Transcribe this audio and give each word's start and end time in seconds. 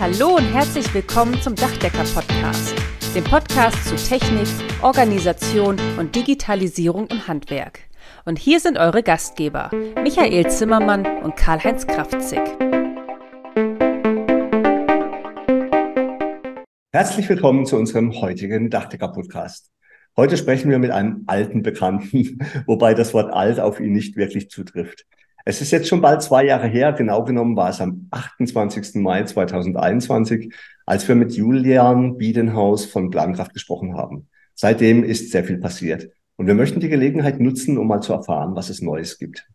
Hallo 0.00 0.36
und 0.36 0.44
herzlich 0.44 0.94
willkommen 0.94 1.42
zum 1.42 1.56
Dachdecker-Podcast, 1.56 2.72
dem 3.16 3.24
Podcast 3.24 3.84
zu 3.84 3.96
Technik, 3.96 4.46
Organisation 4.80 5.76
und 5.98 6.14
Digitalisierung 6.14 7.08
im 7.08 7.26
Handwerk. 7.26 7.80
Und 8.24 8.38
hier 8.38 8.60
sind 8.60 8.78
eure 8.78 9.02
Gastgeber, 9.02 9.72
Michael 10.00 10.48
Zimmermann 10.52 11.04
und 11.24 11.34
Karl-Heinz 11.34 11.84
Kraftzig. 11.88 12.38
Herzlich 16.92 17.28
willkommen 17.28 17.66
zu 17.66 17.76
unserem 17.76 18.20
heutigen 18.20 18.70
Dachdecker-Podcast. 18.70 19.72
Heute 20.16 20.36
sprechen 20.36 20.70
wir 20.70 20.78
mit 20.78 20.92
einem 20.92 21.24
alten 21.26 21.64
Bekannten, 21.64 22.38
wobei 22.66 22.94
das 22.94 23.14
Wort 23.14 23.32
alt 23.32 23.58
auf 23.58 23.80
ihn 23.80 23.94
nicht 23.94 24.14
wirklich 24.14 24.48
zutrifft. 24.48 25.06
Es 25.44 25.60
ist 25.60 25.70
jetzt 25.70 25.88
schon 25.88 26.00
bald 26.00 26.22
zwei 26.22 26.44
Jahre 26.44 26.66
her, 26.66 26.92
genau 26.92 27.24
genommen 27.24 27.56
war 27.56 27.70
es 27.70 27.80
am 27.80 28.08
28. 28.10 28.96
Mai 28.96 29.24
2021, 29.24 30.52
als 30.84 31.08
wir 31.08 31.14
mit 31.14 31.32
Julian 31.32 32.16
Biedenhaus 32.18 32.84
von 32.84 33.10
Plankraft 33.10 33.54
gesprochen 33.54 33.96
haben. 33.96 34.28
Seitdem 34.54 35.04
ist 35.04 35.30
sehr 35.30 35.44
viel 35.44 35.58
passiert. 35.58 36.10
Und 36.36 36.46
wir 36.46 36.54
möchten 36.54 36.80
die 36.80 36.88
Gelegenheit 36.88 37.40
nutzen, 37.40 37.78
um 37.78 37.88
mal 37.88 38.00
zu 38.00 38.12
erfahren, 38.12 38.54
was 38.54 38.70
es 38.70 38.82
Neues 38.82 39.18
gibt. 39.18 39.48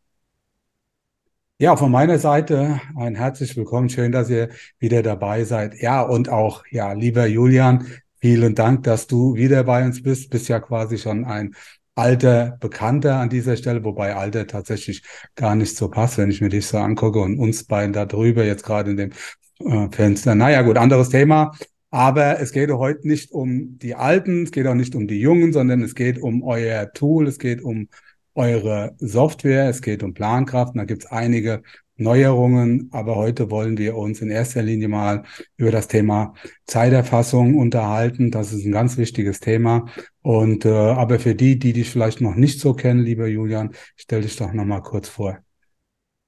Ja, 1.60 1.76
von 1.78 1.92
meiner 1.92 2.20
Seite 2.20 2.82
ein 2.98 3.16
herzlich 3.16 3.56
willkommen. 3.56 3.88
Schön, 3.90 4.12
dass 4.12 4.30
ihr 4.30 4.50
wieder 4.80 5.02
dabei 5.02 5.44
seid. 5.44 5.80
Ja, 5.82 6.02
und 6.02 6.28
auch, 6.28 6.66
ja, 6.72 6.92
lieber 6.94 7.26
Julian, 7.26 7.88
vielen 8.20 8.56
Dank, 8.56 8.84
dass 8.84 9.08
du 9.08 9.36
wieder 9.36 9.64
bei 9.64 9.86
uns 9.86 10.04
bist. 10.04 10.30
Bist 10.30 10.50
ja 10.50 10.60
quasi 10.60 10.98
schon 10.98 11.24
ein 11.24 11.56
alter 11.96 12.58
Bekannter 12.60 13.18
an 13.18 13.30
dieser 13.30 13.56
Stelle, 13.56 13.84
wobei 13.84 14.16
alter 14.16 14.48
tatsächlich 14.48 15.04
gar 15.36 15.56
nicht 15.56 15.76
so 15.76 15.90
passt, 15.90 16.18
wenn 16.18 16.32
ich 16.32 16.42
mir 16.42 16.50
dich 16.50 16.68
so 16.68 16.78
angucke 16.78 17.20
und 17.20 17.38
uns 17.40 17.66
beiden 17.66 17.94
da 17.94 18.06
drüber 18.06 18.44
jetzt 18.44 18.64
gerade 18.64 18.92
in 18.92 18.98
dem 18.98 19.12
äh, 19.60 19.90
Fenster. 19.92 20.36
Naja, 20.36 20.62
gut, 20.62 20.78
anderes 20.78 21.10
Thema. 21.10 21.52
Aber 21.92 22.40
es 22.40 22.52
geht 22.52 22.72
heute 22.72 23.08
nicht 23.08 23.32
um 23.32 23.78
die 23.78 23.94
Alten, 23.94 24.44
es 24.44 24.52
geht 24.52 24.66
auch 24.66 24.74
nicht 24.74 24.96
um 24.96 25.08
die 25.08 25.20
Jungen, 25.20 25.54
sondern 25.54 25.84
es 25.84 25.94
geht 25.94 26.18
um 26.20 26.42
euer 26.42 26.92
Tool, 26.92 27.28
es 27.28 27.38
geht 27.38 27.62
um 27.62 27.88
eure 28.34 28.96
Software, 28.98 29.70
es 29.70 29.82
geht 29.84 30.02
um 30.02 30.16
Plankraft. 30.16 30.74
Und 30.74 30.80
da 30.80 30.86
gibt 30.86 31.04
es 31.04 31.12
einige 31.12 31.62
Neuerungen, 31.96 32.90
aber 32.92 33.16
heute 33.16 33.52
wollen 33.52 33.78
wir 33.78 33.96
uns 33.96 34.22
in 34.22 34.32
erster 34.32 34.64
Linie 34.64 34.88
mal 34.88 35.24
über 35.58 35.70
das 35.70 35.88
Thema 35.88 36.34
Zeiterfassung 36.66 37.56
unterhalten. 37.56 38.32
Das 38.32 38.52
ist 38.52 38.66
ein 38.66 38.72
ganz 38.72 38.98
wichtiges 38.98 39.40
Thema. 39.40 39.86
Und 40.24 40.64
äh, 40.66 40.70
aber 40.70 41.20
für 41.20 41.36
die, 41.36 41.60
die 41.60 41.74
dich 41.74 41.90
vielleicht 41.90 42.22
noch 42.22 42.36
nicht 42.36 42.60
so 42.60 42.74
kennen, 42.74 43.04
lieber 43.04 43.28
Julian, 43.28 43.76
stell 43.98 44.22
dich 44.22 44.38
doch 44.38 44.54
noch 44.54 44.64
mal 44.66 44.82
kurz 44.82 45.10
vor. 45.10 45.40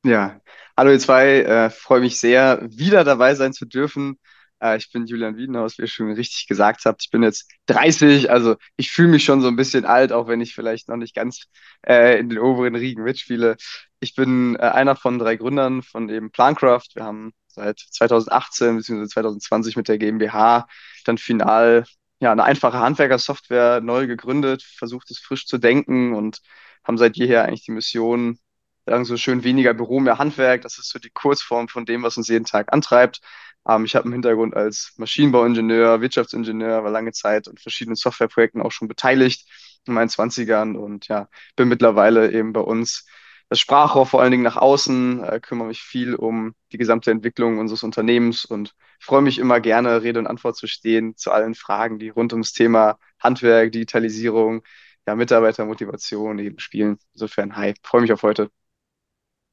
Ja, 0.03 0.39
hallo 0.77 0.91
ihr 0.91 0.99
zwei, 0.99 1.39
äh, 1.41 1.69
freue 1.69 2.01
mich 2.01 2.19
sehr, 2.19 2.61
wieder 2.69 3.05
dabei 3.05 3.35
sein 3.35 3.53
zu 3.53 3.65
dürfen. 3.65 4.19
Äh, 4.61 4.77
ich 4.77 4.91
bin 4.91 5.05
Julian 5.05 5.37
Wiedenhaus, 5.37 5.77
wie 5.77 5.83
ihr 5.83 5.87
schon 5.87 6.11
richtig 6.11 6.45
gesagt 6.47 6.83
habt. 6.85 7.03
Ich 7.03 7.09
bin 7.09 7.23
jetzt 7.23 7.49
30, 7.67 8.29
also 8.29 8.57
ich 8.75 8.91
fühle 8.91 9.07
mich 9.07 9.23
schon 9.23 9.41
so 9.41 9.47
ein 9.47 9.55
bisschen 9.55 9.85
alt, 9.85 10.11
auch 10.11 10.27
wenn 10.27 10.41
ich 10.41 10.53
vielleicht 10.53 10.89
noch 10.89 10.97
nicht 10.97 11.15
ganz 11.15 11.45
äh, 11.87 12.19
in 12.19 12.29
den 12.29 12.39
oberen 12.39 12.75
Riegen 12.75 13.03
mitspiele. 13.03 13.55
Ich 14.01 14.13
bin 14.13 14.57
äh, 14.57 14.59
einer 14.59 14.97
von 14.97 15.19
drei 15.19 15.37
Gründern 15.37 15.81
von 15.83 16.09
eben 16.09 16.31
Plancraft. 16.31 16.89
Wir 16.95 17.05
haben 17.05 17.31
seit 17.47 17.79
2018 17.79 18.75
bzw. 18.75 19.07
2020 19.07 19.77
mit 19.77 19.87
der 19.87 19.97
GmbH 19.97 20.67
dann 21.05 21.17
final 21.17 21.85
ja, 22.19 22.31
eine 22.31 22.43
einfache 22.43 22.79
Handwerkersoftware 22.79 23.81
neu 23.81 24.07
gegründet, 24.07 24.63
versucht 24.63 25.11
es 25.11 25.19
frisch 25.19 25.45
zu 25.47 25.57
denken 25.57 26.13
und 26.13 26.41
haben 26.83 26.97
seit 26.97 27.17
jeher 27.17 27.45
eigentlich 27.45 27.65
die 27.65 27.71
Mission, 27.71 28.39
sagen 28.85 29.05
so 29.05 29.17
schön 29.17 29.43
weniger 29.43 29.73
Büro, 29.73 29.99
mehr 29.99 30.17
Handwerk. 30.19 30.61
Das 30.61 30.77
ist 30.77 30.89
so 30.89 30.99
die 30.99 31.09
Kurzform 31.09 31.67
von 31.67 31.85
dem, 31.85 32.03
was 32.03 32.17
uns 32.17 32.27
jeden 32.27 32.45
Tag 32.45 32.71
antreibt. 32.73 33.21
Ähm, 33.67 33.85
ich 33.85 33.95
habe 33.95 34.05
einen 34.05 34.13
Hintergrund 34.13 34.55
als 34.55 34.93
Maschinenbauingenieur, 34.97 36.01
Wirtschaftsingenieur, 36.01 36.83
war 36.83 36.91
lange 36.91 37.11
Zeit 37.11 37.47
an 37.47 37.57
verschiedenen 37.57 37.95
Softwareprojekten 37.95 38.61
auch 38.61 38.71
schon 38.71 38.87
beteiligt 38.87 39.47
in 39.85 39.93
meinen 39.93 40.09
Zwanzigern 40.09 40.75
und 40.75 41.07
ja, 41.07 41.27
bin 41.55 41.67
mittlerweile 41.67 42.31
eben 42.31 42.53
bei 42.53 42.61
uns 42.61 43.05
das 43.49 43.59
Sprachrohr 43.59 44.05
vor 44.05 44.21
allen 44.21 44.31
Dingen 44.31 44.43
nach 44.43 44.57
außen, 44.57 45.23
äh, 45.23 45.39
kümmere 45.39 45.67
mich 45.67 45.81
viel 45.81 46.15
um 46.15 46.55
die 46.71 46.77
gesamte 46.77 47.11
Entwicklung 47.11 47.59
unseres 47.59 47.83
Unternehmens 47.83 48.45
und 48.45 48.75
freue 48.99 49.21
mich 49.21 49.37
immer 49.39 49.59
gerne, 49.59 50.01
Rede 50.03 50.19
und 50.19 50.27
Antwort 50.27 50.57
zu 50.57 50.67
stehen 50.67 51.15
zu 51.15 51.31
allen 51.31 51.55
Fragen, 51.55 51.99
die 51.99 52.09
rund 52.09 52.33
ums 52.33 52.53
Thema 52.53 52.97
Handwerk, 53.19 53.71
Digitalisierung, 53.71 54.63
ja, 55.07 55.15
Mitarbeitermotivation 55.15 56.39
eben 56.39 56.59
spielen. 56.59 56.97
Insofern, 57.13 57.55
hi, 57.55 57.75
freue 57.83 58.01
mich 58.01 58.11
auf 58.13 58.23
heute. 58.23 58.49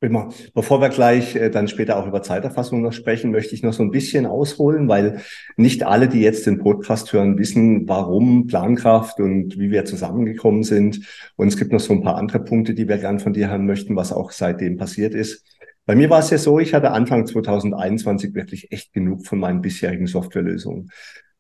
Prima. 0.03 0.31
Bevor 0.53 0.81
wir 0.81 0.89
gleich 0.89 1.37
äh, 1.37 1.49
dann 1.49 1.69
später 1.69 1.97
auch 1.97 2.09
über 2.09 2.23
Zeiterfassung 2.23 2.83
noch 2.83 2.93
sprechen, 2.93 3.31
möchte 3.31 3.55
ich 3.55 3.63
noch 3.63 3.73
so 3.73 3.85
ein 3.85 3.93
bisschen 3.93 4.27
ausholen, 4.27 4.89
weil 4.89 5.21
nicht 5.57 5.85
alle, 5.85 6.09
die 6.09 6.23
jetzt 6.23 6.45
den 6.45 6.59
Podcast 6.59 7.13
hören, 7.13 7.39
wissen, 7.39 7.89
warum 7.89 8.49
Plankraft 8.49 9.21
und 9.21 9.61
wie 9.61 9.71
wir 9.71 9.85
zusammengekommen 9.85 10.65
sind. 10.65 11.07
Und 11.37 11.47
es 11.47 11.57
gibt 11.57 11.71
noch 11.71 11.79
so 11.79 11.93
ein 11.93 12.03
paar 12.03 12.17
andere 12.17 12.41
Punkte, 12.43 12.75
die 12.75 12.89
wir 12.89 12.99
gern 12.99 13.21
von 13.21 13.33
dir 13.33 13.49
hören 13.49 13.65
möchten, 13.65 13.95
was 13.95 14.13
auch 14.13 14.33
seitdem 14.33 14.77
passiert 14.77 15.15
ist. 15.15 15.45
Bei 15.87 15.95
mir 15.95 16.11
war 16.11 16.19
es 16.19 16.31
ja 16.31 16.39
so, 16.39 16.59
ich 16.59 16.75
hatte 16.75 16.91
Anfang 16.91 17.25
2021 17.25 18.35
wirklich 18.35 18.73
echt 18.73 18.93
genug 18.93 19.25
von 19.25 19.39
meinen 19.39 19.61
bisherigen 19.61 20.09
Softwarelösungen 20.09 20.91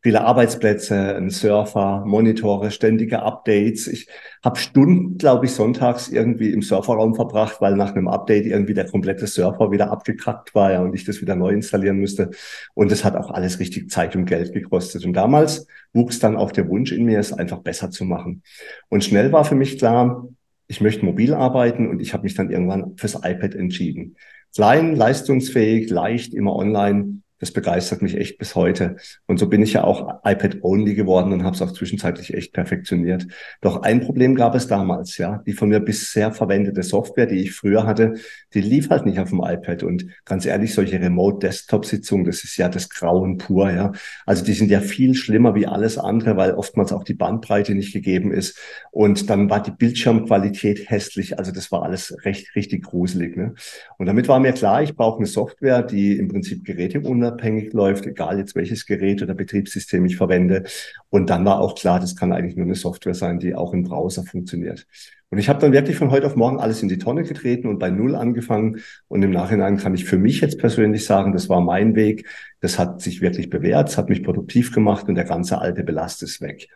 viele 0.02 0.22
Arbeitsplätze, 0.24 1.16
ein 1.16 1.30
Surfer, 1.30 2.04
Monitore, 2.04 2.72
ständige 2.72 3.22
Updates. 3.22 3.86
Ich 3.86 4.08
habe 4.44 4.58
Stunden, 4.58 5.16
glaube 5.16 5.46
ich, 5.46 5.52
sonntags 5.52 6.08
irgendwie 6.08 6.50
im 6.50 6.60
Surferraum 6.60 7.14
verbracht, 7.14 7.60
weil 7.60 7.76
nach 7.76 7.94
einem 7.94 8.08
Update 8.08 8.46
irgendwie 8.46 8.74
der 8.74 8.90
komplette 8.90 9.28
Surfer 9.28 9.70
wieder 9.70 9.92
abgekackt 9.92 10.54
war 10.56 10.72
ja, 10.72 10.82
und 10.82 10.94
ich 10.94 11.04
das 11.04 11.20
wieder 11.20 11.36
neu 11.36 11.50
installieren 11.50 12.00
musste. 12.00 12.30
Und 12.74 12.90
das 12.90 13.04
hat 13.04 13.14
auch 13.14 13.30
alles 13.30 13.60
richtig 13.60 13.90
Zeit 13.90 14.16
und 14.16 14.26
Geld 14.26 14.52
gekostet. 14.52 15.06
Und 15.06 15.12
damals 15.12 15.68
wuchs 15.92 16.18
dann 16.18 16.36
auch 16.36 16.50
der 16.50 16.68
Wunsch 16.68 16.90
in 16.90 17.04
mir, 17.04 17.20
es 17.20 17.32
einfach 17.32 17.58
besser 17.58 17.90
zu 17.90 18.04
machen. 18.04 18.42
Und 18.88 19.04
schnell 19.04 19.30
war 19.30 19.44
für 19.44 19.54
mich 19.54 19.78
klar, 19.78 20.26
ich 20.66 20.80
möchte 20.80 21.04
mobil 21.04 21.32
arbeiten 21.32 21.88
und 21.88 22.00
ich 22.00 22.12
habe 22.12 22.24
mich 22.24 22.34
dann 22.34 22.50
irgendwann 22.50 22.96
fürs 22.96 23.14
iPad 23.14 23.54
entschieden. 23.54 24.16
Klein, 24.54 24.96
leistungsfähig, 24.96 25.90
leicht, 25.90 26.34
immer 26.34 26.56
online 26.56 27.22
das 27.42 27.50
begeistert 27.50 28.02
mich 28.02 28.16
echt 28.16 28.38
bis 28.38 28.54
heute. 28.54 28.94
Und 29.26 29.40
so 29.40 29.48
bin 29.48 29.62
ich 29.62 29.72
ja 29.72 29.82
auch 29.82 30.20
iPad-only 30.22 30.94
geworden 30.94 31.32
und 31.32 31.42
habe 31.42 31.56
es 31.56 31.60
auch 31.60 31.72
zwischenzeitlich 31.72 32.34
echt 32.34 32.52
perfektioniert. 32.52 33.26
Doch 33.60 33.82
ein 33.82 34.00
Problem 34.00 34.36
gab 34.36 34.54
es 34.54 34.68
damals, 34.68 35.18
ja. 35.18 35.42
Die 35.44 35.52
von 35.52 35.68
mir 35.68 35.80
bisher 35.80 36.30
verwendete 36.30 36.84
Software, 36.84 37.26
die 37.26 37.42
ich 37.42 37.52
früher 37.52 37.84
hatte, 37.84 38.14
die 38.54 38.60
lief 38.60 38.90
halt 38.90 39.06
nicht 39.06 39.18
auf 39.18 39.30
dem 39.30 39.42
iPad. 39.42 39.82
Und 39.82 40.06
ganz 40.24 40.46
ehrlich, 40.46 40.72
solche 40.72 41.00
Remote-Desktop-Sitzungen, 41.00 42.24
das 42.26 42.44
ist 42.44 42.56
ja 42.58 42.68
das 42.68 42.88
Grauen 42.88 43.38
pur, 43.38 43.72
ja. 43.72 43.90
Also 44.24 44.44
die 44.44 44.52
sind 44.52 44.70
ja 44.70 44.78
viel 44.78 45.16
schlimmer 45.16 45.56
wie 45.56 45.66
alles 45.66 45.98
andere, 45.98 46.36
weil 46.36 46.52
oftmals 46.52 46.92
auch 46.92 47.02
die 47.02 47.14
Bandbreite 47.14 47.74
nicht 47.74 47.92
gegeben 47.92 48.30
ist. 48.30 48.56
Und 48.92 49.28
dann 49.28 49.50
war 49.50 49.60
die 49.60 49.72
Bildschirmqualität 49.72 50.88
hässlich. 50.88 51.40
Also 51.40 51.50
das 51.50 51.72
war 51.72 51.82
alles 51.82 52.16
recht, 52.24 52.54
richtig 52.54 52.84
gruselig. 52.84 53.36
Ne? 53.36 53.54
Und 53.98 54.06
damit 54.06 54.28
war 54.28 54.38
mir 54.38 54.52
klar, 54.52 54.80
ich 54.84 54.94
brauche 54.94 55.16
eine 55.16 55.26
Software, 55.26 55.82
die 55.82 56.16
im 56.16 56.28
Prinzip 56.28 56.64
Geräte 56.64 57.00
unabhängig 57.32 57.72
läuft, 57.72 58.06
egal 58.06 58.38
jetzt 58.38 58.54
welches 58.54 58.86
Gerät 58.86 59.22
oder 59.22 59.34
Betriebssystem 59.34 60.04
ich 60.04 60.16
verwende. 60.16 60.64
Und 61.10 61.30
dann 61.30 61.44
war 61.44 61.60
auch 61.60 61.74
klar, 61.74 62.00
das 62.00 62.16
kann 62.16 62.32
eigentlich 62.32 62.56
nur 62.56 62.66
eine 62.66 62.74
Software 62.74 63.14
sein, 63.14 63.38
die 63.38 63.54
auch 63.54 63.72
im 63.72 63.82
Browser 63.82 64.22
funktioniert. 64.22 64.86
Und 65.30 65.38
ich 65.38 65.48
habe 65.48 65.60
dann 65.60 65.72
wirklich 65.72 65.96
von 65.96 66.10
heute 66.10 66.26
auf 66.26 66.36
morgen 66.36 66.60
alles 66.60 66.82
in 66.82 66.90
die 66.90 66.98
Tonne 66.98 67.22
getreten 67.22 67.66
und 67.68 67.78
bei 67.78 67.90
Null 67.90 68.14
angefangen. 68.14 68.80
Und 69.08 69.22
im 69.22 69.30
Nachhinein 69.30 69.78
kann 69.78 69.94
ich 69.94 70.04
für 70.04 70.18
mich 70.18 70.42
jetzt 70.42 70.58
persönlich 70.58 71.06
sagen, 71.06 71.32
das 71.32 71.48
war 71.48 71.62
mein 71.62 71.94
Weg. 71.94 72.28
Das 72.60 72.78
hat 72.78 73.00
sich 73.00 73.22
wirklich 73.22 73.48
bewährt, 73.48 73.88
es 73.88 73.96
hat 73.96 74.10
mich 74.10 74.22
produktiv 74.22 74.72
gemacht 74.72 75.08
und 75.08 75.14
der 75.14 75.24
ganze 75.24 75.58
alte 75.58 75.84
Belast 75.84 76.22
ist 76.22 76.42
weg. 76.42 76.68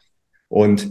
Und 0.49 0.91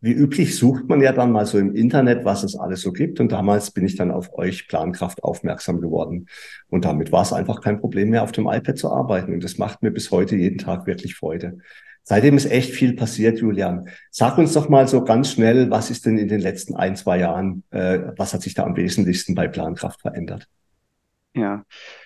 wie 0.00 0.12
üblich 0.12 0.56
sucht 0.56 0.88
man 0.88 1.00
ja 1.00 1.12
dann 1.12 1.30
mal 1.30 1.44
so 1.44 1.58
im 1.58 1.74
Internet, 1.74 2.24
was 2.24 2.42
es 2.42 2.56
alles 2.56 2.80
so 2.80 2.92
gibt. 2.92 3.20
Und 3.20 3.32
damals 3.32 3.70
bin 3.70 3.84
ich 3.84 3.96
dann 3.96 4.10
auf 4.10 4.32
euch 4.34 4.66
Plankraft 4.66 5.22
aufmerksam 5.22 5.80
geworden. 5.80 6.26
Und 6.68 6.84
damit 6.84 7.12
war 7.12 7.22
es 7.22 7.32
einfach 7.32 7.60
kein 7.60 7.80
Problem 7.80 8.10
mehr, 8.10 8.22
auf 8.22 8.32
dem 8.32 8.46
iPad 8.46 8.78
zu 8.78 8.90
arbeiten. 8.90 9.34
Und 9.34 9.44
das 9.44 9.58
macht 9.58 9.82
mir 9.82 9.90
bis 9.90 10.10
heute 10.10 10.36
jeden 10.36 10.58
Tag 10.58 10.86
wirklich 10.86 11.16
Freude. 11.16 11.58
Seitdem 12.02 12.36
ist 12.36 12.50
echt 12.50 12.70
viel 12.70 12.94
passiert, 12.94 13.38
Julian. 13.40 13.88
Sag 14.10 14.38
uns 14.38 14.54
doch 14.54 14.68
mal 14.68 14.88
so 14.88 15.04
ganz 15.04 15.32
schnell, 15.32 15.70
was 15.70 15.90
ist 15.90 16.06
denn 16.06 16.16
in 16.16 16.28
den 16.28 16.40
letzten 16.40 16.74
ein, 16.74 16.96
zwei 16.96 17.18
Jahren, 17.18 17.62
äh, 17.70 18.00
was 18.16 18.32
hat 18.32 18.42
sich 18.42 18.54
da 18.54 18.64
am 18.64 18.76
wesentlichsten 18.76 19.34
bei 19.34 19.48
Plankraft 19.48 20.00
verändert? 20.00 20.48
Ja, 21.34 21.64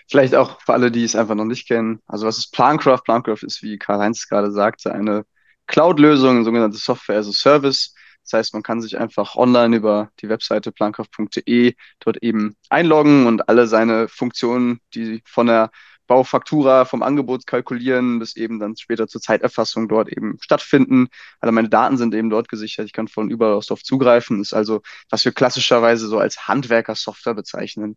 vielleicht 0.08 0.34
auch 0.34 0.60
für 0.60 0.74
alle, 0.74 0.90
die 0.90 1.04
es 1.04 1.16
einfach 1.16 1.34
noch 1.34 1.46
nicht 1.46 1.66
kennen. 1.66 2.00
Also 2.06 2.26
was 2.26 2.38
ist 2.38 2.52
Plancraft? 2.52 3.02
Plancraft 3.04 3.42
ist, 3.42 3.62
wie 3.62 3.78
Karl-Heinz 3.78 4.28
gerade 4.28 4.50
sagte, 4.50 4.92
eine 4.92 5.24
Cloud-Lösung, 5.66 6.36
eine 6.36 6.44
sogenannte 6.44 6.78
Software 6.78 7.18
as 7.18 7.28
a 7.28 7.32
Service. 7.32 7.94
Das 8.24 8.32
heißt, 8.32 8.54
man 8.54 8.62
kann 8.62 8.80
sich 8.80 8.98
einfach 8.98 9.36
online 9.36 9.76
über 9.76 10.10
die 10.20 10.28
Webseite 10.28 10.72
plankraft.de 10.72 11.74
dort 12.00 12.22
eben 12.22 12.56
einloggen 12.70 13.26
und 13.26 13.48
alle 13.48 13.66
seine 13.66 14.08
Funktionen, 14.08 14.80
die 14.94 15.22
von 15.26 15.46
der 15.46 15.70
Baufaktura, 16.06 16.84
vom 16.84 17.02
Angebot 17.02 17.46
kalkulieren 17.46 18.18
bis 18.18 18.36
eben 18.36 18.58
dann 18.58 18.76
später 18.76 19.08
zur 19.08 19.20
Zeiterfassung 19.20 19.88
dort 19.88 20.10
eben 20.10 20.38
stattfinden. 20.40 21.08
Alle 21.40 21.52
meine 21.52 21.68
Daten 21.68 21.96
sind 21.96 22.14
eben 22.14 22.30
dort 22.30 22.48
gesichert. 22.48 22.86
Ich 22.86 22.92
kann 22.92 23.08
von 23.08 23.30
überall 23.30 23.54
aus 23.54 23.66
drauf 23.66 23.82
zugreifen. 23.82 24.40
Ist 24.40 24.52
also, 24.54 24.82
was 25.10 25.24
wir 25.24 25.32
klassischerweise 25.32 26.06
so 26.06 26.18
als 26.18 26.46
Handwerker-Software 26.48 27.34
bezeichnen. 27.34 27.96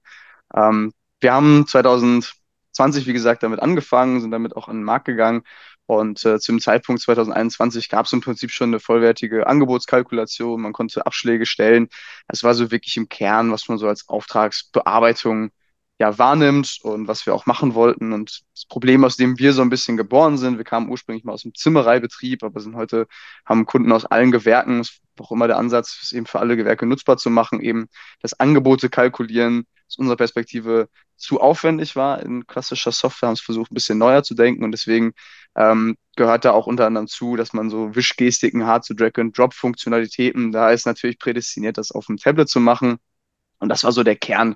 Ähm, 0.54 0.94
wir 1.20 1.34
haben 1.34 1.68
2000 1.68 2.34
2020, 2.78 3.08
wie 3.08 3.14
gesagt, 3.14 3.44
damit 3.44 3.60
angefangen, 3.60 4.22
sind 4.22 4.32
damit 4.32 4.56
auch 4.56 4.68
an 4.68 4.78
den 4.78 4.84
Markt 4.84 5.06
gegangen. 5.06 5.42
Und 5.88 6.24
äh, 6.26 6.40
zum 6.40 6.60
Zeitpunkt 6.60 7.02
2021 7.02 7.90
gab 7.90 8.06
es 8.06 8.14
im 8.14 8.22
Prinzip 8.22 8.52
schon 8.52 8.70
eine 8.70 8.80
vollwertige 8.80 9.48
Angebotskalkulation. 9.48 10.62
Man 10.62 10.74
konnte 10.74 11.06
Abschläge 11.06 11.46
stellen. 11.46 11.88
Es 12.28 12.44
war 12.44 12.54
so 12.54 12.72
wirklich 12.72 12.98
im 12.98 13.10
Kern, 13.10 13.52
was 13.52 13.70
man 13.70 13.78
so 13.78 13.88
als 13.88 14.08
Auftragsbearbeitung 14.10 15.52
ja 16.00 16.18
wahrnimmt 16.18 16.80
und 16.84 17.08
was 17.08 17.26
wir 17.26 17.34
auch 17.34 17.46
machen 17.46 17.74
wollten. 17.74 18.14
Und 18.14 18.44
das 18.54 18.66
Problem, 18.66 19.04
aus 19.06 19.16
dem 19.16 19.40
wir 19.40 19.54
so 19.54 19.62
ein 19.62 19.70
bisschen 19.70 19.98
geboren 19.98 20.38
sind, 20.38 20.58
wir 20.58 20.66
kamen 20.66 20.90
ursprünglich 20.90 21.24
mal 21.24 21.34
aus 21.34 21.44
dem 21.44 21.56
Zimmereibetrieb, 21.56 22.44
aber 22.44 22.60
sind 22.60 22.76
heute, 22.76 23.08
haben 23.46 23.66
Kunden 23.66 23.92
aus 23.92 24.06
allen 24.06 24.32
Gewerken, 24.32 24.82
ist 24.82 25.02
auch 25.20 25.32
immer 25.32 25.48
der 25.48 25.58
Ansatz, 25.58 26.00
es 26.04 26.12
eben 26.12 26.26
für 26.28 26.40
alle 26.40 26.58
Gewerke 26.58 26.86
nutzbar 26.86 27.18
zu 27.18 27.30
machen, 27.30 27.62
eben 27.62 27.88
das 28.22 28.40
Angebote 28.40 28.90
kalkulieren, 28.90 29.66
unserer 29.98 30.18
Perspektive 30.18 30.90
zu 31.16 31.42
aufwendig 31.42 31.96
war 31.96 32.22
in 32.22 32.46
klassischer 32.48 32.92
Software, 32.92 33.28
haben 33.28 33.34
es 33.34 33.42
versucht, 33.42 33.72
ein 33.72 33.76
bisschen 33.76 33.98
neuer 33.98 34.24
zu 34.24 34.36
denken 34.36 34.64
und 34.64 34.72
deswegen 34.72 35.14
ähm, 35.56 35.98
gehört 36.16 36.46
da 36.46 36.52
auch 36.52 36.68
unter 36.68 36.86
anderem 36.86 37.08
zu, 37.08 37.36
dass 37.36 37.54
man 37.54 37.70
so 37.70 37.96
Wischgestiken 37.96 38.68
hat, 38.68 38.86
so 38.86 38.94
Drag-and-Drop-Funktionalitäten, 38.94 40.52
da 40.52 40.72
ist 40.72 40.86
natürlich 40.86 41.20
prädestiniert, 41.20 41.78
das 41.78 41.92
auf 41.92 42.06
dem 42.08 42.18
Tablet 42.18 42.50
zu 42.50 42.60
machen. 42.60 42.98
Und 43.60 43.70
das 43.70 43.84
war 43.84 43.92
so 43.92 44.04
der 44.04 44.16
Kern. 44.16 44.56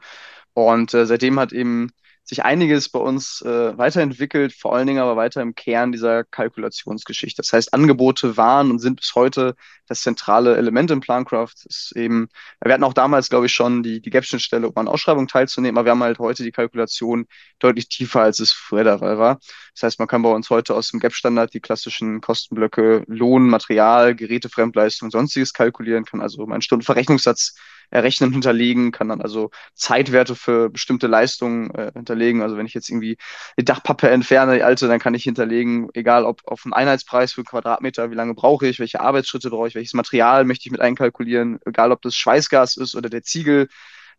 Und 0.54 0.94
äh, 0.94 1.06
seitdem 1.06 1.40
hat 1.40 1.54
eben 1.54 1.92
sich 2.32 2.46
einiges 2.46 2.88
bei 2.88 3.00
uns 3.00 3.42
äh, 3.42 3.78
weiterentwickelt, 3.78 4.54
vor 4.54 4.74
allen 4.74 4.88
Dingen 4.88 5.02
aber 5.02 5.18
weiter 5.18 5.42
im 5.42 5.54
Kern 5.54 5.92
dieser 5.92 6.24
Kalkulationsgeschichte. 6.24 7.42
Das 7.42 7.52
heißt, 7.52 7.74
Angebote 7.74 8.38
waren 8.38 8.72
und 8.72 8.80
sind 8.80 9.02
bis 9.02 9.16
heute 9.16 9.54
das 9.88 10.02
zentrale 10.02 10.56
Element 10.56 10.92
im 10.92 11.02
Plancraft. 11.02 11.66
ist 11.66 11.92
eben, 11.94 12.30
wir 12.64 12.74
hatten 12.74 12.86
auch 12.86 12.94
damals, 12.94 13.28
glaube 13.28 13.48
ich, 13.48 13.52
schon 13.52 13.84
die, 13.84 14.02
die 14.02 14.10
Gap-Schnittstelle, 14.10 14.70
um 14.70 14.78
an 14.78 14.88
Ausschreibungen 14.88 15.28
teilzunehmen, 15.28 15.78
aber 15.78 15.88
wir 15.88 15.92
haben 15.92 16.04
halt 16.04 16.20
heute 16.20 16.44
die 16.44 16.54
Kalkulation 16.54 17.28
deutlich 17.60 17.90
tiefer, 17.90 18.22
als 18.22 18.40
es 18.40 18.54
früher 18.54 18.86
der 18.86 19.00
Fall 19.00 19.18
war. 19.18 19.40
Das 19.74 19.84
heißt, 19.84 20.00
man 20.00 20.08
kann 20.08 20.22
bei 20.22 20.30
uns 20.30 20.50
heute 20.50 20.74
aus 20.74 20.88
dem 20.88 21.02
Gap-Standard 21.02 21.54
die 21.54 21.60
klassischen 21.60 22.22
Kostenblöcke 22.22 23.04
Lohn, 23.08 23.50
Material, 23.50 24.16
Geräte, 24.16 24.48
Fremdleistung 24.48 25.12
sonstiges 25.12 25.52
kalkulieren, 25.52 26.06
kann 26.06 26.22
also 26.22 26.46
meinen 26.46 26.62
Stundenverrechnungssatz 26.62 27.56
errechnen, 27.92 28.32
hinterlegen, 28.32 28.92
kann 28.92 29.10
dann 29.10 29.22
also 29.22 29.52
Zeitwerte 29.76 30.36
für 30.36 30.70
bestimmte 30.70 31.08
Leistungen 31.08 31.70
äh, 31.76 31.92
hinterlegen. 31.94 32.42
Also 32.42 32.58
wenn 32.58 32.66
ich 32.66 32.74
jetzt 32.74 32.90
irgendwie 32.90 33.18
die 33.60 33.66
Dachpappe 33.66 34.10
entferne, 34.10 34.56
die 34.56 34.64
alte, 34.64 34.88
dann 34.88 35.00
kann 35.00 35.14
ich 35.14 35.24
hinterlegen, 35.24 35.90
egal 35.94 36.26
ob 36.26 36.42
auf 36.46 36.66
einen 36.66 36.74
Einheitspreis 36.74 37.34
für 37.34 37.44
Quadratmeter, 37.44 38.10
wie 38.10 38.16
lange 38.16 38.34
brauche 38.34 38.68
ich, 38.68 38.80
welche 38.80 39.02
Arbeitsschritte 39.02 39.50
brauche 39.50 39.68
ich, 39.68 39.76
welches 39.76 39.94
Material 39.94 40.46
möchte 40.46 40.68
ich 40.68 40.72
mit 40.72 40.82
einkalkulieren, 40.82 41.60
egal 41.66 41.92
ob 41.92 42.02
das 42.02 42.16
Schweißgas 42.16 42.78
ist 42.78 42.96
oder 42.96 43.10
der 43.10 43.24
Ziegel. 43.24 43.68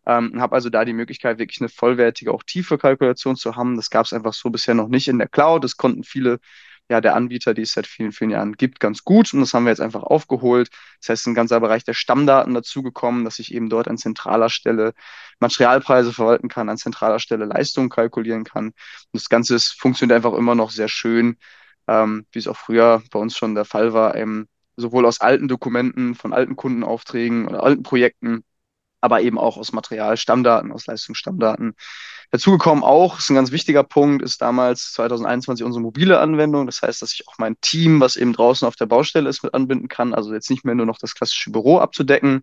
Ähm, 0.05 0.41
habe 0.41 0.55
also 0.55 0.69
da 0.69 0.83
die 0.83 0.93
Möglichkeit, 0.93 1.39
wirklich 1.39 1.61
eine 1.61 1.69
vollwertige, 1.69 2.31
auch 2.33 2.43
tiefe 2.43 2.77
Kalkulation 2.77 3.37
zu 3.37 3.55
haben. 3.55 3.77
Das 3.77 3.89
gab 3.89 4.05
es 4.05 4.13
einfach 4.13 4.33
so 4.33 4.49
bisher 4.49 4.73
noch 4.73 4.89
nicht 4.89 5.07
in 5.07 5.17
der 5.17 5.29
Cloud. 5.29 5.63
Das 5.63 5.77
konnten 5.77 6.03
viele 6.03 6.39
ja, 6.89 7.01
der 7.01 7.15
Anbieter, 7.15 7.53
die 7.53 7.61
es 7.63 7.73
seit 7.73 7.87
vielen, 7.87 8.11
vielen 8.11 8.31
Jahren 8.31 8.53
gibt, 8.53 8.79
ganz 8.79 9.03
gut. 9.03 9.33
Und 9.33 9.39
das 9.41 9.53
haben 9.53 9.63
wir 9.65 9.71
jetzt 9.71 9.81
einfach 9.81 10.03
aufgeholt. 10.03 10.69
Das 10.99 11.09
heißt, 11.09 11.27
ein 11.27 11.33
ganzer 11.33 11.59
Bereich 11.59 11.83
der 11.83 11.93
Stammdaten 11.93 12.53
dazugekommen, 12.53 13.23
dass 13.23 13.39
ich 13.39 13.53
eben 13.53 13.69
dort 13.69 13.87
an 13.87 13.97
zentraler 13.97 14.49
Stelle 14.49 14.93
Materialpreise 15.39 16.13
verwalten 16.13 16.49
kann, 16.49 16.69
an 16.69 16.77
zentraler 16.77 17.19
Stelle 17.19 17.45
Leistungen 17.45 17.89
kalkulieren 17.89 18.43
kann. 18.43 18.67
Und 18.67 18.75
das 19.13 19.29
Ganze 19.29 19.55
ist, 19.55 19.79
funktioniert 19.79 20.15
einfach 20.15 20.33
immer 20.37 20.55
noch 20.55 20.71
sehr 20.71 20.89
schön, 20.89 21.37
ähm, 21.87 22.25
wie 22.31 22.39
es 22.39 22.47
auch 22.47 22.57
früher 22.57 23.01
bei 23.11 23.19
uns 23.19 23.37
schon 23.37 23.55
der 23.55 23.65
Fall 23.65 23.93
war, 23.93 24.15
eben 24.15 24.47
sowohl 24.75 25.05
aus 25.05 25.21
alten 25.21 25.47
Dokumenten, 25.47 26.15
von 26.15 26.33
alten 26.33 26.55
Kundenaufträgen 26.55 27.47
oder 27.47 27.63
alten 27.63 27.83
Projekten, 27.83 28.43
aber 29.01 29.21
eben 29.21 29.37
auch 29.37 29.57
aus 29.57 29.73
Material, 29.73 30.17
Stammdaten, 30.17 30.71
aus 30.71 30.87
Leistungsstammdaten. 30.87 31.75
Dazugekommen 32.33 32.83
auch, 32.83 33.19
ist 33.19 33.29
ein 33.29 33.35
ganz 33.35 33.51
wichtiger 33.51 33.83
Punkt, 33.83 34.23
ist 34.23 34.41
damals 34.41 34.91
2021 34.93 35.63
unsere 35.63 35.83
mobile 35.83 36.19
Anwendung. 36.19 36.65
Das 36.65 36.81
heißt, 36.81 36.99
dass 37.03 37.13
ich 37.13 37.27
auch 37.27 37.37
mein 37.37 37.61
Team, 37.61 37.99
was 37.99 38.15
eben 38.15 38.33
draußen 38.33 38.67
auf 38.67 38.75
der 38.75 38.87
Baustelle 38.87 39.29
ist, 39.29 39.43
mit 39.43 39.53
anbinden 39.53 39.87
kann. 39.87 40.15
Also 40.15 40.33
jetzt 40.33 40.49
nicht 40.49 40.65
mehr 40.65 40.73
nur 40.73 40.87
noch 40.87 40.97
das 40.97 41.13
klassische 41.13 41.51
Büro 41.51 41.77
abzudecken. 41.77 42.41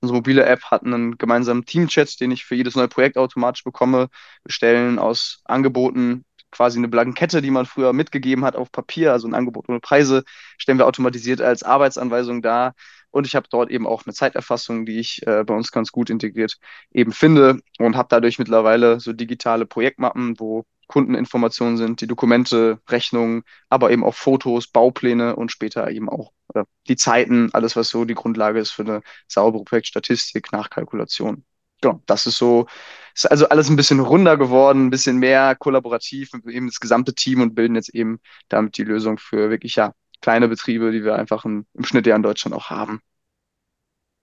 Unsere 0.00 0.16
mobile 0.16 0.44
App 0.44 0.64
hat 0.64 0.82
einen 0.82 1.18
gemeinsamen 1.18 1.64
Teamchat, 1.64 2.20
den 2.20 2.32
ich 2.32 2.46
für 2.46 2.56
jedes 2.56 2.74
neue 2.74 2.88
Projekt 2.88 3.16
automatisch 3.16 3.62
bekomme. 3.62 4.08
Wir 4.42 4.52
stellen 4.52 4.98
aus 4.98 5.40
Angeboten 5.44 6.24
quasi 6.50 6.78
eine 6.78 6.88
Blankette, 6.88 7.40
die 7.40 7.52
man 7.52 7.66
früher 7.66 7.92
mitgegeben 7.92 8.44
hat 8.44 8.56
auf 8.56 8.72
Papier, 8.72 9.12
also 9.12 9.28
ein 9.28 9.34
Angebot 9.34 9.68
ohne 9.68 9.78
Preise, 9.78 10.24
stellen 10.56 10.78
wir 10.78 10.86
automatisiert 10.86 11.40
als 11.40 11.62
Arbeitsanweisung 11.62 12.42
dar. 12.42 12.74
Und 13.10 13.26
ich 13.26 13.34
habe 13.34 13.48
dort 13.50 13.70
eben 13.70 13.86
auch 13.86 14.04
eine 14.06 14.14
Zeiterfassung, 14.14 14.86
die 14.86 14.98
ich 14.98 15.26
äh, 15.26 15.44
bei 15.44 15.54
uns 15.54 15.72
ganz 15.72 15.92
gut 15.92 16.10
integriert 16.10 16.58
eben 16.92 17.12
finde 17.12 17.60
und 17.78 17.96
habe 17.96 18.08
dadurch 18.10 18.38
mittlerweile 18.38 19.00
so 19.00 19.12
digitale 19.12 19.66
Projektmappen, 19.66 20.38
wo 20.38 20.64
Kundeninformationen 20.88 21.76
sind, 21.76 22.00
die 22.00 22.06
Dokumente, 22.06 22.80
Rechnungen, 22.88 23.42
aber 23.68 23.90
eben 23.90 24.04
auch 24.04 24.14
Fotos, 24.14 24.66
Baupläne 24.66 25.36
und 25.36 25.52
später 25.52 25.90
eben 25.90 26.08
auch 26.08 26.32
äh, 26.54 26.64
die 26.88 26.96
Zeiten, 26.96 27.50
alles, 27.52 27.76
was 27.76 27.88
so 27.88 28.04
die 28.04 28.14
Grundlage 28.14 28.58
ist 28.58 28.72
für 28.72 28.82
eine 28.82 29.02
saubere 29.28 29.64
Projektstatistik, 29.64 30.50
Nachkalkulation. 30.52 31.44
Genau, 31.80 32.02
das 32.06 32.26
ist 32.26 32.38
so, 32.38 32.66
ist 33.14 33.30
also 33.30 33.48
alles 33.48 33.68
ein 33.68 33.76
bisschen 33.76 34.00
runder 34.00 34.36
geworden, 34.36 34.86
ein 34.86 34.90
bisschen 34.90 35.18
mehr 35.18 35.54
kollaborativ, 35.54 36.30
eben 36.48 36.66
das 36.66 36.80
gesamte 36.80 37.14
Team 37.14 37.40
und 37.40 37.54
bilden 37.54 37.76
jetzt 37.76 37.94
eben 37.94 38.20
damit 38.48 38.76
die 38.78 38.84
Lösung 38.84 39.18
für 39.18 39.50
wirklich 39.50 39.76
ja 39.76 39.92
kleine 40.20 40.48
Betriebe, 40.48 40.92
die 40.92 41.04
wir 41.04 41.16
einfach 41.16 41.44
im, 41.44 41.66
im 41.74 41.84
Schnitt 41.84 42.06
ja 42.06 42.16
in 42.16 42.22
Deutschland 42.22 42.54
auch 42.54 42.70
haben. 42.70 43.00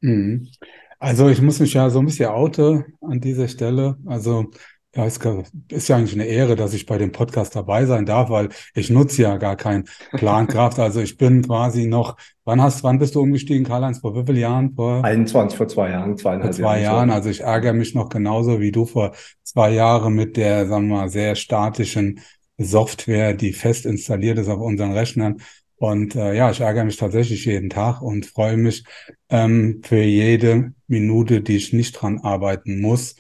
Mhm. 0.01 0.49
Also 0.99 1.29
ich 1.29 1.41
muss 1.41 1.59
mich 1.59 1.73
ja 1.73 1.89
so 1.89 1.99
ein 1.99 2.05
bisschen 2.05 2.29
oute 2.29 2.85
an 3.01 3.19
dieser 3.19 3.47
Stelle. 3.47 3.97
Also 4.05 4.51
ja, 4.95 5.05
es 5.05 5.19
ist 5.69 5.89
ja 5.89 5.97
eigentlich 5.97 6.13
eine 6.13 6.25
Ehre, 6.25 6.55
dass 6.55 6.73
ich 6.73 6.85
bei 6.85 6.97
dem 6.97 7.11
Podcast 7.11 7.53
dabei 7.53 7.85
sein 7.85 8.05
darf, 8.05 8.29
weil 8.29 8.47
ich 8.73 8.89
nutze 8.89 9.23
ja 9.23 9.35
gar 9.37 9.57
kein 9.57 9.85
Plankraft. 10.11 10.79
Also 10.85 11.01
ich 11.01 11.17
bin 11.17 11.41
quasi 11.41 11.85
noch, 11.85 12.15
wann 12.45 12.61
hast, 12.61 12.83
wann 12.83 12.99
bist 12.99 13.15
du 13.15 13.21
umgestiegen, 13.21 13.65
Karl-Heinz, 13.65 13.99
vor 13.99 14.15
wie 14.15 14.23
vielen 14.25 14.39
Jahren? 14.39 14.73
Vor 14.73 15.03
21, 15.03 15.57
vor 15.57 15.67
zwei 15.67 15.89
Jahren, 15.89 16.17
zweieinhalb 16.17 16.55
Vor 16.55 16.63
zwei 16.63 16.81
Jahren. 16.81 17.09
Also 17.09 17.29
ich 17.29 17.41
ärgere 17.41 17.73
mich 17.73 17.93
noch 17.93 18.07
genauso 18.07 18.61
wie 18.61 18.71
du 18.71 18.85
vor 18.85 19.13
zwei 19.43 19.71
Jahren 19.71 20.13
mit 20.13 20.37
der, 20.37 20.67
sagen 20.67 20.87
wir 20.87 20.95
mal, 20.95 21.09
sehr 21.09 21.35
statischen 21.35 22.21
Software, 22.57 23.33
die 23.33 23.51
fest 23.51 23.85
installiert 23.85 24.37
ist 24.37 24.47
auf 24.47 24.61
unseren 24.61 24.93
Rechnern. 24.93 25.41
Und 25.77 26.15
äh, 26.15 26.33
ja, 26.33 26.51
ich 26.51 26.61
ärgere 26.61 26.85
mich 26.85 26.97
tatsächlich 26.97 27.45
jeden 27.45 27.69
Tag 27.69 28.01
und 28.01 28.25
freue 28.25 28.57
mich 28.57 28.83
ähm, 29.29 29.81
für 29.83 30.01
jede 30.01 30.73
Minute, 30.87 31.41
die 31.41 31.57
ich 31.57 31.73
nicht 31.73 31.93
dran 31.93 32.19
arbeiten 32.19 32.79
muss. 32.79 33.15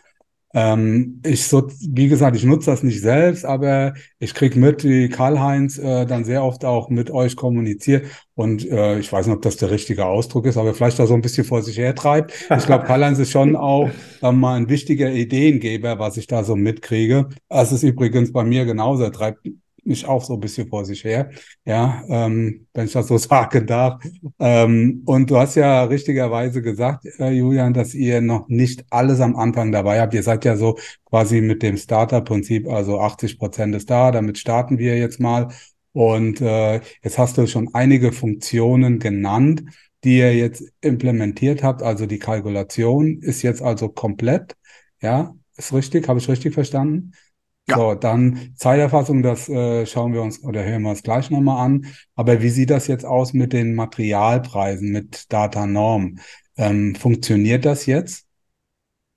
Ähm, 0.55 1.21
ich 1.25 1.47
so, 1.47 1.67
wie 1.81 2.07
gesagt, 2.07 2.37
ich 2.37 2.45
nutze 2.45 2.71
das 2.71 2.81
nicht 2.81 3.01
selbst, 3.01 3.43
aber 3.43 3.93
ich 4.19 4.33
krieg 4.33 4.55
mit, 4.55 4.85
wie 4.85 5.09
Karl-Heinz 5.09 5.77
äh, 5.77 6.05
dann 6.05 6.23
sehr 6.23 6.45
oft 6.45 6.63
auch 6.63 6.89
mit 6.89 7.11
euch 7.11 7.35
kommuniziert. 7.35 8.05
Und 8.35 8.65
äh, 8.71 8.97
ich 8.99 9.11
weiß 9.11 9.27
nicht, 9.27 9.35
ob 9.35 9.41
das 9.41 9.57
der 9.57 9.69
richtige 9.69 10.05
Ausdruck 10.05 10.45
ist, 10.45 10.55
aber 10.55 10.73
vielleicht 10.73 10.97
da 10.97 11.07
so 11.07 11.13
ein 11.13 11.21
bisschen 11.21 11.43
vor 11.43 11.61
sich 11.61 11.77
her 11.77 11.93
treibt. 11.93 12.31
Ich 12.57 12.65
glaube, 12.65 12.85
Karl-Heinz 12.87 13.19
ist 13.19 13.31
schon 13.31 13.57
auch 13.57 13.89
äh, 14.21 14.31
mal 14.31 14.55
ein 14.55 14.69
wichtiger 14.69 15.11
Ideengeber, 15.11 15.99
was 15.99 16.15
ich 16.15 16.27
da 16.27 16.45
so 16.45 16.55
mitkriege. 16.55 17.27
Es 17.49 17.73
ist 17.73 17.83
übrigens 17.83 18.31
bei 18.31 18.45
mir 18.45 18.63
genauso. 18.63 19.03
Er 19.03 19.11
treibt 19.11 19.45
mich 19.85 20.05
auch 20.05 20.23
so 20.23 20.33
ein 20.33 20.39
bisschen 20.39 20.67
vor 20.67 20.85
sich 20.85 21.03
her, 21.03 21.29
ja, 21.65 22.03
ähm, 22.09 22.67
wenn 22.73 22.85
ich 22.85 22.93
das 22.93 23.07
so 23.07 23.17
sagen 23.17 23.67
darf. 23.67 24.01
Ähm, 24.39 25.03
und 25.05 25.29
du 25.29 25.37
hast 25.37 25.55
ja 25.55 25.83
richtigerweise 25.83 26.61
gesagt, 26.61 27.05
äh, 27.19 27.31
Julian, 27.31 27.73
dass 27.73 27.93
ihr 27.93 28.21
noch 28.21 28.47
nicht 28.47 28.85
alles 28.89 29.19
am 29.19 29.35
Anfang 29.35 29.71
dabei 29.71 30.01
habt. 30.01 30.13
Ihr 30.13 30.23
seid 30.23 30.45
ja 30.45 30.57
so 30.57 30.77
quasi 31.05 31.41
mit 31.41 31.63
dem 31.63 31.77
Starter-Prinzip, 31.77 32.67
also 32.67 32.99
80 32.99 33.39
Prozent 33.39 33.75
ist 33.75 33.89
da, 33.89 34.11
damit 34.11 34.37
starten 34.37 34.77
wir 34.77 34.97
jetzt 34.97 35.19
mal. 35.19 35.49
Und 35.93 36.41
äh, 36.41 36.81
jetzt 37.03 37.17
hast 37.17 37.37
du 37.37 37.47
schon 37.47 37.73
einige 37.73 38.11
Funktionen 38.11 38.99
genannt, 38.99 39.63
die 40.03 40.17
ihr 40.17 40.35
jetzt 40.35 40.63
implementiert 40.81 41.63
habt. 41.63 41.81
Also 41.81 42.05
die 42.05 42.19
Kalkulation 42.19 43.19
ist 43.21 43.41
jetzt 43.43 43.61
also 43.61 43.89
komplett. 43.89 44.55
Ja, 45.01 45.35
ist 45.57 45.73
richtig? 45.73 46.07
Habe 46.07 46.19
ich 46.19 46.27
richtig 46.27 46.53
verstanden? 46.53 47.13
Ja. 47.67 47.77
So, 47.77 47.95
dann 47.95 48.53
Zeiterfassung, 48.55 49.23
das 49.23 49.49
äh, 49.49 49.85
schauen 49.87 50.13
wir 50.13 50.21
uns 50.21 50.43
oder 50.43 50.63
hören 50.63 50.83
wir 50.83 50.91
uns 50.91 51.01
gleich 51.01 51.31
nochmal 51.31 51.65
an. 51.65 51.87
Aber 52.15 52.41
wie 52.41 52.49
sieht 52.49 52.69
das 52.69 52.87
jetzt 52.87 53.05
aus 53.05 53.33
mit 53.33 53.53
den 53.53 53.73
Materialpreisen, 53.73 54.91
mit 54.91 55.31
Datanorm? 55.33 56.19
Ähm, 56.57 56.95
funktioniert 56.95 57.65
das 57.65 57.85
jetzt? 57.87 58.27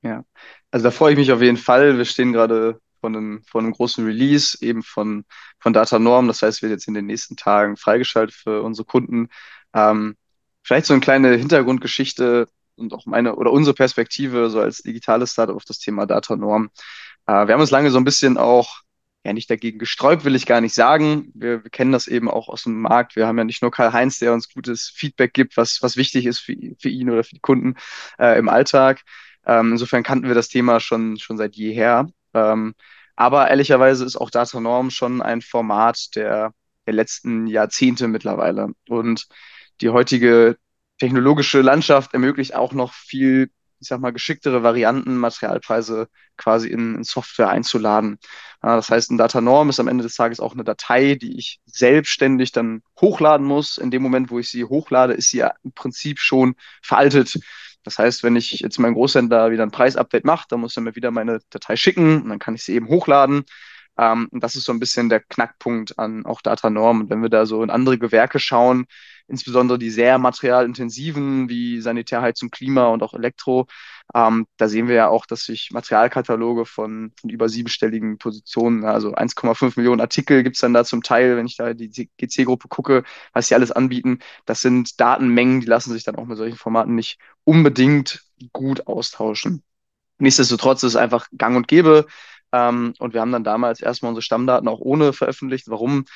Ja, 0.03 0.25
also 0.71 0.85
da 0.85 0.91
freue 0.91 1.13
ich 1.13 1.19
mich 1.19 1.33
auf 1.33 1.43
jeden 1.43 1.57
Fall. 1.57 1.99
Wir 1.99 2.05
stehen 2.05 2.33
gerade 2.33 2.81
von 3.01 3.15
einem, 3.17 3.43
von 3.45 3.65
einem 3.65 3.75
großen 3.75 4.05
Release 4.05 4.57
eben 4.61 4.83
von, 4.83 5.25
von 5.59 5.73
Datanorm. 5.73 6.27
Das 6.27 6.43
heißt, 6.43 6.63
wird 6.63 6.73
jetzt 6.73 6.89
in 6.89 6.95
den 6.95 7.07
nächsten 7.07 7.37
Tagen 7.37 7.77
freigeschaltet 7.77 8.35
für 8.35 8.63
unsere 8.63 8.87
Kunden. 8.87 9.29
Ähm, 9.75 10.17
vielleicht 10.63 10.87
so 10.87 10.95
eine 10.95 11.01
kleine 11.01 11.37
Hintergrundgeschichte 11.37 12.49
und 12.77 12.93
auch 12.93 13.07
meine 13.07 13.37
oder 13.37 13.53
unsere 13.53 13.75
Perspektive 13.75 14.51
so 14.51 14.61
als 14.61 14.83
digitales 14.83 15.33
Startup 15.33 15.57
auf 15.57 15.65
das 15.65 15.79
Thema 15.79 16.07
Datanorm. 16.07 16.67
Äh, 16.67 16.71
wir 17.33 17.55
haben 17.55 17.61
uns 17.61 17.71
lange 17.71 17.91
so 17.91 17.99
ein 17.99 18.05
bisschen 18.05 18.39
auch 18.39 18.81
ja 19.25 19.33
nicht 19.33 19.51
dagegen 19.51 19.79
gesträubt, 19.79 20.25
will 20.25 20.35
ich 20.37 20.47
gar 20.47 20.61
nicht 20.61 20.75
sagen. 20.75 21.31
Wir, 21.35 21.65
wir 21.65 21.71
kennen 21.71 21.93
das 21.93 22.07
eben 22.07 22.31
auch 22.31 22.49
aus 22.49 22.63
dem 22.65 22.81
Markt. 22.81 23.17
Wir 23.17 23.27
haben 23.27 23.39
ja 23.39 23.45
nicht 23.45 23.63
nur 23.63 23.71
Karl-Heinz, 23.71 24.19
der 24.19 24.33
uns 24.33 24.49
gutes 24.53 24.89
Feedback 24.95 25.35
gibt, 25.35 25.57
was, 25.57 25.83
was 25.83 25.97
wichtig 25.97 26.27
ist 26.27 26.39
für, 26.41 26.55
für 26.79 26.89
ihn 26.89 27.11
oder 27.11 27.25
für 27.25 27.35
die 27.35 27.41
Kunden 27.41 27.75
äh, 28.19 28.39
im 28.39 28.49
Alltag. 28.49 29.03
Ähm, 29.47 29.73
insofern 29.73 30.03
kannten 30.03 30.29
wir 30.29 30.35
das 30.35 30.49
Thema 30.49 30.81
schon, 30.81 31.19
schon 31.19 31.37
seit 31.37 31.57
jeher. 31.57 32.09
Ähm, 32.35 32.75
Aber 33.17 33.49
ehrlicherweise 33.49 34.05
ist 34.05 34.17
auch 34.17 34.31
Datanorm 34.31 34.91
schon 34.91 35.23
ein 35.23 35.43
Format 35.43 36.15
der, 36.17 36.53
der 36.87 36.95
letzten 36.95 37.47
Jahrzehnte 37.49 38.09
mittlerweile. 38.09 38.69
Und 38.89 39.27
die 39.81 39.91
heutige 39.91 40.57
technologische 40.99 41.61
Landschaft 41.63 42.15
ermöglicht 42.15 42.55
auch 42.55 42.73
noch 42.73 42.93
viel 42.93 43.51
ich 43.81 43.89
sag 43.89 44.01
mal, 44.01 44.13
geschicktere 44.13 44.63
Varianten, 44.63 45.17
Materialpreise 45.17 46.09
quasi 46.37 46.69
in, 46.69 46.97
in 46.97 47.05
Software 47.05 47.51
einzuladen. 47.51 48.19
Ja, 48.63 48.77
das 48.77 48.91
heißt, 48.91 49.11
ein 49.11 49.19
Datanorm 49.19 49.71
ist 49.71 49.81
am 49.81 49.89
Ende 49.89 50.03
des 50.03 50.15
Tages 50.15 50.41
auch 50.41 50.55
eine 50.55 50.65
Datei, 50.65 51.15
die 51.15 51.39
ich 51.39 51.61
selbstständig 51.67 52.53
dann 52.53 52.83
hochladen 53.01 53.47
muss. 53.47 53.79
In 53.79 53.91
dem 53.91 54.03
Moment, 54.03 54.31
wo 54.31 54.39
ich 54.39 54.51
sie 54.51 54.65
hochlade, 54.65 55.15
ist 55.15 55.31
sie 55.31 55.39
ja 55.39 55.53
im 55.63 55.73
Prinzip 55.73 56.19
schon 56.19 56.55
veraltet. 56.83 57.39
Das 57.85 57.99
heißt, 57.99 58.23
wenn 58.23 58.37
ich 58.37 58.61
jetzt 58.61 58.79
mein 58.79 58.95
Großhändler 58.95 59.51
wieder 59.51 59.63
ein 59.63 59.71
Preisupdate 59.71 60.25
macht, 60.25 60.53
dann 60.53 60.61
muss 60.61 60.77
er 60.77 60.83
mir 60.83 60.97
wieder 60.97 61.11
meine 61.11 61.41
Datei 61.51 61.77
schicken 61.77 62.23
und 62.23 62.29
dann 62.29 62.39
kann 62.39 62.55
ich 62.55 62.65
sie 62.65 62.75
eben 62.75 62.89
hochladen. 62.89 63.45
Ähm, 63.99 64.29
und 64.31 64.43
das 64.43 64.57
ist 64.57 64.65
so 64.65 64.73
ein 64.73 64.81
bisschen 64.81 65.09
der 65.09 65.21
Knackpunkt 65.21 65.99
an 65.99 66.25
auch 66.27 66.41
Datanorm. 66.41 67.03
Und 67.03 67.11
wenn 67.11 67.23
wir 67.23 67.29
da 67.29 67.47
so 67.47 67.63
in 67.63 67.71
andere 67.71 67.99
Gewerke 67.99 68.39
schauen, 68.39 68.87
insbesondere 69.29 69.79
die 69.79 69.91
sehr 69.91 70.19
materialintensiven 70.19 71.49
wie 71.49 71.81
Sanitärheizung, 71.81 72.51
Klima 72.51 72.89
und 72.89 73.03
auch 73.03 73.15
Elektro. 73.15 73.67
Ähm, 74.15 74.47
da 74.57 74.69
sehen 74.69 74.89
wir 74.89 74.95
ja 74.95 75.09
auch, 75.09 75.27
dass 75.27 75.45
sich 75.45 75.71
Materialkataloge 75.71 76.65
von, 76.65 77.13
von 77.21 77.31
über 77.31 77.49
siebenstelligen 77.49 78.19
Positionen, 78.19 78.85
also 78.85 79.15
1,5 79.15 79.75
Millionen 79.77 80.01
Artikel 80.01 80.43
gibt's 80.43 80.61
dann 80.61 80.73
da 80.73 80.85
zum 80.85 81.03
Teil, 81.03 81.37
wenn 81.37 81.47
ich 81.47 81.57
da 81.57 81.75
die 81.75 81.91
GC-Gruppe 82.17 82.69
gucke, 82.69 83.05
was 83.33 83.49
sie 83.49 83.55
alles 83.55 83.71
anbieten. 83.71 84.21
Das 84.47 84.61
sind 84.61 84.99
Datenmengen, 85.01 85.61
die 85.61 85.67
lassen 85.67 85.93
sich 85.93 86.05
dann 86.05 86.17
auch 86.17 86.25
mit 86.25 86.39
solchen 86.39 86.57
Formaten 86.57 86.95
nicht 86.95 87.19
unbedingt 87.45 88.25
gut 88.53 88.87
austauschen. 88.87 89.63
Nichtsdestotrotz 90.19 90.83
ist 90.83 90.93
es 90.93 90.97
einfach 90.97 91.29
gang 91.37 91.57
und 91.57 91.69
gäbe. 91.69 92.07
Ähm, 92.53 92.95
und 92.99 93.15
wir 93.15 93.21
haben 93.21 93.33
dann 93.33 93.45
damals 93.45 93.81
erstmal 93.81 94.11
unsere 94.11 94.23
Stammdaten 94.23 94.69
auch 94.69 94.81
ohne 94.81 95.13
veröffentlicht. 95.13 95.69
Warum? 95.69 96.07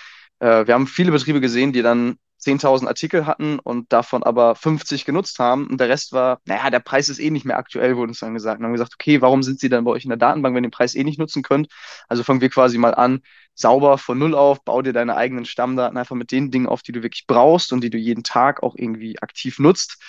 Äh, 0.43 0.67
wir 0.67 0.75
haben 0.75 0.87
viele 0.87 1.13
Betriebe 1.13 1.41
gesehen, 1.41 1.73
die 1.73 1.83
dann 1.83 2.17
10.000 2.39 2.89
Artikel 2.89 3.27
hatten 3.27 3.61
und 3.61 3.93
davon 3.93 4.25
aber 4.25 4.57
50 4.57 5.05
genutzt 5.05 5.39
haben 5.39 5.69
und 5.69 5.79
der 5.81 5.89
Rest 5.89 6.13
war, 6.13 6.41
naja, 6.45 6.71
der 6.71 6.81
Preis 6.81 7.09
ist 7.09 7.21
eh 7.21 7.31
nicht 7.31 7.45
mehr 7.47 7.57
aktuell, 7.57 7.97
wurde 7.97 8.11
uns 8.11 8.19
dann 8.19 8.35
gesagt. 8.35 8.59
Und 8.59 8.67
haben 8.67 8.73
gesagt, 8.73 8.95
okay, 8.95 9.21
warum 9.23 9.45
sind 9.45 9.61
Sie 9.61 9.69
dann 9.69 9.85
bei 9.85 9.93
euch 9.93 10.03
in 10.05 10.09
der 10.11 10.19
Datenbank, 10.19 10.57
wenn 10.57 10.65
ihr 10.65 10.69
den 10.69 10.73
Preis 10.73 10.97
eh 10.97 11.05
nicht 11.05 11.21
nutzen 11.21 11.45
könnt? 11.45 11.69
Also 12.09 12.25
fangen 12.25 12.41
wir 12.41 12.51
quasi 12.51 12.79
mal 12.79 12.95
an, 12.97 13.21
sauber 13.55 13.97
von 13.99 14.19
Null 14.19 14.35
auf, 14.35 14.65
bau 14.65 14.83
dir 14.83 14.93
deine 14.93 15.15
eigenen 15.17 15.45
Stammdaten 15.45 15.97
einfach 15.97 16.17
mit 16.17 16.33
den 16.33 16.51
Dingen 16.51 16.67
auf, 16.67 16.83
die 16.83 16.91
du 16.93 17.05
wirklich 17.05 17.29
brauchst 17.29 17.73
und 17.73 17.85
die 17.85 17.91
du 17.91 17.99
jeden 17.99 18.25
Tag 18.25 18.65
auch 18.65 18.75
irgendwie 18.77 19.21
aktiv 19.23 19.61
nutzt 19.61 20.03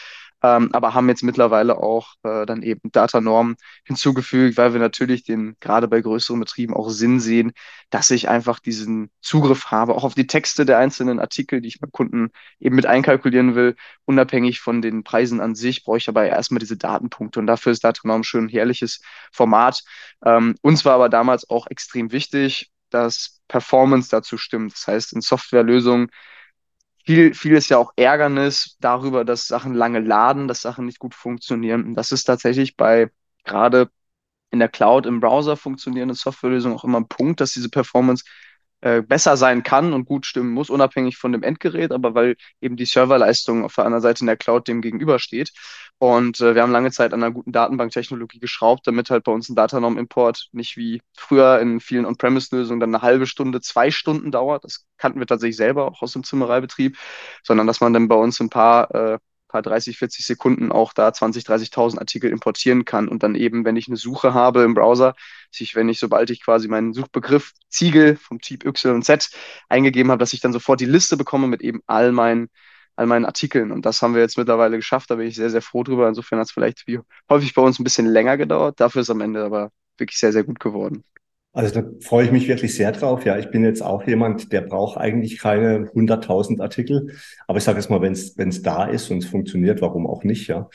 ähm, 0.43 0.69
aber 0.73 0.93
haben 0.93 1.07
jetzt 1.07 1.23
mittlerweile 1.23 1.77
auch 1.77 2.15
äh, 2.23 2.45
dann 2.45 2.63
eben 2.63 2.91
Datanormen 2.91 3.55
hinzugefügt, 3.85 4.57
weil 4.57 4.73
wir 4.73 4.79
natürlich 4.81 5.23
den 5.23 5.55
gerade 5.61 5.87
bei 5.87 6.01
größeren 6.01 6.39
Betrieben 6.39 6.73
auch 6.73 6.89
Sinn 6.89 7.21
sehen, 7.21 7.53
dass 7.89 8.11
ich 8.11 8.27
einfach 8.27 8.59
diesen 8.59 9.09
Zugriff 9.21 9.67
habe, 9.71 9.95
auch 9.95 10.03
auf 10.03 10.15
die 10.15 10.27
Texte 10.27 10.65
der 10.65 10.79
einzelnen 10.79 11.19
Artikel, 11.19 11.61
die 11.61 11.69
ich 11.69 11.79
beim 11.79 11.91
Kunden 11.91 12.29
eben 12.59 12.75
mit 12.75 12.85
einkalkulieren 12.85 13.55
will. 13.55 13.75
Unabhängig 14.05 14.59
von 14.59 14.81
den 14.81 15.03
Preisen 15.05 15.39
an 15.39 15.55
sich 15.55 15.85
brauche 15.85 15.97
ich 15.97 16.09
aber 16.09 16.25
erstmal 16.25 16.59
diese 16.59 16.75
Datenpunkte 16.77 17.39
und 17.39 17.47
dafür 17.47 17.71
ist 17.71 17.83
Datanorm 17.83 18.23
schon 18.23 18.45
ein 18.45 18.49
herrliches 18.49 19.01
Format. 19.31 19.83
Ähm, 20.25 20.55
uns 20.61 20.83
war 20.83 20.95
aber 20.95 21.07
damals 21.07 21.49
auch 21.49 21.67
extrem 21.67 22.11
wichtig, 22.11 22.69
dass 22.89 23.41
Performance 23.47 24.09
dazu 24.09 24.37
stimmt. 24.37 24.73
Das 24.73 24.87
heißt, 24.87 25.13
in 25.13 25.21
Softwarelösungen 25.21 26.09
viel, 27.03 27.33
viel 27.33 27.53
ist 27.53 27.69
ja 27.69 27.77
auch 27.77 27.91
Ärgernis 27.95 28.77
darüber, 28.79 29.25
dass 29.25 29.47
Sachen 29.47 29.73
lange 29.73 29.99
laden, 29.99 30.47
dass 30.47 30.61
Sachen 30.61 30.85
nicht 30.85 30.99
gut 30.99 31.15
funktionieren. 31.15 31.83
Und 31.85 31.95
das 31.95 32.11
ist 32.11 32.25
tatsächlich 32.25 32.77
bei 32.77 33.09
gerade 33.43 33.89
in 34.51 34.59
der 34.59 34.69
Cloud 34.69 35.05
im 35.05 35.19
Browser 35.19 35.57
funktionierenden 35.57 36.15
Softwarelösungen 36.15 36.77
auch 36.77 36.83
immer 36.83 36.99
ein 36.99 37.07
Punkt, 37.07 37.41
dass 37.41 37.53
diese 37.53 37.69
Performance 37.69 38.23
äh, 38.83 39.01
besser 39.01 39.37
sein 39.37 39.63
kann 39.63 39.93
und 39.93 40.03
gut 40.05 40.25
stimmen 40.25 40.51
muss, 40.51 40.69
unabhängig 40.69 41.15
von 41.17 41.31
dem 41.31 41.41
Endgerät, 41.41 41.93
aber 41.93 42.15
weil 42.15 42.35
eben 42.59 42.75
die 42.75 42.85
Serverleistung 42.85 43.63
auf 43.63 43.75
der 43.75 43.85
anderen 43.85 44.01
Seite 44.01 44.21
in 44.21 44.27
der 44.27 44.35
Cloud 44.35 44.67
dem 44.67 44.81
gegenübersteht. 44.81 45.53
Und 45.99 46.41
äh, 46.41 46.53
wir 46.53 46.61
haben 46.61 46.73
lange 46.73 46.91
Zeit 46.91 47.13
an 47.13 47.23
einer 47.23 47.31
guten 47.31 47.53
Datenbanktechnologie 47.53 48.39
geschraubt, 48.39 48.85
damit 48.85 49.09
halt 49.09 49.23
bei 49.23 49.31
uns 49.31 49.47
ein 49.47 49.55
Datanorm-Import 49.55 50.49
nicht 50.51 50.75
wie 50.75 51.01
früher 51.15 51.59
in 51.59 51.79
vielen 51.79 52.05
On-Premise-Lösungen 52.05 52.81
dann 52.81 52.93
eine 52.93 53.01
halbe 53.01 53.25
Stunde, 53.25 53.61
zwei 53.61 53.89
Stunden 53.89 54.31
dauert. 54.31 54.65
Das 54.65 54.85
kannten 54.97 55.19
wir 55.19 55.27
tatsächlich 55.27 55.55
selber 55.55 55.87
auch 55.87 56.01
aus 56.01 56.11
dem 56.11 56.25
Zimmereibetrieb, 56.25 56.97
sondern 57.41 57.67
dass 57.67 57.79
man 57.79 57.93
dann 57.93 58.09
bei 58.09 58.15
uns 58.15 58.41
ein 58.41 58.49
paar 58.49 58.93
äh, 58.93 59.19
paar 59.53 59.61
30, 59.61 59.97
40 59.97 60.25
Sekunden 60.25 60.71
auch 60.71 60.93
da 60.93 61.13
20, 61.13 61.45
30.000 61.45 61.99
Artikel 61.99 62.31
importieren 62.31 62.85
kann 62.85 63.07
und 63.07 63.23
dann 63.23 63.35
eben, 63.35 63.63
wenn 63.65 63.77
ich 63.77 63.87
eine 63.87 63.97
Suche 63.97 64.33
habe 64.33 64.63
im 64.63 64.73
Browser, 64.73 65.15
sich, 65.51 65.75
wenn 65.75 65.89
ich, 65.89 65.99
sobald 65.99 66.29
ich 66.31 66.43
quasi 66.43 66.67
meinen 66.67 66.93
Suchbegriff 66.93 67.53
Ziegel 67.69 68.17
vom 68.17 68.41
Typ 68.41 68.65
Y 68.65 68.95
und 68.95 69.05
Z 69.05 69.29
eingegeben 69.69 70.11
habe, 70.11 70.19
dass 70.19 70.33
ich 70.33 70.41
dann 70.41 70.53
sofort 70.53 70.81
die 70.81 70.85
Liste 70.85 71.17
bekomme 71.17 71.47
mit 71.47 71.61
eben 71.61 71.81
all 71.87 72.11
meinen 72.11 72.49
all 72.95 73.07
meinen 73.07 73.25
Artikeln. 73.25 73.71
Und 73.71 73.85
das 73.87 74.01
haben 74.03 74.13
wir 74.13 74.21
jetzt 74.21 74.37
mittlerweile 74.37 74.77
geschafft. 74.77 75.09
Da 75.09 75.15
bin 75.15 75.27
ich 75.27 75.35
sehr, 75.35 75.49
sehr 75.49 75.63
froh 75.63 75.83
drüber. 75.83 76.07
Insofern 76.07 76.37
hat 76.37 76.45
es 76.45 76.51
vielleicht 76.51 76.85
wie 76.85 76.99
häufig 77.29 77.55
bei 77.55 77.61
uns 77.63 77.79
ein 77.79 77.83
bisschen 77.83 78.05
länger 78.05 78.37
gedauert. 78.37 78.79
Dafür 78.79 79.01
ist 79.01 79.09
am 79.09 79.21
Ende 79.21 79.43
aber 79.43 79.71
wirklich 79.97 80.19
sehr, 80.19 80.31
sehr 80.31 80.43
gut 80.43 80.59
geworden. 80.59 81.03
Also 81.55 81.81
da 81.81 81.87
freue 82.01 82.25
ich 82.25 82.31
mich 82.31 82.47
wirklich 82.47 82.75
sehr 82.75 82.91
drauf. 82.91 83.25
Ja, 83.25 83.37
ich 83.37 83.51
bin 83.51 83.63
jetzt 83.63 83.83
auch 83.83 84.07
jemand, 84.07 84.51
der 84.51 84.61
braucht 84.61 84.97
eigentlich 84.97 85.37
keine 85.37 85.85
100.000 85.93 86.59
Artikel. 86.59 87.11
Aber 87.47 87.59
ich 87.59 87.63
sage 87.63 87.77
jetzt 87.77 87.91
mal, 87.91 88.01
wenn 88.01 88.13
es 88.13 88.61
da 88.63 88.85
ist 88.85 89.11
und 89.11 89.19
es 89.19 89.29
funktioniert, 89.29 89.79
warum 89.79 90.07
auch 90.07 90.23
nicht, 90.23 90.47
ja. 90.47 90.67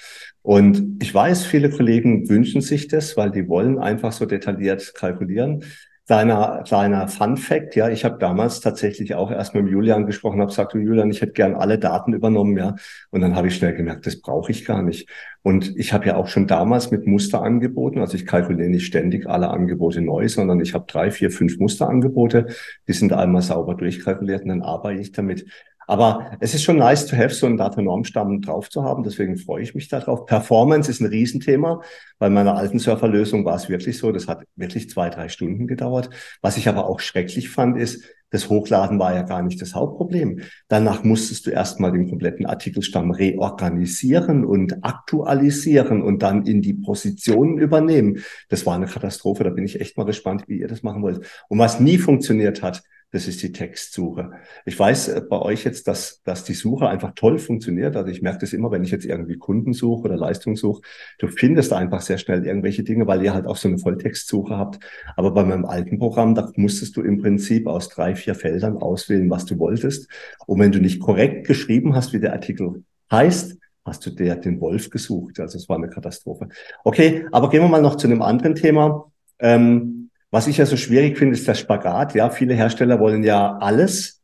Und 0.42 1.02
ich 1.02 1.12
weiß, 1.12 1.44
viele 1.44 1.70
Kollegen 1.70 2.28
wünschen 2.28 2.60
sich 2.60 2.86
das, 2.86 3.16
weil 3.16 3.32
die 3.32 3.48
wollen 3.48 3.78
einfach 3.78 4.12
so 4.12 4.24
detailliert 4.24 4.94
kalkulieren. 4.94 5.64
Kleiner, 6.06 6.62
kleiner 6.66 7.06
Fun 7.08 7.36
Fact, 7.36 7.76
ja, 7.76 7.90
ich 7.90 8.04
habe 8.04 8.16
damals 8.18 8.60
tatsächlich 8.60 9.14
auch 9.14 9.30
erst 9.30 9.54
mit 9.54 9.68
Julian 9.68 10.06
gesprochen, 10.06 10.40
habe 10.40 10.48
gesagt, 10.48 10.72
Julian, 10.72 11.10
ich 11.10 11.20
hätte 11.20 11.32
gern 11.32 11.54
alle 11.54 11.78
Daten 11.78 12.14
übernommen, 12.14 12.56
ja. 12.56 12.76
Und 13.10 13.20
dann 13.20 13.34
habe 13.34 13.48
ich 13.48 13.56
schnell 13.56 13.74
gemerkt, 13.74 14.06
das 14.06 14.20
brauche 14.20 14.52
ich 14.52 14.64
gar 14.64 14.80
nicht. 14.82 15.06
Und 15.48 15.78
ich 15.78 15.94
habe 15.94 16.04
ja 16.04 16.16
auch 16.16 16.28
schon 16.28 16.46
damals 16.46 16.90
mit 16.90 17.06
Muster 17.06 17.40
angeboten, 17.40 18.00
also 18.00 18.16
ich 18.16 18.26
kalkuliere 18.26 18.68
nicht 18.68 18.84
ständig 18.84 19.26
alle 19.26 19.48
Angebote 19.48 20.02
neu, 20.02 20.28
sondern 20.28 20.60
ich 20.60 20.74
habe 20.74 20.84
drei, 20.86 21.10
vier, 21.10 21.30
fünf 21.30 21.58
Musterangebote, 21.58 22.48
die 22.86 22.92
sind 22.92 23.14
einmal 23.14 23.40
sauber 23.40 23.74
durchkalkuliert 23.74 24.42
und 24.42 24.50
dann 24.50 24.60
arbeite 24.60 25.00
ich 25.00 25.12
damit. 25.12 25.46
Aber 25.86 26.32
es 26.40 26.52
ist 26.52 26.64
schon 26.64 26.76
nice 26.76 27.06
to 27.06 27.16
have, 27.16 27.30
so 27.30 27.46
einen 27.46 27.56
Data-Norm-Stamm 27.56 28.42
drauf 28.42 28.68
zu 28.68 28.84
haben. 28.84 29.04
Deswegen 29.04 29.38
freue 29.38 29.62
ich 29.62 29.74
mich 29.74 29.88
darauf. 29.88 30.26
Performance 30.26 30.90
ist 30.90 31.00
ein 31.00 31.06
Riesenthema. 31.06 31.80
Bei 32.18 32.28
meiner 32.28 32.54
alten 32.54 32.78
Surferlösung 32.78 33.46
war 33.46 33.56
es 33.56 33.70
wirklich 33.70 33.96
so. 33.96 34.12
Das 34.12 34.28
hat 34.28 34.44
wirklich 34.54 34.90
zwei, 34.90 35.08
drei 35.08 35.30
Stunden 35.30 35.66
gedauert. 35.66 36.10
Was 36.42 36.58
ich 36.58 36.68
aber 36.68 36.86
auch 36.86 37.00
schrecklich 37.00 37.48
fand, 37.48 37.78
ist, 37.78 38.04
das 38.30 38.50
Hochladen 38.50 38.98
war 38.98 39.14
ja 39.14 39.22
gar 39.22 39.42
nicht 39.42 39.60
das 39.62 39.74
Hauptproblem. 39.74 40.40
Danach 40.68 41.04
musstest 41.04 41.46
du 41.46 41.50
erstmal 41.50 41.92
den 41.92 42.08
kompletten 42.08 42.46
Artikelstamm 42.46 43.10
reorganisieren 43.10 44.44
und 44.44 44.84
aktualisieren 44.84 46.02
und 46.02 46.22
dann 46.22 46.44
in 46.44 46.62
die 46.62 46.74
Positionen 46.74 47.58
übernehmen. 47.58 48.18
Das 48.48 48.66
war 48.66 48.74
eine 48.74 48.86
Katastrophe. 48.86 49.44
Da 49.44 49.50
bin 49.50 49.64
ich 49.64 49.80
echt 49.80 49.96
mal 49.96 50.04
gespannt, 50.04 50.44
wie 50.46 50.58
ihr 50.60 50.68
das 50.68 50.82
machen 50.82 51.02
wollt. 51.02 51.26
Und 51.48 51.58
was 51.58 51.80
nie 51.80 51.98
funktioniert 51.98 52.62
hat, 52.62 52.82
das 53.10 53.26
ist 53.26 53.42
die 53.42 53.52
Textsuche. 53.52 54.32
Ich 54.66 54.78
weiß 54.78 55.08
äh, 55.08 55.22
bei 55.28 55.40
euch 55.40 55.64
jetzt, 55.64 55.88
dass, 55.88 56.22
dass 56.24 56.44
die 56.44 56.54
Suche 56.54 56.88
einfach 56.88 57.12
toll 57.14 57.38
funktioniert. 57.38 57.96
Also 57.96 58.10
ich 58.10 58.20
merke 58.20 58.40
das 58.40 58.52
immer, 58.52 58.70
wenn 58.70 58.84
ich 58.84 58.90
jetzt 58.90 59.06
irgendwie 59.06 59.38
Kunden 59.38 59.72
suche 59.72 60.02
oder 60.02 60.16
Leistung 60.16 60.56
suche. 60.56 60.82
Du 61.18 61.28
findest 61.28 61.72
einfach 61.72 62.02
sehr 62.02 62.18
schnell 62.18 62.44
irgendwelche 62.44 62.82
Dinge, 62.82 63.06
weil 63.06 63.22
ihr 63.22 63.32
halt 63.32 63.46
auch 63.46 63.56
so 63.56 63.68
eine 63.68 63.78
Volltextsuche 63.78 64.56
habt. 64.56 64.80
Aber 65.16 65.32
bei 65.32 65.42
meinem 65.44 65.64
alten 65.64 65.98
Programm, 65.98 66.34
da 66.34 66.52
musstest 66.56 66.96
du 66.96 67.02
im 67.02 67.18
Prinzip 67.18 67.66
aus 67.66 67.88
drei, 67.88 68.14
vier 68.14 68.34
Feldern 68.34 68.76
auswählen, 68.76 69.30
was 69.30 69.46
du 69.46 69.58
wolltest. 69.58 70.08
Und 70.46 70.60
wenn 70.60 70.72
du 70.72 70.80
nicht 70.80 71.00
korrekt 71.00 71.46
geschrieben 71.46 71.94
hast, 71.94 72.12
wie 72.12 72.20
der 72.20 72.34
Artikel 72.34 72.84
heißt, 73.10 73.56
hast 73.86 74.04
du 74.04 74.10
der 74.10 74.36
den 74.36 74.60
Wolf 74.60 74.90
gesucht. 74.90 75.40
Also 75.40 75.56
es 75.56 75.66
war 75.70 75.76
eine 75.76 75.88
Katastrophe. 75.88 76.48
Okay, 76.84 77.26
aber 77.32 77.48
gehen 77.48 77.62
wir 77.62 77.68
mal 77.68 77.80
noch 77.80 77.96
zu 77.96 78.06
einem 78.06 78.20
anderen 78.20 78.54
Thema. 78.54 79.10
Ähm, 79.38 80.07
was 80.30 80.46
ich 80.46 80.58
ja 80.58 80.66
so 80.66 80.76
schwierig 80.76 81.18
finde, 81.18 81.34
ist 81.34 81.48
der 81.48 81.54
Spagat. 81.54 82.14
Ja, 82.14 82.30
viele 82.30 82.54
Hersteller 82.54 83.00
wollen 83.00 83.22
ja 83.22 83.56
alles 83.58 84.18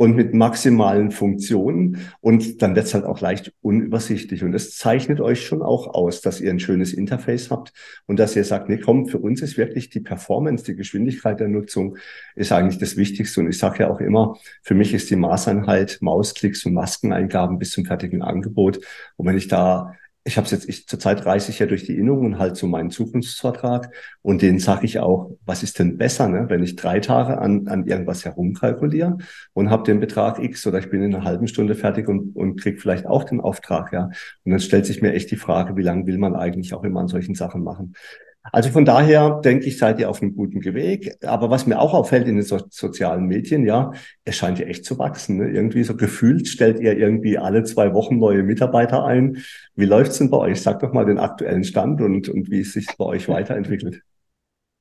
und 0.00 0.16
mit 0.16 0.32
maximalen 0.32 1.10
Funktionen 1.10 1.98
und 2.22 2.62
dann 2.62 2.74
wird 2.74 2.86
es 2.86 2.94
halt 2.94 3.04
auch 3.04 3.20
leicht 3.20 3.52
unübersichtlich. 3.60 4.42
Und 4.42 4.54
es 4.54 4.78
zeichnet 4.78 5.20
euch 5.20 5.44
schon 5.44 5.60
auch 5.60 5.88
aus, 5.88 6.22
dass 6.22 6.40
ihr 6.40 6.48
ein 6.48 6.58
schönes 6.58 6.94
Interface 6.94 7.50
habt 7.50 7.74
und 8.06 8.18
dass 8.18 8.34
ihr 8.34 8.44
sagt, 8.44 8.70
nee, 8.70 8.78
komm, 8.78 9.08
für 9.08 9.18
uns 9.18 9.42
ist 9.42 9.58
wirklich 9.58 9.90
die 9.90 10.00
Performance, 10.00 10.64
die 10.64 10.74
Geschwindigkeit 10.74 11.38
der 11.38 11.48
Nutzung 11.48 11.98
ist 12.34 12.50
eigentlich 12.50 12.78
das 12.78 12.96
Wichtigste. 12.96 13.40
Und 13.40 13.50
ich 13.50 13.58
sage 13.58 13.80
ja 13.80 13.90
auch 13.90 14.00
immer, 14.00 14.38
für 14.62 14.74
mich 14.74 14.94
ist 14.94 15.10
die 15.10 15.16
Maßeinheit 15.16 15.98
Mausklicks 16.00 16.64
und 16.64 16.72
Maskeneingaben 16.72 17.58
bis 17.58 17.72
zum 17.72 17.84
fertigen 17.84 18.22
Angebot. 18.22 18.80
Und 19.16 19.26
wenn 19.26 19.36
ich 19.36 19.48
da 19.48 19.96
ich 20.24 20.36
habe 20.36 20.44
es 20.44 20.50
jetzt, 20.50 20.68
ich 20.68 20.86
zurzeit 20.86 21.24
reise 21.24 21.50
ich 21.50 21.58
ja 21.58 21.66
durch 21.66 21.84
die 21.84 21.96
Innung 21.96 22.24
und 22.24 22.38
halt 22.38 22.56
so 22.56 22.66
meinen 22.66 22.90
Zukunftsvertrag 22.90 23.94
und 24.20 24.42
den 24.42 24.58
sage 24.58 24.84
ich 24.84 24.98
auch, 24.98 25.30
was 25.46 25.62
ist 25.62 25.78
denn 25.78 25.96
besser, 25.96 26.28
ne? 26.28 26.46
wenn 26.48 26.62
ich 26.62 26.76
drei 26.76 27.00
Tage 27.00 27.38
an, 27.38 27.68
an 27.68 27.86
irgendwas 27.86 28.24
herumkalkuliere 28.24 29.16
und 29.54 29.70
habe 29.70 29.84
den 29.84 29.98
Betrag 29.98 30.38
X 30.38 30.66
oder 30.66 30.78
ich 30.78 30.90
bin 30.90 31.02
in 31.02 31.14
einer 31.14 31.24
halben 31.24 31.48
Stunde 31.48 31.74
fertig 31.74 32.06
und, 32.06 32.36
und 32.36 32.60
krieg 32.60 32.80
vielleicht 32.80 33.06
auch 33.06 33.24
den 33.24 33.40
Auftrag, 33.40 33.92
ja. 33.92 34.10
Und 34.44 34.52
dann 34.52 34.60
stellt 34.60 34.84
sich 34.86 35.00
mir 35.00 35.14
echt 35.14 35.30
die 35.30 35.36
Frage, 35.36 35.76
wie 35.76 35.82
lange 35.82 36.06
will 36.06 36.18
man 36.18 36.36
eigentlich 36.36 36.74
auch 36.74 36.84
immer 36.84 37.00
an 37.00 37.08
solchen 37.08 37.34
Sachen 37.34 37.62
machen. 37.62 37.94
Also 38.42 38.70
von 38.70 38.84
daher 38.84 39.40
denke 39.44 39.66
ich, 39.66 39.78
seid 39.78 39.98
ihr 40.00 40.08
auf 40.08 40.22
einem 40.22 40.34
guten 40.34 40.64
Weg. 40.64 41.14
Aber 41.24 41.50
was 41.50 41.66
mir 41.66 41.78
auch 41.78 41.92
auffällt 41.92 42.26
in 42.26 42.36
den 42.36 42.44
so 42.44 42.58
sozialen 42.70 43.26
Medien, 43.26 43.64
ja, 43.64 43.92
es 44.24 44.36
scheint 44.36 44.58
ja 44.58 44.66
echt 44.66 44.84
zu 44.84 44.98
wachsen. 44.98 45.36
Ne? 45.36 45.50
Irgendwie 45.50 45.84
so 45.84 45.94
gefühlt 45.94 46.48
stellt 46.48 46.80
ihr 46.80 46.96
irgendwie 46.96 47.38
alle 47.38 47.64
zwei 47.64 47.92
Wochen 47.92 48.18
neue 48.18 48.42
Mitarbeiter 48.42 49.04
ein. 49.04 49.42
Wie 49.76 49.84
läuft's 49.84 50.18
denn 50.18 50.30
bei 50.30 50.38
euch? 50.38 50.62
Sagt 50.62 50.82
doch 50.82 50.92
mal 50.92 51.04
den 51.04 51.18
aktuellen 51.18 51.64
Stand 51.64 52.00
und, 52.00 52.28
und 52.28 52.50
wie 52.50 52.60
es 52.60 52.72
sich 52.72 52.86
bei 52.96 53.04
euch 53.04 53.28
weiterentwickelt. 53.28 54.02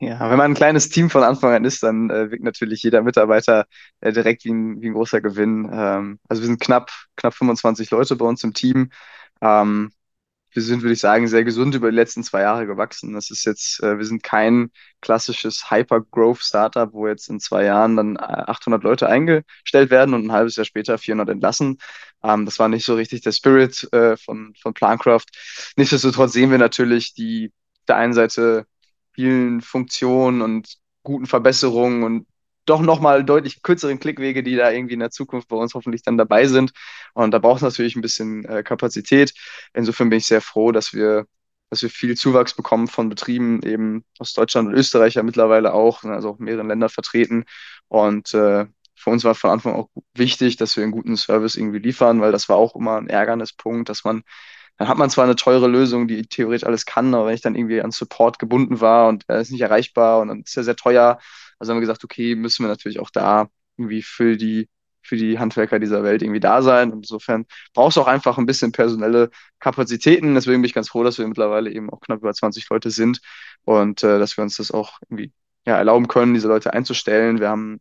Ja, 0.01 0.29
wenn 0.29 0.37
man 0.37 0.51
ein 0.51 0.55
kleines 0.55 0.87
Team 0.87 1.09
von 1.09 1.23
Anfang 1.23 1.53
an 1.53 1.65
ist, 1.65 1.83
dann 1.83 2.09
äh, 2.09 2.31
wirkt 2.31 2.43
natürlich 2.45 2.81
jeder 2.83 3.01
Mitarbeiter 3.01 3.65
äh, 3.99 4.13
direkt 4.13 4.45
wie 4.45 4.51
ein, 4.53 4.81
wie 4.81 4.87
ein 4.87 4.93
großer 4.93 5.19
Gewinn. 5.19 5.69
Ähm, 5.69 6.19
also 6.29 6.41
wir 6.41 6.47
sind 6.47 6.61
knapp, 6.61 6.89
knapp 7.17 7.33
25 7.33 7.91
Leute 7.91 8.15
bei 8.15 8.25
uns 8.25 8.41
im 8.45 8.53
Team. 8.53 8.91
Ähm, 9.41 9.91
wir 10.59 10.65
sind, 10.65 10.81
würde 10.81 10.93
ich 10.93 10.99
sagen, 10.99 11.27
sehr 11.27 11.45
gesund 11.45 11.73
über 11.73 11.89
die 11.89 11.95
letzten 11.95 12.21
zwei 12.21 12.41
Jahre 12.41 12.67
gewachsen. 12.67 13.13
Das 13.13 13.31
ist 13.31 13.45
jetzt, 13.45 13.81
äh, 13.81 13.97
wir 13.97 14.05
sind 14.05 14.23
kein 14.23 14.71
klassisches 15.01 15.71
Hyper-Growth-Startup, 15.71 16.91
wo 16.91 17.07
jetzt 17.07 17.29
in 17.29 17.39
zwei 17.39 17.63
Jahren 17.63 17.95
dann 17.95 18.17
800 18.19 18.81
äh, 18.83 18.87
Leute 18.87 19.07
eingestellt 19.07 19.89
werden 19.89 20.13
und 20.13 20.25
ein 20.25 20.31
halbes 20.33 20.57
Jahr 20.57 20.65
später 20.65 20.97
400 20.97 21.29
entlassen. 21.29 21.77
Ähm, 22.23 22.45
das 22.45 22.59
war 22.59 22.67
nicht 22.67 22.85
so 22.85 22.95
richtig 22.95 23.21
der 23.21 23.31
Spirit 23.31 23.87
äh, 23.93 24.17
von, 24.17 24.53
von 24.61 24.73
Plancraft. 24.73 25.27
Nichtsdestotrotz 25.77 26.33
sehen 26.33 26.51
wir 26.51 26.57
natürlich 26.57 27.13
die, 27.13 27.53
der 27.87 27.95
einen 27.95 28.13
Seite 28.13 28.65
vielen 29.13 29.61
Funktionen 29.61 30.41
und 30.41 30.75
guten 31.03 31.25
Verbesserungen 31.25 32.03
und 32.03 32.27
doch 32.69 32.81
nochmal 32.81 33.23
deutlich 33.23 33.61
kürzeren 33.63 33.99
Klickwege, 33.99 34.43
die 34.43 34.55
da 34.55 34.71
irgendwie 34.71 34.93
in 34.93 34.99
der 34.99 35.11
Zukunft 35.11 35.47
bei 35.47 35.55
uns 35.57 35.73
hoffentlich 35.73 36.03
dann 36.03 36.17
dabei 36.17 36.47
sind. 36.47 36.71
Und 37.13 37.31
da 37.31 37.39
braucht 37.39 37.57
es 37.57 37.63
natürlich 37.63 37.95
ein 37.95 38.01
bisschen 38.01 38.45
äh, 38.45 38.63
Kapazität. 38.63 39.33
Insofern 39.73 40.09
bin 40.09 40.19
ich 40.19 40.25
sehr 40.27 40.41
froh, 40.41 40.71
dass 40.71 40.93
wir, 40.93 41.25
dass 41.69 41.81
wir 41.81 41.89
viel 41.89 42.15
Zuwachs 42.17 42.53
bekommen 42.55 42.87
von 42.87 43.09
Betrieben 43.09 43.61
eben 43.63 44.03
aus 44.19 44.33
Deutschland 44.33 44.69
und 44.69 44.75
Österreich 44.75 45.15
ja 45.15 45.23
mittlerweile 45.23 45.73
auch, 45.73 46.03
ne, 46.03 46.13
also 46.13 46.29
auch 46.29 46.39
mehreren 46.39 46.67
Ländern 46.67 46.89
vertreten. 46.89 47.45
Und 47.87 48.33
äh, 48.33 48.65
für 48.95 49.09
uns 49.09 49.23
war 49.23 49.35
von 49.35 49.51
Anfang 49.51 49.75
auch 49.75 49.89
wichtig, 50.13 50.57
dass 50.57 50.75
wir 50.75 50.83
einen 50.83 50.91
guten 50.91 51.17
Service 51.17 51.55
irgendwie 51.55 51.79
liefern, 51.79 52.21
weil 52.21 52.31
das 52.31 52.49
war 52.49 52.57
auch 52.57 52.75
immer 52.75 52.97
ein 52.97 53.07
Ärgernispunkt, 53.07 53.89
dass 53.89 54.03
man 54.03 54.23
dann 54.79 54.87
hat 54.87 54.97
man 54.97 55.09
zwar 55.09 55.25
eine 55.25 55.35
teure 55.35 55.67
Lösung, 55.67 56.07
die 56.07 56.25
theoretisch 56.25 56.65
alles 56.65 56.85
kann, 56.85 57.13
aber 57.13 57.27
wenn 57.27 57.35
ich 57.35 57.41
dann 57.41 57.55
irgendwie 57.55 57.81
an 57.81 57.91
Support 57.91 58.39
gebunden 58.39 58.79
war 58.79 59.09
und 59.09 59.25
er 59.27 59.41
ist 59.41 59.51
nicht 59.51 59.59
erreichbar 59.61 60.21
und 60.21 60.29
dann 60.29 60.41
ist 60.41 60.55
er 60.55 60.63
sehr 60.63 60.77
teuer, 60.77 61.19
also 61.59 61.71
haben 61.71 61.77
wir 61.77 61.81
gesagt, 61.81 62.03
okay, 62.03 62.35
müssen 62.35 62.63
wir 62.63 62.69
natürlich 62.69 62.99
auch 62.99 63.09
da 63.09 63.49
irgendwie 63.77 64.01
für 64.01 64.37
die, 64.37 64.69
für 65.01 65.17
die 65.17 65.39
Handwerker 65.39 65.79
dieser 65.79 66.03
Welt 66.03 66.21
irgendwie 66.21 66.39
da 66.39 66.61
sein. 66.61 66.91
Und 66.91 66.99
insofern 66.99 67.45
brauchst 67.73 67.97
du 67.97 68.01
auch 68.01 68.07
einfach 68.07 68.37
ein 68.37 68.45
bisschen 68.45 68.71
personelle 68.71 69.29
Kapazitäten. 69.59 70.35
Deswegen 70.35 70.61
bin 70.61 70.67
ich 70.67 70.73
ganz 70.73 70.89
froh, 70.89 71.03
dass 71.03 71.17
wir 71.17 71.27
mittlerweile 71.27 71.71
eben 71.71 71.89
auch 71.89 72.01
knapp 72.01 72.19
über 72.19 72.33
20 72.33 72.67
Leute 72.69 72.91
sind 72.91 73.21
und 73.65 74.03
äh, 74.03 74.19
dass 74.19 74.37
wir 74.37 74.43
uns 74.43 74.57
das 74.57 74.71
auch 74.71 74.99
irgendwie 75.03 75.31
ja, 75.65 75.77
erlauben 75.77 76.07
können, 76.07 76.33
diese 76.33 76.47
Leute 76.47 76.73
einzustellen. 76.73 77.39
Wir 77.39 77.49
haben 77.49 77.79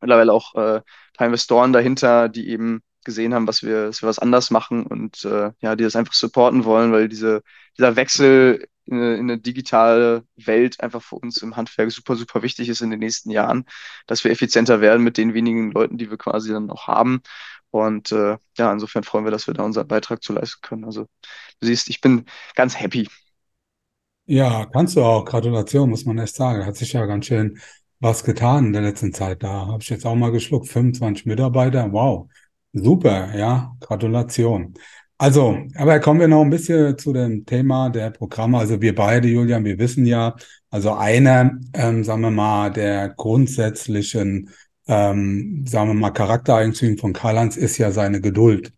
mittlerweile 0.00 0.32
auch 0.32 0.54
äh, 0.54 0.76
ein 0.76 0.82
paar 1.16 1.26
Investoren 1.26 1.72
dahinter, 1.72 2.28
die 2.28 2.48
eben 2.48 2.82
gesehen 3.04 3.34
haben, 3.34 3.46
was 3.46 3.62
wir, 3.62 3.86
dass 3.86 4.02
wir 4.02 4.08
was 4.08 4.18
anders 4.18 4.50
machen 4.50 4.86
und 4.86 5.24
äh, 5.24 5.52
ja, 5.60 5.76
die 5.76 5.84
das 5.84 5.96
einfach 5.96 6.12
supporten 6.12 6.64
wollen, 6.64 6.92
weil 6.92 7.08
diese, 7.08 7.42
dieser 7.78 7.96
Wechsel 7.96 8.66
in 8.90 8.96
eine, 8.96 9.16
in 9.16 9.42
digitale 9.42 10.24
Welt 10.36 10.80
einfach 10.80 11.02
für 11.02 11.16
uns 11.16 11.38
im 11.38 11.56
Handwerk 11.56 11.90
super, 11.90 12.16
super 12.16 12.42
wichtig 12.42 12.68
ist 12.68 12.80
in 12.80 12.90
den 12.90 13.00
nächsten 13.00 13.30
Jahren, 13.30 13.64
dass 14.06 14.24
wir 14.24 14.30
effizienter 14.30 14.80
werden 14.80 15.02
mit 15.02 15.16
den 15.16 15.34
wenigen 15.34 15.72
Leuten, 15.72 15.98
die 15.98 16.10
wir 16.10 16.18
quasi 16.18 16.52
dann 16.52 16.70
auch 16.70 16.86
haben. 16.86 17.22
Und 17.70 18.12
äh, 18.12 18.36
ja, 18.58 18.72
insofern 18.72 19.04
freuen 19.04 19.24
wir, 19.24 19.30
dass 19.30 19.46
wir 19.46 19.54
da 19.54 19.62
unseren 19.64 19.88
Beitrag 19.88 20.22
zu 20.22 20.32
leisten 20.32 20.60
können. 20.62 20.84
Also 20.84 21.06
du 21.60 21.66
siehst, 21.66 21.88
ich 21.88 22.00
bin 22.00 22.26
ganz 22.54 22.78
happy. 22.78 23.08
Ja, 24.26 24.66
kannst 24.66 24.96
du 24.96 25.02
auch. 25.02 25.24
Gratulation, 25.24 25.90
muss 25.90 26.04
man 26.04 26.18
echt 26.18 26.34
sagen. 26.36 26.64
Hat 26.64 26.76
sich 26.76 26.92
ja 26.92 27.04
ganz 27.06 27.26
schön 27.26 27.58
was 27.98 28.24
getan 28.24 28.66
in 28.66 28.72
der 28.72 28.82
letzten 28.82 29.12
Zeit. 29.12 29.42
Da 29.42 29.66
habe 29.66 29.82
ich 29.82 29.88
jetzt 29.88 30.06
auch 30.06 30.14
mal 30.14 30.30
geschluckt. 30.32 30.68
25 30.68 31.26
Mitarbeiter. 31.26 31.92
Wow. 31.92 32.28
Super, 32.72 33.36
ja. 33.36 33.76
Gratulation. 33.80 34.74
Also, 35.20 35.58
aber 35.74 36.00
kommen 36.00 36.18
wir 36.18 36.28
noch 36.28 36.40
ein 36.40 36.48
bisschen 36.48 36.96
zu 36.96 37.12
dem 37.12 37.44
Thema 37.44 37.90
der 37.90 38.08
Programme. 38.08 38.56
Also 38.56 38.80
wir 38.80 38.94
beide, 38.94 39.28
Julian, 39.28 39.66
wir 39.66 39.78
wissen 39.78 40.06
ja, 40.06 40.34
also 40.70 40.94
einer, 40.94 41.58
ähm, 41.74 42.04
sagen 42.04 42.22
wir 42.22 42.30
mal, 42.30 42.70
der 42.70 43.10
grundsätzlichen, 43.10 44.48
ähm, 44.88 45.66
sagen 45.68 45.88
wir 45.88 45.94
mal, 45.94 46.10
Charaktereigentümer 46.12 46.96
von 46.96 47.12
Karl-Heinz 47.12 47.58
ist 47.58 47.76
ja 47.76 47.90
seine 47.90 48.22
Geduld 48.22 48.72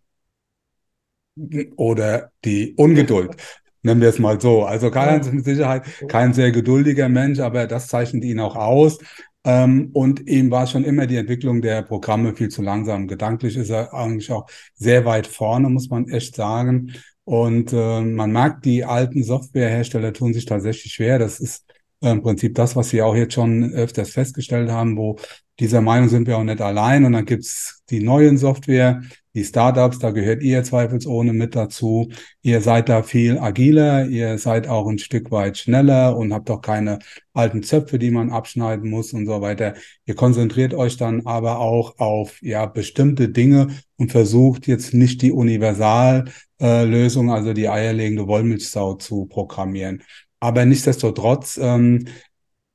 oder 1.76 2.33
die 2.44 2.74
Ungeduld. 2.76 3.37
Nennen 3.83 4.00
wir 4.00 4.09
es 4.09 4.18
mal 4.18 4.40
so. 4.40 4.64
Also 4.64 4.90
Karl-Heinz 4.90 5.28
ist 5.28 5.35
mit 5.35 5.44
Sicherheit 5.44 5.85
kein 6.09 6.35
sehr 6.35 6.50
geduldiger 6.50 7.09
Mensch, 7.09 7.38
aber 7.38 7.68
das 7.68 7.87
zeichnet 7.87 8.24
ihn 8.24 8.40
auch 8.40 8.57
aus. 8.57 8.98
Ähm, 9.44 9.90
und 9.92 10.28
ihm 10.28 10.50
war 10.50 10.66
schon 10.66 10.85
immer 10.85 11.07
die 11.07 11.16
Entwicklung 11.16 11.62
der 11.62 11.83
Programme 11.83 12.35
viel 12.35 12.48
zu 12.48 12.62
langsam. 12.62 13.09
Gedanklich 13.09 13.57
ist 13.57 13.70
er 13.70 13.92
eigentlich 13.92 14.31
auch 14.31 14.46
sehr 14.74 15.05
weit 15.05 15.26
vorne, 15.26 15.68
muss 15.68 15.88
man 15.88 16.09
echt 16.09 16.37
sagen. 16.37 16.92
Und 17.24 17.72
äh, 17.72 18.00
man 18.00 18.33
merkt, 18.33 18.64
die 18.64 18.85
alten 18.85 19.22
Softwarehersteller 19.22 20.12
tun 20.12 20.35
sich 20.35 20.44
tatsächlich 20.44 20.92
schwer. 20.92 21.18
Das 21.18 21.40
ist 21.40 21.64
im 22.02 22.22
Prinzip 22.22 22.54
das, 22.54 22.76
was 22.76 22.92
wir 22.92 23.06
auch 23.06 23.14
jetzt 23.14 23.34
schon 23.34 23.72
öfters 23.72 24.10
festgestellt 24.10 24.70
haben, 24.70 24.96
wo 24.96 25.16
dieser 25.60 25.80
Meinung 25.80 26.08
sind 26.08 26.26
wir 26.26 26.38
auch 26.38 26.44
nicht 26.44 26.60
allein. 26.60 27.04
Und 27.04 27.12
dann 27.12 27.24
gibt's 27.24 27.82
die 27.90 28.02
neuen 28.02 28.38
Software, 28.38 29.02
die 29.34 29.44
Startups, 29.44 29.98
da 29.98 30.10
gehört 30.10 30.42
ihr 30.42 30.62
zweifelsohne 30.62 31.32
mit 31.32 31.54
dazu. 31.54 32.10
Ihr 32.42 32.60
seid 32.60 32.88
da 32.88 33.02
viel 33.02 33.38
agiler, 33.38 34.06
ihr 34.06 34.36
seid 34.38 34.68
auch 34.68 34.86
ein 34.88 34.98
Stück 34.98 35.30
weit 35.30 35.56
schneller 35.56 36.16
und 36.16 36.34
habt 36.34 36.50
auch 36.50 36.60
keine 36.60 36.98
alten 37.32 37.62
Zöpfe, 37.62 37.98
die 37.98 38.10
man 38.10 38.30
abschneiden 38.30 38.90
muss 38.90 39.12
und 39.14 39.26
so 39.26 39.40
weiter. 39.40 39.74
Ihr 40.04 40.16
konzentriert 40.16 40.74
euch 40.74 40.96
dann 40.98 41.26
aber 41.26 41.60
auch 41.60 41.98
auf 41.98 42.42
ja 42.42 42.66
bestimmte 42.66 43.30
Dinge 43.30 43.68
und 43.96 44.12
versucht 44.12 44.66
jetzt 44.66 44.92
nicht 44.92 45.22
die 45.22 45.32
Universallösung, 45.32 47.28
äh, 47.28 47.32
also 47.32 47.52
die 47.54 47.68
eierlegende 47.68 48.26
Wollmilchsau 48.26 48.94
zu 48.94 49.26
programmieren. 49.26 50.02
Aber 50.42 50.64
nichtsdestotrotz 50.64 51.57
ähm, 51.62 52.05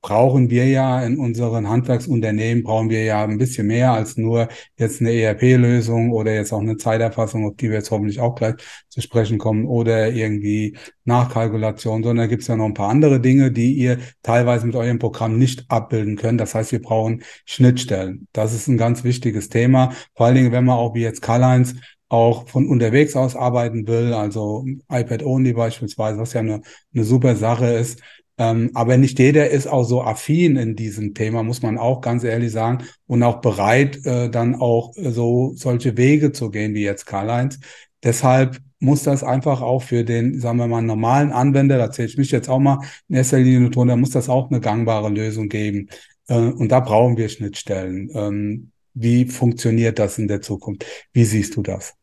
brauchen 0.01 0.49
wir 0.49 0.67
ja 0.69 1.03
in 1.05 1.19
unseren 1.19 1.67
Handwerksunternehmen, 1.67 2.63
brauchen 2.63 2.89
wir 2.89 3.03
ja 3.03 3.25
ein 3.25 3.37
bisschen 3.37 3.67
mehr 3.67 3.91
als 3.91 4.15
nur 4.15 4.47
jetzt 4.77 5.01
eine 5.01 5.11
ERP-Lösung 5.11 6.13
oder 6.13 6.33
jetzt 6.33 6.53
auch 6.53 6.61
eine 6.61 6.77
Zeiterfassung, 6.77 7.45
auf 7.45 7.57
die 7.57 7.67
wir 7.67 7.79
jetzt 7.79 7.91
hoffentlich 7.91 8.21
auch 8.21 8.35
gleich 8.35 8.55
zu 8.87 9.01
sprechen 9.01 9.37
kommen, 9.37 9.65
oder 9.65 10.13
irgendwie 10.13 10.77
Nachkalkulation, 11.03 12.03
sondern 12.03 12.29
gibt 12.29 12.43
es 12.43 12.47
ja 12.47 12.55
noch 12.55 12.67
ein 12.67 12.73
paar 12.73 12.87
andere 12.87 13.19
Dinge, 13.19 13.51
die 13.51 13.73
ihr 13.73 13.97
teilweise 14.23 14.65
mit 14.65 14.77
eurem 14.77 14.99
Programm 14.99 15.37
nicht 15.37 15.65
abbilden 15.67 16.15
könnt. 16.15 16.39
Das 16.39 16.55
heißt, 16.55 16.71
wir 16.71 16.81
brauchen 16.81 17.21
Schnittstellen. 17.45 18.29
Das 18.31 18.53
ist 18.53 18.69
ein 18.69 18.77
ganz 18.77 19.03
wichtiges 19.03 19.49
Thema. 19.49 19.91
Vor 20.15 20.27
allen 20.27 20.35
Dingen, 20.35 20.53
wenn 20.53 20.63
man 20.63 20.77
auch 20.77 20.95
wie 20.95 21.01
jetzt 21.01 21.21
Karl-Heinz 21.21 21.75
auch 22.09 22.47
von 22.47 22.67
unterwegs 22.67 23.15
aus 23.15 23.35
arbeiten 23.35 23.87
will, 23.87 24.13
also 24.13 24.65
iPad-Only 24.89 25.53
beispielsweise, 25.53 26.19
was 26.19 26.33
ja 26.33 26.41
eine, 26.41 26.61
eine 26.93 27.03
super 27.03 27.35
Sache 27.35 27.67
ist, 27.67 28.01
ähm, 28.37 28.71
aber 28.75 28.97
nicht 28.97 29.17
jeder 29.19 29.49
ist 29.49 29.67
auch 29.67 29.83
so 29.83 30.03
affin 30.03 30.57
in 30.57 30.75
diesem 30.75 31.13
Thema, 31.13 31.43
muss 31.43 31.61
man 31.63 31.77
auch 31.77 32.01
ganz 32.01 32.23
ehrlich 32.23 32.51
sagen, 32.51 32.85
und 33.07 33.23
auch 33.23 33.41
bereit, 33.41 34.05
äh, 34.05 34.29
dann 34.29 34.55
auch 34.55 34.93
so 34.95 35.53
solche 35.55 35.97
Wege 35.97 36.31
zu 36.31 36.51
gehen 36.51 36.75
wie 36.75 36.83
jetzt 36.83 37.05
Karl-Heinz. 37.05 37.59
Deshalb 38.03 38.59
muss 38.79 39.03
das 39.03 39.23
einfach 39.23 39.61
auch 39.61 39.81
für 39.81 40.03
den, 40.03 40.39
sagen 40.39 40.59
wir 40.59 40.67
mal, 40.67 40.81
normalen 40.83 41.31
Anwender, 41.31 41.77
da 41.79 41.91
zähle 41.91 42.09
ich 42.09 42.17
mich 42.17 42.29
jetzt 42.31 42.47
auch 42.47 42.59
mal 42.59 42.79
in 43.09 43.15
erster 43.15 43.39
Linie 43.39 43.71
drunter, 43.71 43.95
muss 43.97 44.11
das 44.11 44.29
auch 44.29 44.51
eine 44.51 44.59
gangbare 44.59 45.09
Lösung 45.09 45.49
geben. 45.49 45.89
Äh, 46.27 46.35
und 46.35 46.71
da 46.71 46.79
brauchen 46.79 47.17
wir 47.17 47.29
Schnittstellen. 47.29 48.71
Wie 48.99 49.25
funktioniert 49.25 49.99
das 49.99 50.17
in 50.17 50.27
der 50.27 50.41
Zukunft? 50.41 50.85
Wie 51.13 51.23
siehst 51.23 51.55
du 51.55 51.61
das? 51.61 51.93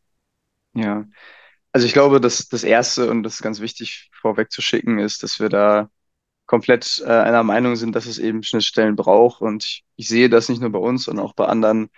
Ja, 0.73 1.05
also 1.73 1.87
ich 1.87 1.93
glaube, 1.93 2.21
dass 2.21 2.47
das 2.47 2.63
Erste 2.63 3.09
und 3.09 3.23
das 3.23 3.35
ist 3.35 3.41
ganz 3.41 3.59
wichtig 3.59 4.09
vorweg 4.13 4.51
zu 4.51 4.61
schicken 4.61 4.99
ist, 4.99 5.23
dass 5.23 5.39
wir 5.39 5.49
da 5.49 5.89
komplett 6.45 7.03
äh, 7.05 7.09
einer 7.09 7.43
Meinung 7.43 7.75
sind, 7.75 7.95
dass 7.95 8.05
es 8.05 8.19
eben 8.19 8.43
Schnittstellen 8.43 8.95
braucht. 8.95 9.41
Und 9.41 9.63
ich, 9.65 9.85
ich 9.97 10.07
sehe 10.07 10.29
das 10.29 10.49
nicht 10.49 10.61
nur 10.61 10.71
bei 10.71 10.79
uns, 10.79 11.05
sondern 11.05 11.25
auch 11.25 11.33
bei 11.33 11.45
anderen 11.47 11.89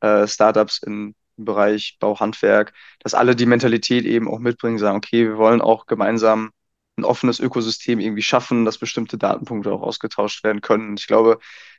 äh, 0.00 0.26
Startups 0.26 0.82
im 0.82 1.14
Bereich 1.36 1.98
Bauhandwerk, 2.00 2.72
dass 3.00 3.14
alle 3.14 3.36
die 3.36 3.46
Mentalität 3.46 4.04
eben 4.06 4.28
auch 4.28 4.38
mitbringen, 4.38 4.78
sagen, 4.78 4.96
okay, 4.96 5.26
wir 5.26 5.36
wollen 5.38 5.60
auch 5.60 5.86
gemeinsam 5.86 6.50
ein 6.96 7.04
offenes 7.04 7.40
Ökosystem 7.40 8.00
irgendwie 8.00 8.22
schaffen, 8.22 8.64
dass 8.64 8.78
bestimmte 8.78 9.18
Datenpunkte 9.18 9.70
auch 9.72 9.82
ausgetauscht 9.82 10.44
werden 10.44 10.62
können. 10.62 10.90
Und 10.90 11.00
ich 11.00 11.06
glaube, 11.06 11.38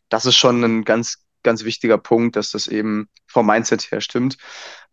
das 0.10 0.26
ist 0.26 0.36
schon 0.36 0.64
ein 0.64 0.84
ganz, 0.86 1.26
ganz 1.48 1.64
wichtiger 1.64 1.98
Punkt, 1.98 2.36
dass 2.36 2.52
das 2.52 2.68
eben 2.68 3.08
vom 3.26 3.48
Mindset 3.48 3.90
her 3.92 4.02
stimmt. 4.02 4.38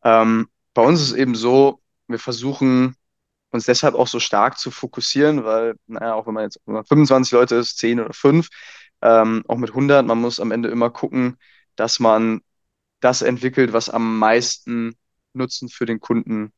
Ähm, 0.04 0.48
bei 0.72 0.82
uns 0.82 1.00
ist 1.00 1.10
es 1.10 1.16
eben 1.16 1.34
so, 1.34 1.82
wir 2.06 2.20
versuchen 2.20 2.94
uns 3.50 3.66
deshalb 3.66 3.96
auch 3.96 4.06
so 4.06 4.20
stark 4.20 4.56
zu 4.58 4.70
fokussieren, 4.70 5.44
weil, 5.44 5.74
naja, 5.88 6.14
auch 6.14 6.26
wenn 6.28 6.34
man 6.34 6.44
jetzt 6.44 6.60
25 6.64 7.32
Leute 7.32 7.56
ist, 7.56 7.78
10 7.78 8.00
oder 8.00 8.12
5, 8.12 8.48
ähm, 9.02 9.42
auch 9.48 9.56
mit 9.58 9.70
100, 9.70 10.06
man 10.06 10.20
muss 10.20 10.38
am 10.38 10.52
Ende 10.52 10.68
immer 10.68 10.90
gucken, 10.90 11.38
dass 11.74 11.98
man 11.98 12.40
das 13.00 13.22
entwickelt, 13.22 13.72
was 13.72 13.90
am 13.90 14.18
meisten 14.18 14.94
Nutzen 15.32 15.68
für 15.68 15.86
den 15.86 15.98
Kunden 15.98 16.52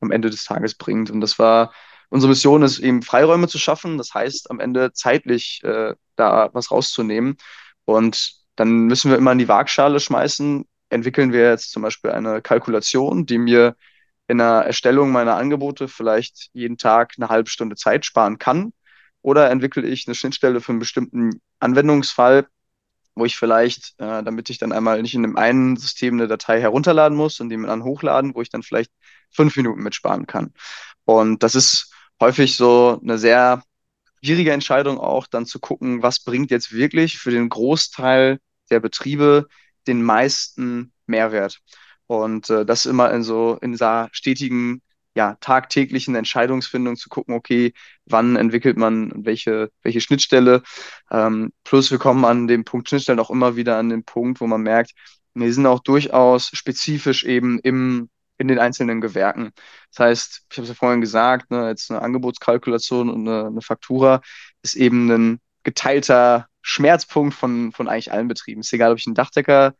am 0.00 0.12
Ende 0.12 0.30
des 0.30 0.44
Tages 0.44 0.76
bringt. 0.76 1.10
Und 1.10 1.20
das 1.20 1.38
war 1.40 1.72
unsere 2.08 2.30
Mission 2.30 2.62
ist 2.62 2.78
eben 2.78 3.02
Freiräume 3.02 3.48
zu 3.48 3.58
schaffen, 3.58 3.98
das 3.98 4.14
heißt 4.14 4.50
am 4.50 4.60
Ende 4.60 4.92
zeitlich 4.92 5.60
äh, 5.64 5.94
da 6.16 6.50
was 6.52 6.70
rauszunehmen. 6.70 7.36
Und 7.84 8.39
dann 8.56 8.86
müssen 8.86 9.10
wir 9.10 9.18
immer 9.18 9.32
in 9.32 9.38
die 9.38 9.48
Waagschale 9.48 10.00
schmeißen, 10.00 10.64
entwickeln 10.90 11.32
wir 11.32 11.48
jetzt 11.48 11.70
zum 11.70 11.82
Beispiel 11.82 12.10
eine 12.10 12.42
Kalkulation, 12.42 13.26
die 13.26 13.38
mir 13.38 13.76
in 14.28 14.38
der 14.38 14.64
Erstellung 14.64 15.10
meiner 15.10 15.36
Angebote 15.36 15.88
vielleicht 15.88 16.50
jeden 16.52 16.78
Tag 16.78 17.14
eine 17.16 17.28
halbe 17.28 17.50
Stunde 17.50 17.76
Zeit 17.76 18.04
sparen 18.04 18.38
kann. 18.38 18.72
Oder 19.22 19.50
entwickle 19.50 19.86
ich 19.86 20.06
eine 20.06 20.14
Schnittstelle 20.14 20.60
für 20.60 20.72
einen 20.72 20.78
bestimmten 20.78 21.40
Anwendungsfall, 21.58 22.46
wo 23.14 23.24
ich 23.24 23.36
vielleicht, 23.36 23.94
äh, 23.98 24.22
damit 24.22 24.48
ich 24.50 24.58
dann 24.58 24.72
einmal 24.72 25.02
nicht 25.02 25.14
in 25.14 25.22
dem 25.22 25.36
einen 25.36 25.76
System 25.76 26.14
eine 26.14 26.28
Datei 26.28 26.60
herunterladen 26.60 27.16
muss 27.16 27.40
und 27.40 27.50
die 27.50 27.60
dann 27.60 27.84
hochladen, 27.84 28.34
wo 28.34 28.42
ich 28.42 28.50
dann 28.50 28.62
vielleicht 28.62 28.92
fünf 29.30 29.56
Minuten 29.56 29.82
mitsparen 29.82 30.26
kann. 30.26 30.54
Und 31.04 31.42
das 31.42 31.54
ist 31.54 31.92
häufig 32.20 32.56
so 32.56 33.00
eine 33.02 33.18
sehr 33.18 33.62
schwierige 34.22 34.52
Entscheidung 34.52 34.98
auch, 34.98 35.26
dann 35.26 35.46
zu 35.46 35.60
gucken, 35.60 36.02
was 36.02 36.20
bringt 36.20 36.50
jetzt 36.50 36.72
wirklich 36.72 37.18
für 37.18 37.30
den 37.30 37.48
Großteil 37.48 38.38
der 38.70 38.80
Betriebe 38.80 39.48
den 39.86 40.02
meisten 40.02 40.92
Mehrwert. 41.06 41.60
Und 42.06 42.50
äh, 42.50 42.64
das 42.66 42.86
immer 42.86 43.12
in 43.12 43.22
so 43.22 43.58
in 43.62 43.72
dieser 43.72 44.08
stetigen, 44.12 44.82
ja, 45.14 45.36
tagtäglichen 45.40 46.14
Entscheidungsfindung 46.14 46.96
zu 46.96 47.08
gucken, 47.08 47.34
okay, 47.34 47.72
wann 48.04 48.36
entwickelt 48.36 48.76
man 48.76 49.12
welche, 49.24 49.70
welche 49.82 50.00
Schnittstelle. 50.00 50.62
Ähm, 51.10 51.52
plus 51.64 51.90
wir 51.90 51.98
kommen 51.98 52.24
an 52.24 52.46
dem 52.46 52.64
Punkt 52.64 52.88
Schnittstellen 52.88 53.20
auch 53.20 53.30
immer 53.30 53.56
wieder 53.56 53.76
an 53.78 53.88
den 53.88 54.04
Punkt, 54.04 54.40
wo 54.40 54.46
man 54.46 54.62
merkt, 54.62 54.92
wir 55.34 55.52
sind 55.52 55.66
auch 55.66 55.80
durchaus 55.80 56.50
spezifisch 56.52 57.24
eben 57.24 57.58
im, 57.60 58.10
in 58.40 58.48
den 58.48 58.58
einzelnen 58.58 59.00
Gewerken. 59.02 59.52
Das 59.90 60.06
heißt, 60.06 60.46
ich 60.50 60.56
habe 60.56 60.62
es 60.64 60.70
ja 60.70 60.74
vorhin 60.74 61.02
gesagt, 61.02 61.50
ne, 61.50 61.68
jetzt 61.68 61.90
eine 61.90 62.00
Angebotskalkulation 62.02 63.10
und 63.10 63.28
eine, 63.28 63.48
eine 63.48 63.60
Faktura 63.60 64.22
ist 64.62 64.76
eben 64.76 65.10
ein 65.10 65.40
geteilter 65.62 66.46
Schmerzpunkt 66.62 67.34
von, 67.34 67.72
von 67.72 67.86
eigentlich 67.88 68.12
allen 68.12 68.28
Betrieben. 68.28 68.62
Ist 68.62 68.72
egal, 68.72 68.92
ob 68.92 68.98
ich 68.98 69.06
ein 69.06 69.14
Dachdecker 69.14 69.74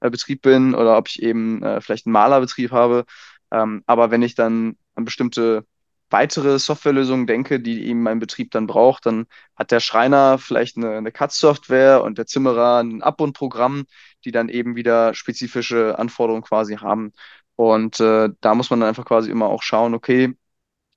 äh, 0.00 0.10
Betrieb 0.10 0.40
bin 0.42 0.74
oder 0.74 0.96
ob 0.96 1.08
ich 1.08 1.22
eben 1.22 1.62
äh, 1.62 1.80
vielleicht 1.82 2.06
einen 2.06 2.14
Malerbetrieb 2.14 2.72
habe. 2.72 3.04
Ähm, 3.50 3.82
aber 3.86 4.10
wenn 4.10 4.22
ich 4.22 4.34
dann 4.34 4.76
an 4.94 5.04
bestimmte 5.04 5.66
weitere 6.08 6.58
Softwarelösungen 6.58 7.26
denke, 7.26 7.60
die 7.60 7.86
eben 7.86 8.02
mein 8.02 8.18
Betrieb 8.18 8.50
dann 8.52 8.66
braucht, 8.66 9.06
dann 9.06 9.26
hat 9.56 9.70
der 9.72 9.80
Schreiner 9.80 10.38
vielleicht 10.38 10.78
eine, 10.78 10.96
eine 10.96 11.12
CAD-Software 11.12 12.02
und 12.02 12.16
der 12.16 12.26
Zimmerer 12.26 12.78
ein 12.82 13.02
Abbundprogramm, 13.02 13.84
die 14.26 14.32
dann 14.32 14.48
eben 14.50 14.76
wieder 14.76 15.14
spezifische 15.14 15.98
Anforderungen 15.98 16.42
quasi 16.42 16.76
haben. 16.76 17.12
Und 17.56 18.00
äh, 18.00 18.30
da 18.40 18.54
muss 18.54 18.70
man 18.70 18.80
dann 18.80 18.90
einfach 18.90 19.06
quasi 19.06 19.30
immer 19.30 19.46
auch 19.46 19.62
schauen, 19.62 19.94
okay, 19.94 20.34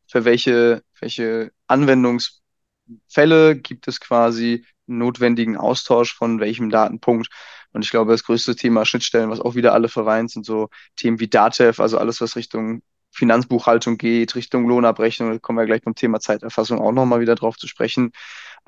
für 0.08 0.26
welche, 0.26 0.84
welche 1.00 1.52
Anwendungsfälle 1.68 3.56
gibt 3.56 3.88
es 3.88 4.00
quasi 4.00 4.66
notwendigen 4.88 5.58
Austausch 5.58 6.14
von 6.16 6.40
welchem 6.40 6.70
Datenpunkt. 6.72 7.30
Und 7.72 7.86
ich 7.86 7.92
glaube, 7.92 8.12
das 8.12 8.24
größte 8.24 8.56
Thema 8.56 8.86
Schnittstellen, 8.86 9.30
was 9.30 9.40
auch 9.40 9.56
wieder 9.56 9.74
alle 9.74 9.90
vereint, 9.90 10.32
sind 10.32 10.46
so 10.46 10.70
Themen 10.96 11.20
wie 11.20 11.28
DATEV, 11.30 11.80
also 11.80 12.00
alles, 12.00 12.20
was 12.22 12.36
Richtung 12.36 12.82
Finanzbuchhaltung 13.12 13.98
geht, 13.98 14.36
Richtung 14.36 14.68
Lohnabrechnung. 14.68 15.32
Da 15.32 15.40
kommen 15.40 15.58
wir 15.58 15.66
gleich 15.66 15.82
beim 15.82 15.96
Thema 15.96 16.20
Zeiterfassung 16.20 16.80
auch 16.80 16.92
nochmal 16.92 17.20
wieder 17.20 17.36
drauf 17.36 17.58
zu 17.58 17.68
sprechen. 17.68 18.12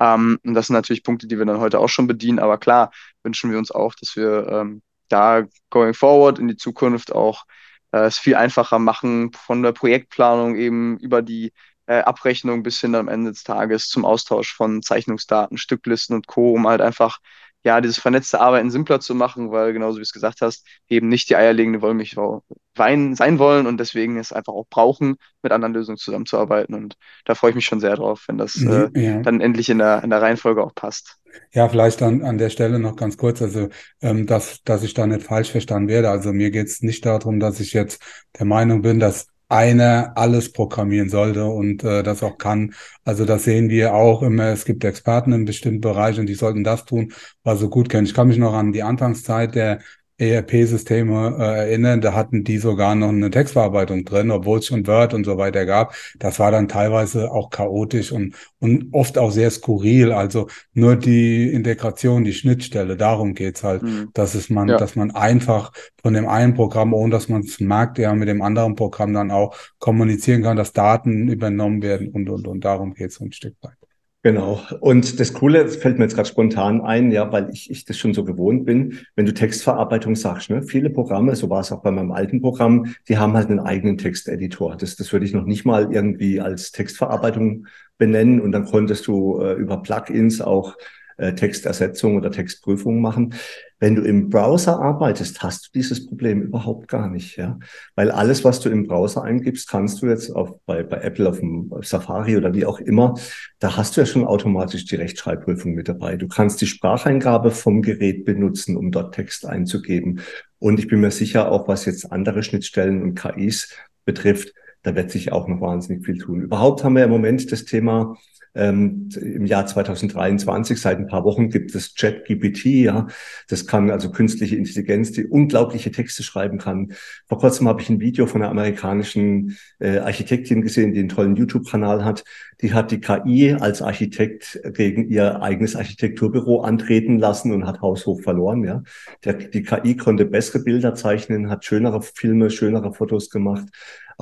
Ähm, 0.00 0.38
und 0.44 0.54
das 0.54 0.66
sind 0.66 0.74
natürlich 0.74 1.04
Punkte, 1.04 1.26
die 1.26 1.38
wir 1.38 1.46
dann 1.46 1.60
heute 1.60 1.78
auch 1.78 1.88
schon 1.88 2.06
bedienen. 2.06 2.38
Aber 2.38 2.58
klar, 2.58 2.90
wünschen 3.22 3.50
wir 3.50 3.58
uns 3.58 3.70
auch, 3.70 3.94
dass 3.94 4.16
wir 4.16 4.48
ähm, 4.48 4.82
da 5.08 5.44
going 5.70 5.94
forward 5.94 6.38
in 6.38 6.48
die 6.48 6.56
Zukunft 6.56 7.12
auch 7.12 7.44
äh, 7.92 8.00
es 8.06 8.18
viel 8.18 8.34
einfacher 8.34 8.78
machen, 8.78 9.32
von 9.32 9.62
der 9.62 9.72
Projektplanung 9.72 10.56
eben 10.56 10.98
über 10.98 11.22
die 11.22 11.52
äh, 11.86 12.00
Abrechnung 12.00 12.62
bis 12.62 12.80
hin 12.80 12.94
am 12.94 13.08
Ende 13.08 13.30
des 13.32 13.44
Tages 13.44 13.88
zum 13.88 14.04
Austausch 14.04 14.54
von 14.54 14.82
Zeichnungsdaten, 14.82 15.58
Stücklisten 15.58 16.16
und 16.16 16.26
Co., 16.26 16.52
um 16.52 16.66
halt 16.66 16.80
einfach 16.80 17.18
ja, 17.64 17.80
dieses 17.80 17.98
vernetzte 17.98 18.40
Arbeiten 18.40 18.70
simpler 18.70 19.00
zu 19.00 19.14
machen, 19.14 19.50
weil 19.52 19.72
genauso 19.72 19.96
wie 19.96 20.00
du 20.00 20.02
es 20.02 20.12
gesagt 20.12 20.40
hast, 20.40 20.66
eben 20.88 21.08
nicht 21.08 21.30
die 21.30 21.36
eierlegende 21.36 21.80
Wollmilchsau 21.80 22.42
sein 22.76 23.38
wollen 23.38 23.66
und 23.66 23.78
deswegen 23.78 24.16
es 24.16 24.32
einfach 24.32 24.52
auch 24.52 24.66
brauchen, 24.68 25.16
mit 25.42 25.52
anderen 25.52 25.74
Lösungen 25.74 25.98
zusammenzuarbeiten. 25.98 26.74
Und 26.74 26.96
da 27.24 27.34
freue 27.34 27.50
ich 27.50 27.56
mich 27.56 27.66
schon 27.66 27.80
sehr 27.80 27.96
drauf, 27.96 28.24
wenn 28.26 28.38
das 28.38 28.60
äh, 28.62 28.88
ja. 28.94 29.20
dann 29.20 29.40
endlich 29.40 29.68
in 29.68 29.78
der, 29.78 30.02
in 30.02 30.10
der 30.10 30.22
Reihenfolge 30.22 30.64
auch 30.64 30.74
passt. 30.74 31.18
Ja, 31.52 31.68
vielleicht 31.68 32.02
an, 32.02 32.22
an 32.22 32.38
der 32.38 32.50
Stelle 32.50 32.78
noch 32.78 32.96
ganz 32.96 33.16
kurz, 33.16 33.40
also 33.42 33.68
ähm, 34.00 34.26
dass, 34.26 34.62
dass 34.64 34.82
ich 34.82 34.94
da 34.94 35.06
nicht 35.06 35.22
falsch 35.22 35.50
verstanden 35.50 35.88
werde. 35.88 36.10
Also 36.10 36.32
mir 36.32 36.50
geht 36.50 36.66
es 36.66 36.82
nicht 36.82 37.06
darum, 37.06 37.40
dass 37.40 37.60
ich 37.60 37.72
jetzt 37.72 38.02
der 38.38 38.46
Meinung 38.46 38.82
bin, 38.82 38.98
dass 39.00 39.26
einer 39.52 40.12
alles 40.16 40.52
programmieren 40.52 41.10
sollte 41.10 41.44
und 41.44 41.84
äh, 41.84 42.02
das 42.02 42.22
auch 42.22 42.38
kann. 42.38 42.74
Also 43.04 43.24
das 43.26 43.44
sehen 43.44 43.68
wir 43.68 43.94
auch 43.94 44.22
immer. 44.22 44.46
Es 44.46 44.64
gibt 44.64 44.82
Experten 44.84 45.32
in 45.32 45.44
bestimmten 45.44 45.80
Bereichen, 45.82 46.26
die 46.26 46.34
sollten 46.34 46.64
das 46.64 46.84
tun, 46.86 47.12
was 47.44 47.60
sie 47.60 47.68
gut 47.68 47.88
kennen. 47.90 48.06
Ich 48.06 48.14
kann 48.14 48.28
mich 48.28 48.38
noch 48.38 48.54
an 48.54 48.72
die 48.72 48.82
Anfangszeit 48.82 49.54
der 49.54 49.80
ERP-Systeme 50.22 51.36
äh, 51.38 51.42
erinnern, 51.42 52.00
da 52.00 52.14
hatten 52.14 52.44
die 52.44 52.58
sogar 52.58 52.94
noch 52.94 53.08
eine 53.08 53.30
Textverarbeitung 53.30 54.04
drin, 54.04 54.30
obwohl 54.30 54.60
es 54.60 54.66
schon 54.66 54.86
Word 54.86 55.14
und 55.14 55.24
so 55.24 55.38
weiter 55.38 55.66
gab. 55.66 55.94
Das 56.18 56.38
war 56.38 56.50
dann 56.50 56.68
teilweise 56.68 57.30
auch 57.32 57.50
chaotisch 57.50 58.12
und, 58.12 58.34
und 58.60 58.88
oft 58.92 59.18
auch 59.18 59.30
sehr 59.30 59.50
skurril. 59.50 60.12
Also 60.12 60.48
nur 60.72 60.96
die 60.96 61.52
Integration, 61.52 62.24
die 62.24 62.32
Schnittstelle, 62.32 62.96
darum 62.96 63.34
geht's 63.34 63.62
halt, 63.62 63.82
mhm. 63.82 64.10
dass 64.14 64.34
es 64.34 64.50
man, 64.50 64.68
ja. 64.68 64.76
dass 64.76 64.96
man 64.96 65.10
einfach 65.10 65.72
von 66.02 66.14
dem 66.14 66.28
einen 66.28 66.54
Programm, 66.54 66.94
ohne 66.94 67.10
dass 67.10 67.28
man 67.28 67.42
es 67.42 67.60
merkt, 67.60 67.98
ja 67.98 68.14
mit 68.14 68.28
dem 68.28 68.42
anderen 68.42 68.74
Programm 68.74 69.12
dann 69.12 69.30
auch 69.30 69.56
kommunizieren 69.78 70.42
kann, 70.42 70.56
dass 70.56 70.72
Daten 70.72 71.28
übernommen 71.28 71.82
werden 71.82 72.08
und 72.08 72.28
und 72.28 72.46
und 72.46 72.64
darum 72.64 72.94
geht's 72.94 73.20
ein 73.20 73.32
Stück 73.32 73.56
weit. 73.62 73.81
Genau. 74.24 74.60
Und 74.78 75.18
das 75.18 75.32
Coole, 75.32 75.64
das 75.64 75.74
fällt 75.74 75.98
mir 75.98 76.04
jetzt 76.04 76.14
gerade 76.14 76.28
spontan 76.28 76.80
ein, 76.80 77.10
ja, 77.10 77.32
weil 77.32 77.50
ich, 77.50 77.72
ich 77.72 77.84
das 77.84 77.98
schon 77.98 78.14
so 78.14 78.22
gewohnt 78.22 78.64
bin, 78.64 79.00
wenn 79.16 79.26
du 79.26 79.34
Textverarbeitung 79.34 80.14
sagst, 80.14 80.48
ne, 80.48 80.62
viele 80.62 80.90
Programme, 80.90 81.34
so 81.34 81.50
war 81.50 81.60
es 81.60 81.72
auch 81.72 81.82
bei 81.82 81.90
meinem 81.90 82.12
alten 82.12 82.40
Programm, 82.40 82.94
die 83.08 83.18
haben 83.18 83.32
halt 83.32 83.50
einen 83.50 83.58
eigenen 83.58 83.98
Texteditor. 83.98 84.76
Das, 84.76 84.94
das 84.94 85.12
würde 85.12 85.26
ich 85.26 85.32
noch 85.32 85.44
nicht 85.44 85.64
mal 85.64 85.92
irgendwie 85.92 86.40
als 86.40 86.70
Textverarbeitung 86.70 87.66
benennen. 87.98 88.40
Und 88.40 88.52
dann 88.52 88.64
konntest 88.64 89.08
du 89.08 89.40
äh, 89.40 89.54
über 89.54 89.82
Plugins 89.82 90.40
auch 90.40 90.76
äh, 91.22 91.34
Textersetzung 91.34 92.16
oder 92.16 92.32
Textprüfung 92.32 93.00
machen. 93.00 93.34
Wenn 93.78 93.94
du 93.94 94.02
im 94.02 94.28
Browser 94.28 94.80
arbeitest, 94.80 95.42
hast 95.42 95.66
du 95.66 95.70
dieses 95.74 96.06
Problem 96.06 96.42
überhaupt 96.42 96.88
gar 96.88 97.08
nicht, 97.08 97.36
ja, 97.36 97.58
weil 97.94 98.10
alles, 98.10 98.44
was 98.44 98.60
du 98.60 98.68
im 98.68 98.86
Browser 98.86 99.22
eingibst, 99.22 99.68
kannst 99.68 100.02
du 100.02 100.06
jetzt 100.06 100.30
auf, 100.30 100.58
bei, 100.66 100.82
bei 100.82 100.98
Apple 100.98 101.28
auf 101.28 101.38
dem 101.38 101.72
Safari 101.82 102.36
oder 102.36 102.52
wie 102.54 102.66
auch 102.66 102.80
immer, 102.80 103.14
da 103.60 103.76
hast 103.76 103.96
du 103.96 104.00
ja 104.00 104.06
schon 104.06 104.24
automatisch 104.24 104.84
die 104.84 104.96
Rechtschreibprüfung 104.96 105.74
mit 105.74 105.88
dabei. 105.88 106.16
Du 106.16 106.26
kannst 106.26 106.60
die 106.60 106.66
Spracheingabe 106.66 107.52
vom 107.52 107.82
Gerät 107.82 108.24
benutzen, 108.24 108.76
um 108.76 108.90
dort 108.90 109.14
Text 109.14 109.46
einzugeben. 109.46 110.20
Und 110.58 110.78
ich 110.78 110.88
bin 110.88 111.00
mir 111.00 111.12
sicher, 111.12 111.50
auch 111.50 111.68
was 111.68 111.84
jetzt 111.84 112.10
andere 112.10 112.42
Schnittstellen 112.42 113.02
und 113.02 113.14
KIs 113.14 113.76
betrifft, 114.04 114.54
da 114.82 114.96
wird 114.96 115.12
sich 115.12 115.30
auch 115.30 115.46
noch 115.46 115.60
wahnsinnig 115.60 116.04
viel 116.04 116.18
tun. 116.18 116.42
Überhaupt 116.42 116.82
haben 116.82 116.96
wir 116.96 117.04
im 117.04 117.10
Moment 117.10 117.50
das 117.52 117.64
Thema 117.64 118.16
ähm, 118.54 119.08
Im 119.16 119.46
Jahr 119.46 119.66
2023, 119.66 120.78
seit 120.78 120.98
ein 120.98 121.06
paar 121.06 121.24
Wochen, 121.24 121.48
gibt 121.48 121.74
es 121.74 121.94
ChatGPT, 121.94 122.66
ja. 122.66 123.06
Das 123.48 123.66
kann 123.66 123.90
also 123.90 124.10
künstliche 124.10 124.56
Intelligenz, 124.56 125.12
die 125.12 125.24
unglaubliche 125.24 125.90
Texte 125.90 126.22
schreiben 126.22 126.58
kann. 126.58 126.92
Vor 127.26 127.38
kurzem 127.38 127.66
habe 127.66 127.80
ich 127.80 127.88
ein 127.88 128.00
Video 128.00 128.26
von 128.26 128.42
einer 128.42 128.50
amerikanischen 128.50 129.56
äh, 129.78 129.98
Architektin 129.98 130.60
gesehen, 130.60 130.92
die 130.92 131.00
einen 131.00 131.08
tollen 131.08 131.36
YouTube-Kanal 131.36 132.04
hat. 132.04 132.24
Die 132.60 132.74
hat 132.74 132.90
die 132.90 133.00
KI 133.00 133.54
als 133.58 133.80
Architekt 133.80 134.60
gegen 134.74 135.08
ihr 135.08 135.40
eigenes 135.40 135.74
Architekturbüro 135.74 136.60
antreten 136.60 137.18
lassen 137.18 137.52
und 137.52 137.66
hat 137.66 137.80
haushoch 137.80 138.20
verloren, 138.20 138.64
ja. 138.64 138.82
Der, 139.24 139.34
die 139.34 139.62
KI 139.62 139.96
konnte 139.96 140.26
bessere 140.26 140.62
Bilder 140.62 140.94
zeichnen, 140.94 141.48
hat 141.48 141.64
schönere 141.64 142.02
Filme, 142.02 142.50
schönere 142.50 142.92
Fotos 142.92 143.30
gemacht 143.30 143.68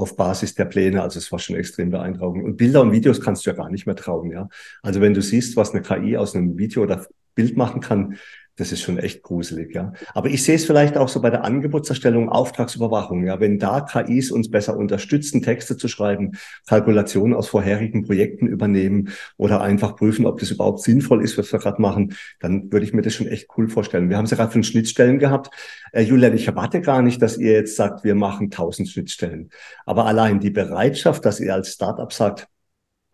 auf 0.00 0.16
Basis 0.16 0.54
der 0.54 0.64
Pläne. 0.64 1.02
Also 1.02 1.18
es 1.18 1.30
war 1.30 1.38
schon 1.38 1.56
extrem 1.56 1.90
beeindruckend. 1.90 2.44
Und 2.44 2.56
Bilder 2.56 2.80
und 2.82 2.92
Videos 2.92 3.20
kannst 3.20 3.46
du 3.46 3.50
ja 3.50 3.56
gar 3.56 3.70
nicht 3.70 3.86
mehr 3.86 3.96
trauen, 3.96 4.30
ja. 4.30 4.48
Also 4.82 5.00
wenn 5.00 5.14
du 5.14 5.22
siehst, 5.22 5.56
was 5.56 5.72
eine 5.72 5.82
KI 5.82 6.16
aus 6.16 6.34
einem 6.34 6.58
Video 6.58 6.82
oder 6.82 7.06
Bild 7.34 7.56
machen 7.56 7.80
kann, 7.80 8.16
das 8.60 8.72
ist 8.72 8.82
schon 8.82 8.98
echt 8.98 9.22
gruselig, 9.22 9.74
ja. 9.74 9.94
Aber 10.12 10.28
ich 10.28 10.44
sehe 10.44 10.56
es 10.56 10.66
vielleicht 10.66 10.98
auch 10.98 11.08
so 11.08 11.22
bei 11.22 11.30
der 11.30 11.44
Angebotserstellung, 11.44 12.28
Auftragsüberwachung, 12.28 13.24
ja. 13.24 13.40
Wenn 13.40 13.58
da 13.58 13.80
KIs 13.80 14.30
uns 14.30 14.50
besser 14.50 14.76
unterstützen, 14.76 15.40
Texte 15.40 15.78
zu 15.78 15.88
schreiben, 15.88 16.32
Kalkulationen 16.66 17.34
aus 17.34 17.48
vorherigen 17.48 18.04
Projekten 18.04 18.46
übernehmen 18.46 19.08
oder 19.38 19.62
einfach 19.62 19.96
prüfen, 19.96 20.26
ob 20.26 20.38
das 20.38 20.50
überhaupt 20.50 20.82
sinnvoll 20.82 21.24
ist, 21.24 21.38
was 21.38 21.50
wir 21.52 21.58
gerade 21.58 21.80
machen, 21.80 22.14
dann 22.38 22.70
würde 22.70 22.84
ich 22.84 22.92
mir 22.92 23.02
das 23.02 23.14
schon 23.14 23.28
echt 23.28 23.48
cool 23.56 23.68
vorstellen. 23.68 24.10
Wir 24.10 24.18
haben 24.18 24.26
es 24.26 24.30
ja 24.30 24.36
gerade 24.36 24.52
von 24.52 24.62
Schnittstellen 24.62 25.18
gehabt. 25.18 25.50
Äh, 25.92 26.02
Julian, 26.02 26.34
ich 26.34 26.46
erwarte 26.46 26.82
gar 26.82 27.00
nicht, 27.00 27.22
dass 27.22 27.38
ihr 27.38 27.52
jetzt 27.52 27.76
sagt, 27.76 28.04
wir 28.04 28.14
machen 28.14 28.50
tausend 28.50 28.90
Schnittstellen. 28.90 29.48
Aber 29.86 30.04
allein 30.04 30.38
die 30.38 30.50
Bereitschaft, 30.50 31.24
dass 31.24 31.40
ihr 31.40 31.54
als 31.54 31.72
Startup 31.72 32.12
sagt, 32.12 32.46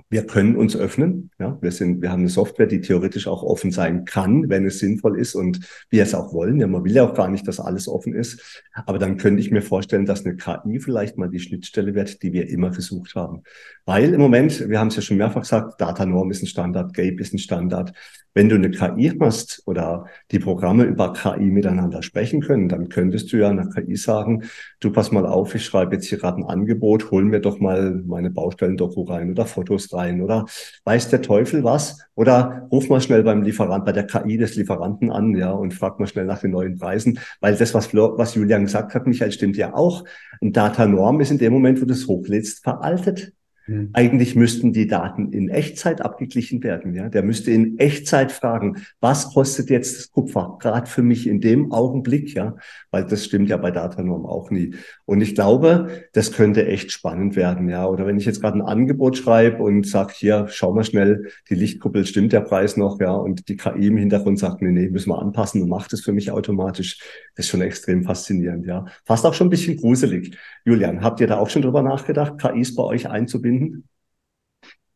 wir 0.08 0.24
können 0.24 0.54
uns 0.54 0.76
öffnen. 0.76 1.30
Ja, 1.38 1.58
wir 1.60 1.72
sind, 1.72 2.00
wir 2.00 2.12
haben 2.12 2.20
eine 2.20 2.28
Software, 2.28 2.66
die 2.66 2.80
theoretisch 2.80 3.26
auch 3.26 3.42
offen 3.42 3.72
sein 3.72 4.04
kann, 4.04 4.48
wenn 4.48 4.64
es 4.64 4.78
sinnvoll 4.78 5.18
ist 5.18 5.34
und 5.34 5.60
wir 5.90 6.04
es 6.04 6.14
auch 6.14 6.32
wollen. 6.32 6.60
Ja, 6.60 6.68
man 6.68 6.84
will 6.84 6.92
ja 6.94 7.04
auch 7.04 7.14
gar 7.14 7.28
nicht, 7.28 7.48
dass 7.48 7.58
alles 7.58 7.88
offen 7.88 8.14
ist. 8.14 8.62
Aber 8.86 8.98
dann 8.98 9.16
könnte 9.16 9.40
ich 9.40 9.50
mir 9.50 9.62
vorstellen, 9.62 10.06
dass 10.06 10.24
eine 10.24 10.36
KI 10.36 10.78
vielleicht 10.78 11.18
mal 11.18 11.28
die 11.28 11.40
Schnittstelle 11.40 11.94
wird, 11.94 12.22
die 12.22 12.32
wir 12.32 12.48
immer 12.48 12.72
versucht 12.72 13.16
haben. 13.16 13.42
Weil 13.84 14.14
im 14.14 14.20
Moment, 14.20 14.68
wir 14.68 14.78
haben 14.78 14.88
es 14.88 14.96
ja 14.96 15.02
schon 15.02 15.16
mehrfach 15.16 15.42
gesagt, 15.42 15.80
Datanorm 15.80 16.30
ist 16.30 16.42
ein 16.42 16.46
Standard, 16.46 16.94
Gape 16.94 17.20
ist 17.20 17.34
ein 17.34 17.38
Standard. 17.38 17.92
Wenn 18.32 18.48
du 18.48 18.56
eine 18.56 18.70
KI 18.70 19.16
hast 19.18 19.62
oder 19.64 20.06
die 20.30 20.38
Programme 20.38 20.84
über 20.84 21.14
KI 21.14 21.50
miteinander 21.50 22.02
sprechen 22.02 22.42
können, 22.42 22.68
dann 22.68 22.90
könntest 22.90 23.32
du 23.32 23.38
ja 23.38 23.48
einer 23.48 23.70
KI 23.70 23.96
sagen, 23.96 24.44
du 24.78 24.92
pass 24.92 25.10
mal 25.10 25.24
auf, 25.24 25.54
ich 25.54 25.64
schreibe 25.64 25.94
jetzt 25.94 26.06
hier 26.06 26.18
gerade 26.18 26.38
ein 26.38 26.44
Angebot, 26.44 27.10
hol 27.10 27.24
mir 27.24 27.40
doch 27.40 27.60
mal 27.60 28.02
meine 28.06 28.30
Baustellen-Doku 28.30 29.04
rein 29.04 29.30
oder 29.30 29.46
Fotos 29.46 29.90
rein 29.92 29.95
oder 30.22 30.46
weiß 30.84 31.08
der 31.10 31.22
Teufel 31.22 31.64
was 31.64 32.06
oder 32.14 32.66
ruf 32.70 32.88
mal 32.88 33.00
schnell 33.00 33.22
beim 33.22 33.42
Lieferant, 33.42 33.84
bei 33.84 33.92
der 33.92 34.06
KI 34.06 34.36
des 34.36 34.56
Lieferanten 34.56 35.10
an, 35.10 35.34
ja, 35.34 35.50
und 35.50 35.74
frag 35.74 35.98
mal 35.98 36.06
schnell 36.06 36.24
nach 36.24 36.40
den 36.40 36.52
neuen 36.52 36.78
Preisen, 36.78 37.18
weil 37.40 37.56
das, 37.56 37.74
was, 37.74 37.86
Flo, 37.86 38.16
was 38.16 38.34
Julian 38.34 38.64
gesagt 38.64 38.94
hat, 38.94 39.06
Michael, 39.06 39.32
stimmt 39.32 39.56
ja 39.56 39.74
auch. 39.74 40.04
Ein 40.40 40.52
Data-Norm 40.52 41.20
ist 41.20 41.30
in 41.30 41.38
dem 41.38 41.52
Moment, 41.52 41.80
wo 41.80 41.84
du 41.84 41.94
es 41.94 42.06
hochlädst, 42.06 42.62
veraltet. 42.62 43.32
Hm. 43.66 43.90
Eigentlich 43.94 44.36
müssten 44.36 44.72
die 44.72 44.86
Daten 44.86 45.32
in 45.32 45.48
Echtzeit 45.48 46.00
abgeglichen 46.00 46.62
werden. 46.62 46.94
Ja, 46.94 47.08
der 47.08 47.24
müsste 47.24 47.50
in 47.50 47.78
Echtzeit 47.78 48.30
fragen, 48.30 48.76
was 49.00 49.32
kostet 49.32 49.70
jetzt 49.70 49.98
das 49.98 50.10
Kupfer? 50.12 50.56
Gerade 50.60 50.86
für 50.86 51.02
mich 51.02 51.26
in 51.26 51.40
dem 51.40 51.72
Augenblick, 51.72 52.34
ja, 52.34 52.54
weil 52.92 53.04
das 53.04 53.24
stimmt 53.24 53.48
ja 53.48 53.56
bei 53.56 53.72
Datanorm 53.72 54.24
auch 54.24 54.52
nie. 54.52 54.74
Und 55.04 55.20
ich 55.20 55.34
glaube, 55.34 55.88
das 56.12 56.30
könnte 56.32 56.66
echt 56.66 56.92
spannend 56.92 57.34
werden, 57.34 57.68
ja. 57.68 57.86
Oder 57.86 58.06
wenn 58.06 58.18
ich 58.18 58.24
jetzt 58.24 58.40
gerade 58.40 58.58
ein 58.58 58.62
Angebot 58.62 59.16
schreibe 59.16 59.64
und 59.64 59.84
sage, 59.84 60.12
hier, 60.14 60.46
schau 60.48 60.72
mal 60.72 60.84
schnell, 60.84 61.30
die 61.50 61.56
Lichtkuppel 61.56 62.06
stimmt 62.06 62.32
der 62.32 62.42
Preis 62.42 62.76
noch, 62.76 63.00
ja, 63.00 63.14
und 63.14 63.48
die 63.48 63.56
KI 63.56 63.88
im 63.88 63.96
Hintergrund 63.96 64.38
sagt, 64.38 64.62
nee, 64.62 64.70
nee, 64.70 64.88
müssen 64.90 65.10
wir 65.10 65.18
anpassen 65.18 65.60
und 65.60 65.68
macht 65.68 65.92
es 65.92 66.02
für 66.02 66.12
mich 66.12 66.30
automatisch. 66.30 67.00
Das 67.34 67.46
ist 67.46 67.50
schon 67.50 67.62
extrem 67.62 68.04
faszinierend, 68.04 68.64
ja. 68.64 68.84
Fast 69.04 69.26
auch 69.26 69.34
schon 69.34 69.48
ein 69.48 69.50
bisschen 69.50 69.76
gruselig. 69.76 70.36
Julian, 70.64 71.02
habt 71.02 71.20
ihr 71.20 71.26
da 71.26 71.38
auch 71.38 71.50
schon 71.50 71.62
drüber 71.62 71.82
nachgedacht, 71.82 72.38
KIs 72.38 72.76
bei 72.76 72.84
euch 72.84 73.10
einzubinden? 73.10 73.55
Finden? 73.58 73.88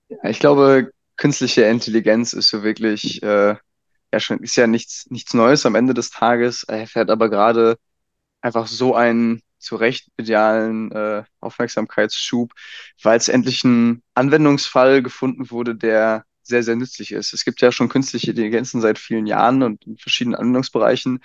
Ja, 0.08 0.30
ich 0.30 0.38
glaube, 0.40 0.90
künstliche 1.16 1.62
Intelligenz 1.62 2.32
ist 2.32 2.48
so 2.48 2.62
wirklich, 2.62 3.22
äh, 3.22 3.56
ja 4.12 4.20
schon, 4.20 4.40
ist 4.40 4.56
ja 4.56 4.66
nichts, 4.66 5.06
nichts 5.10 5.34
Neues 5.34 5.66
am 5.66 5.74
Ende 5.74 5.94
des 5.94 6.10
Tages. 6.10 6.64
Er 6.64 6.86
fährt 6.86 7.10
aber 7.10 7.28
gerade 7.30 7.78
einfach 8.40 8.66
so 8.66 8.94
einen 8.94 9.42
zu 9.58 9.76
Recht 9.76 10.08
medialen 10.16 10.90
äh, 10.92 11.24
Aufmerksamkeitsschub, 11.40 12.52
weil 13.02 13.18
es 13.18 13.28
endlich 13.28 13.62
ein 13.64 14.02
Anwendungsfall 14.14 15.02
gefunden 15.02 15.50
wurde, 15.50 15.76
der 15.76 16.24
sehr, 16.42 16.62
sehr 16.62 16.76
nützlich 16.76 17.12
ist. 17.12 17.32
Es 17.34 17.44
gibt 17.44 17.60
ja 17.60 17.70
schon 17.70 17.88
künstliche 17.88 18.30
Intelligenzen 18.30 18.80
seit 18.80 18.98
vielen 18.98 19.26
Jahren 19.26 19.62
und 19.62 19.86
in 19.86 19.98
verschiedenen 19.98 20.36
Anwendungsbereichen. 20.36 21.20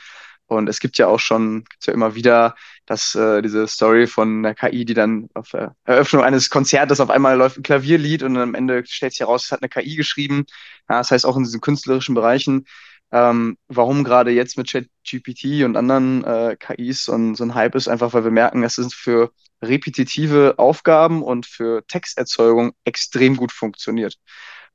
Und 0.47 0.69
es 0.69 0.79
gibt 0.79 0.97
ja 0.97 1.07
auch 1.07 1.19
schon, 1.19 1.63
gibt's 1.63 1.87
ja 1.87 1.93
immer 1.93 2.13
wieder, 2.15 2.55
dass 2.85 3.15
äh, 3.15 3.41
diese 3.41 3.67
Story 3.67 4.05
von 4.05 4.43
der 4.43 4.53
KI, 4.53 4.85
die 4.85 4.93
dann 4.93 5.27
auf 5.33 5.49
der 5.49 5.75
Eröffnung 5.85 6.23
eines 6.23 6.49
Konzertes 6.49 6.99
auf 6.99 7.09
einmal 7.09 7.37
läuft 7.37 7.57
ein 7.57 7.63
Klavierlied 7.63 8.21
und 8.23 8.37
am 8.37 8.53
Ende 8.53 8.83
stellt 8.85 9.13
sich 9.13 9.21
heraus, 9.21 9.45
es 9.45 9.51
hat 9.51 9.61
eine 9.63 9.69
KI 9.69 9.95
geschrieben. 9.95 10.45
Ja, 10.89 10.99
das 10.99 11.11
heißt 11.11 11.25
auch 11.25 11.35
in 11.35 11.43
diesen 11.43 11.61
künstlerischen 11.61 12.13
Bereichen, 12.13 12.65
ähm, 13.11 13.57
warum 13.67 14.03
gerade 14.03 14.31
jetzt 14.31 14.57
mit 14.57 14.69
ChatGPT 14.69 15.63
und 15.63 15.77
anderen 15.77 16.23
äh, 16.23 16.57
KIs 16.59 17.09
ein, 17.09 17.35
so 17.35 17.43
ein 17.43 17.55
Hype 17.55 17.75
ist, 17.75 17.87
einfach 17.87 18.13
weil 18.13 18.23
wir 18.23 18.31
merken, 18.31 18.61
dass 18.61 18.77
es 18.77 18.93
für 18.93 19.31
repetitive 19.63 20.55
Aufgaben 20.57 21.23
und 21.23 21.45
für 21.45 21.85
Texterzeugung 21.87 22.73
extrem 22.83 23.37
gut 23.37 23.51
funktioniert. 23.51 24.17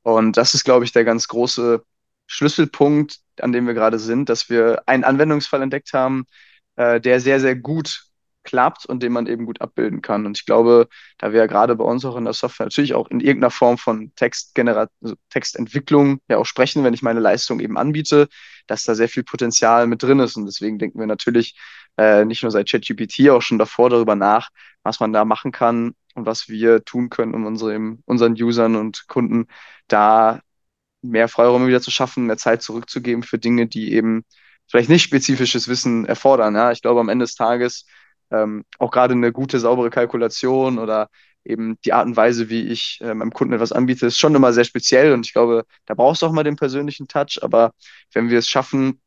Und 0.03 0.37
das 0.37 0.55
ist, 0.55 0.65
glaube 0.65 0.85
ich, 0.85 0.93
der 0.93 1.05
ganz 1.05 1.29
große 1.29 1.85
Schlüsselpunkt, 2.27 3.21
an 3.43 3.53
dem 3.53 3.67
wir 3.67 3.75
gerade 3.75 3.99
sind, 3.99 4.29
dass 4.29 4.51
wir 4.51 4.83
einen 4.87 5.05
Anwendungsfall 5.05 5.63
entdeckt 5.63 5.93
haben, 5.93 6.25
äh, 6.77 7.01
der 7.01 7.21
sehr, 7.21 7.41
sehr 7.41 7.57
gut 7.57 8.11
klappt 8.43 8.87
und 8.87 9.03
den 9.03 9.13
man 9.13 9.27
eben 9.27 9.47
gut 9.47 9.61
abbilden 9.61 10.03
kann. 10.03 10.27
Und 10.27 10.39
ich 10.39 10.47
glaube, 10.47 10.89
da 11.19 11.33
wir 11.33 11.41
ja 11.41 11.47
gerade 11.47 11.77
bei 11.77 11.85
uns 11.85 12.05
auch 12.05 12.17
in 12.17 12.25
der 12.25 12.33
Software 12.33 12.67
natürlich 12.67 12.95
auch 12.95 13.09
in 13.11 13.21
irgendeiner 13.21 13.51
Form 13.51 13.79
von 13.79 14.13
Textgenerat 14.15 14.91
also 15.03 15.15
Textentwicklung 15.29 16.21
ja 16.29 16.39
auch 16.39 16.47
sprechen, 16.47 16.85
wenn 16.85 16.95
ich 16.95 17.03
meine 17.03 17.21
Leistung 17.21 17.61
eben 17.61 17.77
anbiete, 17.77 18.29
dass 18.67 18.85
da 18.85 18.95
sehr 18.95 19.09
viel 19.09 19.25
Potenzial 19.25 19.87
mit 19.87 20.03
drin 20.03 20.21
ist. 20.21 20.37
Und 20.37 20.47
deswegen 20.47 20.79
denken 20.79 20.99
wir 20.99 21.07
natürlich 21.07 21.59
äh, 21.99 22.25
nicht 22.25 22.43
nur 22.43 22.51
seit 22.51 22.69
ChatGPT 22.71 23.29
auch 23.31 23.43
schon 23.43 23.59
davor 23.59 23.91
darüber 23.91 24.17
nach, 24.17 24.51
was 24.83 25.01
man 25.01 25.13
da 25.13 25.25
machen 25.25 25.53
kann 25.53 25.95
und 26.15 26.27
was 26.27 26.49
wir 26.49 26.85
tun 26.85 27.11
können, 27.11 27.35
um 27.35 27.47
unseren, 27.47 28.03
unseren 28.07 28.33
Usern 28.33 28.77
und 28.77 29.07
Kunden 29.09 29.47
da 29.89 30.41
mehr 31.03 31.29
Freiräume 31.29 31.67
wieder 31.67 31.81
zu 31.81 31.91
schaffen, 31.91 32.27
mehr 32.27 32.37
Zeit 32.37 32.63
zurückzugeben 32.63 33.23
für 33.23 33.39
Dinge, 33.39 33.67
die 33.67 33.93
eben 33.93 34.25
vielleicht 34.69 34.89
nicht 34.91 35.03
spezifisches 35.03 35.69
Wissen 35.69 36.05
erfordern. 36.07 36.55
Ja, 36.55 36.73
ich 36.73 36.83
glaube, 36.83 37.01
am 37.01 37.09
Ende 37.09 37.25
des 37.25 37.35
Tages 37.35 37.87
ähm, 38.31 38.65
auch 38.79 38.91
gerade 38.91 39.15
eine 39.15 39.33
gute, 39.33 39.59
saubere 39.59 39.91
Kalkulation 39.91 40.79
oder 40.79 41.09
eben 41.45 41.79
die 41.85 41.93
Art 41.93 42.07
und 42.07 42.17
Weise, 42.17 42.49
wie 42.51 42.69
ich 42.69 42.99
äh, 43.01 43.15
meinem 43.15 43.33
Kunden 43.33 43.55
etwas 43.55 43.73
anbiete, 43.73 44.07
ist 44.07 44.19
schon 44.19 44.35
immer 44.35 44.53
sehr 44.53 44.65
speziell 44.65 45.13
und 45.13 45.27
ich 45.27 45.33
glaube, 45.33 45.65
da 45.87 45.95
brauchst 45.95 46.23
du 46.23 46.27
auch 46.27 46.33
mal 46.33 46.45
den 46.45 46.57
persönlichen 46.57 47.09
Touch, 47.09 47.39
aber 47.43 47.73
wenn 48.13 48.29
wir 48.29 48.39
es 48.39 48.49
schaffen, 48.49 49.01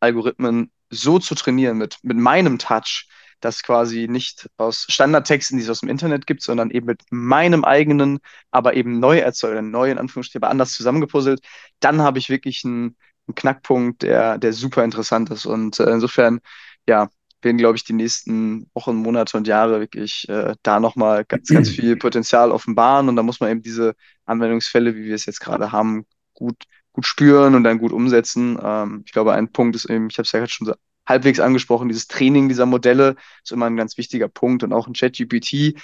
Algorithmen 0.00 0.70
so 0.90 1.18
zu 1.18 1.34
trainieren 1.34 1.78
mit, 1.78 1.98
mit 2.02 2.18
meinem 2.18 2.58
Touch, 2.58 3.08
das 3.44 3.62
quasi 3.62 4.08
nicht 4.08 4.48
aus 4.56 4.86
Standardtexten, 4.88 5.58
die 5.58 5.64
es 5.64 5.70
aus 5.70 5.80
dem 5.80 5.88
Internet 5.88 6.26
gibt, 6.26 6.42
sondern 6.42 6.70
eben 6.70 6.86
mit 6.86 7.02
meinem 7.10 7.64
eigenen, 7.64 8.20
aber 8.50 8.74
eben 8.74 9.00
neu 9.00 9.18
erzeugten, 9.18 9.70
neu 9.70 9.90
in 9.90 9.98
Anführungsstrichen, 9.98 10.42
aber 10.42 10.50
anders 10.50 10.72
zusammengepuzzelt, 10.72 11.40
dann 11.80 12.00
habe 12.02 12.18
ich 12.18 12.30
wirklich 12.30 12.64
einen, 12.64 12.96
einen, 13.26 13.34
Knackpunkt, 13.34 14.02
der, 14.02 14.38
der 14.38 14.52
super 14.52 14.84
interessant 14.84 15.30
ist. 15.30 15.46
Und 15.46 15.78
äh, 15.80 15.90
insofern, 15.90 16.40
ja, 16.88 17.10
werden, 17.42 17.58
glaube 17.58 17.76
ich, 17.76 17.84
die 17.84 17.92
nächsten 17.92 18.70
Wochen, 18.74 18.96
Monate 18.96 19.36
und 19.36 19.46
Jahre 19.48 19.80
wirklich 19.80 20.28
äh, 20.28 20.54
da 20.62 20.80
nochmal 20.80 21.24
ganz, 21.24 21.48
ganz 21.48 21.68
viel 21.70 21.96
Potenzial 21.96 22.52
offenbaren. 22.52 23.08
Und 23.08 23.16
da 23.16 23.22
muss 23.22 23.40
man 23.40 23.50
eben 23.50 23.62
diese 23.62 23.94
Anwendungsfälle, 24.24 24.94
wie 24.94 25.04
wir 25.04 25.14
es 25.14 25.26
jetzt 25.26 25.40
gerade 25.40 25.72
haben, 25.72 26.06
gut, 26.34 26.64
gut 26.92 27.06
spüren 27.06 27.54
und 27.54 27.64
dann 27.64 27.78
gut 27.78 27.92
umsetzen. 27.92 28.58
Ähm, 28.62 29.02
ich 29.06 29.12
glaube, 29.12 29.32
ein 29.32 29.50
Punkt 29.50 29.76
ist 29.76 29.86
eben, 29.86 30.08
ich 30.10 30.18
habe 30.18 30.26
es 30.26 30.32
ja 30.32 30.38
gerade 30.38 30.52
schon 30.52 30.72
halbwegs 31.06 31.40
angesprochen, 31.40 31.88
dieses 31.88 32.06
Training 32.06 32.48
dieser 32.48 32.66
Modelle 32.66 33.16
ist 33.42 33.52
immer 33.52 33.66
ein 33.66 33.76
ganz 33.76 33.96
wichtiger 33.98 34.28
Punkt 34.28 34.62
und 34.62 34.72
auch 34.72 34.86
ein 34.86 34.94
ChatGPT, 34.94 35.74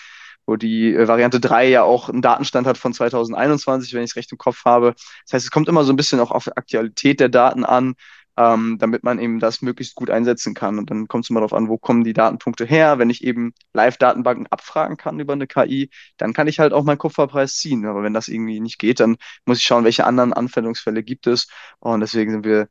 wo 0.47 0.57
die 0.57 0.95
äh, 0.95 1.07
Variante 1.07 1.41
3 1.41 1.69
ja 1.69 1.83
auch 1.83 2.09
einen 2.09 2.23
Datenstand 2.23 2.67
hat 2.67 2.79
von 2.79 2.93
2021, 2.93 3.93
wenn 3.95 4.03
ich 4.03 4.11
es 4.11 4.17
recht 4.17 4.33
im 4.33 4.39
Kopf 4.39 4.65
habe. 4.65 4.95
Das 5.25 5.35
heißt, 5.35 5.45
es 5.47 5.51
kommt 5.51 5.69
immer 5.69 5.85
so 5.85 5.93
ein 5.93 5.97
bisschen 5.97 6.21
auch 6.21 6.31
auf 6.31 6.49
Aktualität 6.57 7.21
der 7.21 7.29
Daten 7.29 7.65
an, 7.65 7.95
ähm, 8.39 8.79
damit 8.79 9.03
man 9.03 9.19
eben 9.19 9.41
das 9.41 9.63
möglichst 9.63 9.97
gut 9.97 10.11
einsetzen 10.11 10.55
kann. 10.55 10.79
Und 10.79 10.91
dann 10.91 11.09
kommt 11.09 11.25
es 11.25 11.31
immer 11.31 11.41
darauf 11.41 11.53
an, 11.53 11.69
wo 11.69 11.77
kommen 11.77 12.05
die 12.05 12.13
Datenpunkte 12.13 12.65
her. 12.65 12.99
Wenn 12.99 13.11
ich 13.11 13.25
eben 13.25 13.53
Live-Datenbanken 13.75 14.47
abfragen 14.47 14.97
kann 14.97 15.19
über 15.19 15.33
eine 15.33 15.49
KI, 15.49 15.91
dann 16.17 16.33
kann 16.33 16.47
ich 16.47 16.61
halt 16.61 16.73
auch 16.73 16.85
meinen 16.85 16.99
Kupferpreis 16.99 17.57
ziehen. 17.57 17.85
Aber 17.85 18.03
wenn 18.03 18.15
das 18.15 18.29
irgendwie 18.29 18.61
nicht 18.61 18.79
geht, 18.79 19.01
dann 19.01 19.17
muss 19.45 19.59
ich 19.59 19.65
schauen, 19.65 19.85
welche 19.85 20.07
anderen 20.07 20.33
Anwendungsfälle 20.33 21.03
gibt 21.03 21.27
es. 21.27 21.49
Und 21.81 22.01
deswegen 22.01 22.31
sind 22.31 22.45
wir 22.45 22.69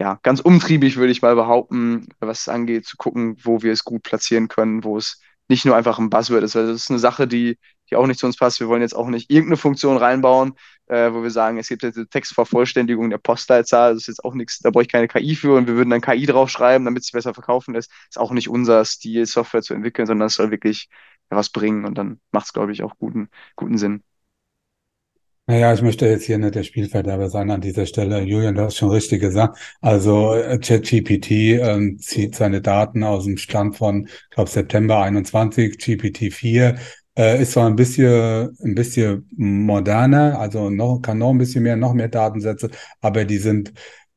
ja, 0.00 0.18
ganz 0.22 0.40
umtriebig, 0.40 0.96
würde 0.96 1.12
ich 1.12 1.20
mal 1.22 1.34
behaupten, 1.34 2.08
was 2.20 2.40
es 2.42 2.48
angeht, 2.48 2.86
zu 2.86 2.96
gucken, 2.96 3.36
wo 3.42 3.62
wir 3.62 3.72
es 3.72 3.84
gut 3.84 4.02
platzieren 4.02 4.48
können, 4.48 4.82
wo 4.82 4.96
es 4.96 5.20
nicht 5.48 5.66
nur 5.66 5.76
einfach 5.76 5.98
ein 5.98 6.08
Buzzword 6.08 6.42
ist. 6.42 6.54
Weil 6.54 6.68
das 6.68 6.76
ist 6.76 6.90
eine 6.90 6.98
Sache, 6.98 7.28
die, 7.28 7.58
die 7.90 7.96
auch 7.96 8.06
nicht 8.06 8.18
zu 8.18 8.24
uns 8.26 8.36
passt. 8.38 8.60
Wir 8.60 8.68
wollen 8.68 8.80
jetzt 8.80 8.96
auch 8.96 9.08
nicht 9.08 9.30
irgendeine 9.30 9.58
Funktion 9.58 9.98
reinbauen, 9.98 10.54
äh, 10.86 11.12
wo 11.12 11.22
wir 11.22 11.30
sagen, 11.30 11.58
es 11.58 11.68
gibt 11.68 11.82
jetzt 11.82 11.98
eine 11.98 12.08
Textvervollständigung 12.08 13.10
der 13.10 13.18
Postleitzahl. 13.18 13.92
Das 13.92 14.04
ist 14.04 14.06
jetzt 14.06 14.24
auch 14.24 14.32
nichts, 14.34 14.60
da 14.60 14.70
brauche 14.70 14.84
ich 14.84 14.88
keine 14.88 15.08
KI 15.08 15.36
für 15.36 15.56
und 15.56 15.66
wir 15.66 15.74
würden 15.74 15.90
dann 15.90 16.00
KI 16.00 16.24
draufschreiben, 16.24 16.86
damit 16.86 17.02
es 17.02 17.10
besser 17.10 17.34
verkaufen 17.34 17.74
lässt. 17.74 17.92
Ist 18.08 18.18
auch 18.18 18.32
nicht 18.32 18.48
unser 18.48 18.84
Stil, 18.86 19.26
Software 19.26 19.62
zu 19.62 19.74
entwickeln, 19.74 20.06
sondern 20.06 20.28
es 20.28 20.34
soll 20.34 20.50
wirklich 20.50 20.88
was 21.28 21.50
bringen 21.50 21.84
und 21.84 21.98
dann 21.98 22.20
macht 22.32 22.46
es, 22.46 22.52
glaube 22.54 22.72
ich, 22.72 22.82
auch 22.82 22.96
guten, 22.98 23.28
guten 23.54 23.76
Sinn. 23.76 24.02
Naja, 25.50 25.74
ich 25.74 25.82
möchte 25.82 26.06
jetzt 26.06 26.26
hier 26.26 26.38
nicht 26.38 26.54
der 26.54 26.62
Spielverderber 26.62 27.28
sein 27.28 27.50
an 27.50 27.60
dieser 27.60 27.84
Stelle. 27.84 28.20
Julian, 28.22 28.54
du 28.54 28.62
hast 28.62 28.76
schon 28.76 28.90
richtig 28.90 29.20
gesagt. 29.20 29.58
Also 29.80 30.32
äh, 30.32 30.60
ChatGPT 30.60 31.30
ähm, 31.58 31.98
zieht 31.98 32.36
seine 32.36 32.60
Daten 32.62 33.02
aus 33.02 33.24
dem 33.24 33.36
Stand 33.36 33.76
von, 33.76 34.08
glaube, 34.30 34.48
September 34.48 35.02
21, 35.02 35.74
GPT-4 35.74 36.78
äh, 37.18 37.42
ist 37.42 37.50
zwar 37.52 37.66
ein 37.66 37.74
bisschen, 37.74 38.56
ein 38.62 38.76
bisschen 38.76 39.28
moderner, 39.36 40.38
also 40.38 40.70
noch, 40.70 41.00
kann 41.02 41.18
noch 41.18 41.30
ein 41.30 41.38
bisschen 41.38 41.64
mehr, 41.64 41.74
noch 41.74 41.94
mehr 41.94 42.08
Datensätze, 42.08 42.70
aber 43.00 43.24
die 43.24 43.38
sind 43.38 43.72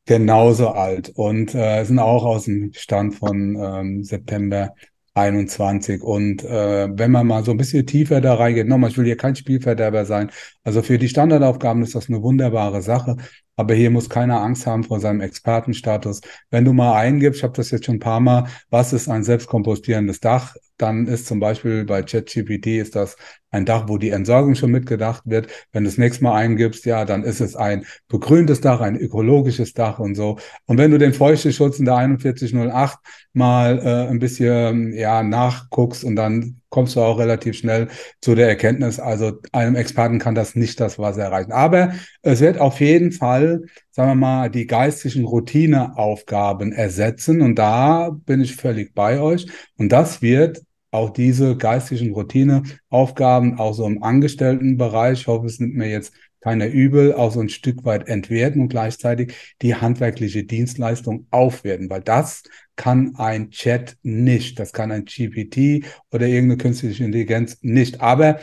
genauso 0.05 0.69
alt 0.69 1.13
und 1.15 1.55
äh, 1.55 1.83
sind 1.83 1.97
auch 1.97 2.25
aus 2.25 2.45
dem 2.45 2.73
Stand 2.73 3.15
von 3.15 3.57
ähm, 3.59 4.03
September 4.03 4.75
21. 5.13 6.01
Und 6.01 6.43
äh, 6.43 6.89
wenn 6.91 7.11
man 7.11 7.27
mal 7.27 7.43
so 7.43 7.51
ein 7.51 7.57
bisschen 7.57 7.85
tiefer 7.85 8.21
da 8.21 8.35
reingeht, 8.35 8.67
nochmal, 8.67 8.89
ich 8.89 8.97
will 8.97 9.05
hier 9.05 9.17
kein 9.17 9.35
Spielverderber 9.35 10.05
sein. 10.05 10.31
Also 10.63 10.81
für 10.81 10.97
die 10.97 11.09
Standardaufgaben 11.09 11.83
ist 11.83 11.95
das 11.95 12.09
eine 12.09 12.21
wunderbare 12.21 12.81
Sache. 12.81 13.17
Aber 13.55 13.75
hier 13.75 13.91
muss 13.91 14.09
keiner 14.09 14.41
Angst 14.41 14.65
haben 14.65 14.83
vor 14.83 14.99
seinem 14.99 15.21
Expertenstatus. 15.21 16.21
Wenn 16.49 16.65
du 16.65 16.73
mal 16.73 16.95
eingibst, 16.95 17.39
ich 17.39 17.43
habe 17.43 17.53
das 17.55 17.69
jetzt 17.71 17.85
schon 17.85 17.95
ein 17.95 17.99
paar 17.99 18.19
Mal, 18.19 18.47
was 18.69 18.93
ist 18.93 19.07
ein 19.09 19.23
selbstkompostierendes 19.23 20.19
Dach, 20.19 20.55
dann 20.77 21.05
ist 21.07 21.27
zum 21.27 21.39
Beispiel 21.39 21.85
bei 21.85 22.01
ChatGPT 22.01 22.67
ist 22.67 22.95
das 22.95 23.15
ein 23.53 23.65
Dach, 23.65 23.85
wo 23.87 23.97
die 23.97 24.09
Entsorgung 24.09 24.55
schon 24.55 24.71
mitgedacht 24.71 25.23
wird. 25.25 25.47
Wenn 25.71 25.83
du 25.83 25.89
das 25.89 25.97
nächste 25.97 26.23
Mal 26.23 26.35
eingibst, 26.35 26.85
ja, 26.85 27.05
dann 27.05 27.23
ist 27.23 27.39
es 27.39 27.55
ein 27.55 27.85
begrüntes 28.07 28.61
Dach, 28.61 28.81
ein 28.81 28.97
ökologisches 28.97 29.73
Dach 29.73 29.99
und 29.99 30.15
so. 30.15 30.39
Und 30.65 30.77
wenn 30.77 30.91
du 30.91 30.97
den 30.97 31.13
Feuchteschutz 31.13 31.79
in 31.79 31.85
der 31.85 32.17
4108 32.19 32.97
mal 33.33 33.79
äh, 33.79 34.09
ein 34.09 34.19
bisschen 34.19 34.93
ja 34.93 35.23
nachguckst 35.23 36.03
und 36.03 36.15
dann 36.15 36.61
kommst 36.69 36.95
du 36.95 37.01
auch 37.01 37.19
relativ 37.19 37.55
schnell 37.55 37.87
zu 38.19 38.33
der 38.33 38.47
Erkenntnis, 38.47 38.99
also 38.99 39.33
einem 39.51 39.75
Experten 39.75 40.17
kann 40.17 40.33
das 40.33 40.55
nicht 40.55 40.79
das 40.79 40.97
Wasser 40.97 41.21
erreichen. 41.21 41.51
Aber 41.51 41.93
es 42.23 42.41
wird 42.41 42.57
auf 42.57 42.79
jeden 42.79 43.11
Fall, 43.11 43.61
sagen 43.91 44.09
wir 44.09 44.15
mal, 44.15 44.49
die 44.49 44.65
geistigen 44.65 45.25
Routineaufgaben 45.25 46.71
ersetzen 46.71 47.41
und 47.41 47.55
da 47.55 48.09
bin 48.09 48.41
ich 48.41 48.55
völlig 48.55 48.95
bei 48.95 49.19
euch 49.19 49.45
und 49.77 49.89
das 49.91 50.23
wird 50.23 50.63
auch 50.93 51.09
diese 51.09 51.57
geistigen 51.57 52.13
Routineaufgaben, 52.13 53.59
auch 53.59 53.73
so 53.73 53.85
im 53.85 54.03
Angestelltenbereich, 54.03 55.21
ich 55.21 55.27
hoffe, 55.27 55.47
es 55.47 55.59
nimmt 55.59 55.75
mir 55.75 55.89
jetzt 55.89 56.13
keiner 56.39 56.67
übel, 56.67 57.13
auch 57.13 57.31
so 57.31 57.39
ein 57.39 57.49
Stück 57.49 57.85
weit 57.85 58.07
entwerten 58.09 58.61
und 58.61 58.67
gleichzeitig 58.67 59.33
die 59.61 59.75
handwerkliche 59.75 60.43
Dienstleistung 60.43 61.25
aufwerten, 61.31 61.89
weil 61.89 62.01
das 62.01 62.43
kann 62.75 63.15
ein 63.15 63.49
Chat 63.49 63.97
nicht, 64.03 64.59
das 64.59 64.73
kann 64.73 64.91
ein 64.91 65.05
GPT 65.05 65.85
oder 66.11 66.27
irgendeine 66.27 66.57
künstliche 66.57 67.05
Intelligenz 67.05 67.59
nicht. 67.61 68.01
Aber 68.01 68.39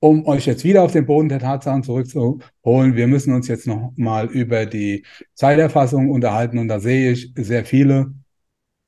um 0.00 0.26
euch 0.26 0.46
jetzt 0.46 0.64
wieder 0.64 0.82
auf 0.82 0.92
den 0.92 1.06
Boden 1.06 1.28
der 1.28 1.38
Tatsachen 1.38 1.82
zurückzuholen, 1.82 2.96
wir 2.96 3.06
müssen 3.06 3.32
uns 3.32 3.48
jetzt 3.48 3.66
noch 3.66 3.92
mal 3.96 4.26
über 4.26 4.66
die 4.66 5.04
Zeiterfassung 5.34 6.10
unterhalten 6.10 6.58
und 6.58 6.68
da 6.68 6.80
sehe 6.80 7.12
ich 7.12 7.32
sehr 7.36 7.64
viele, 7.64 8.12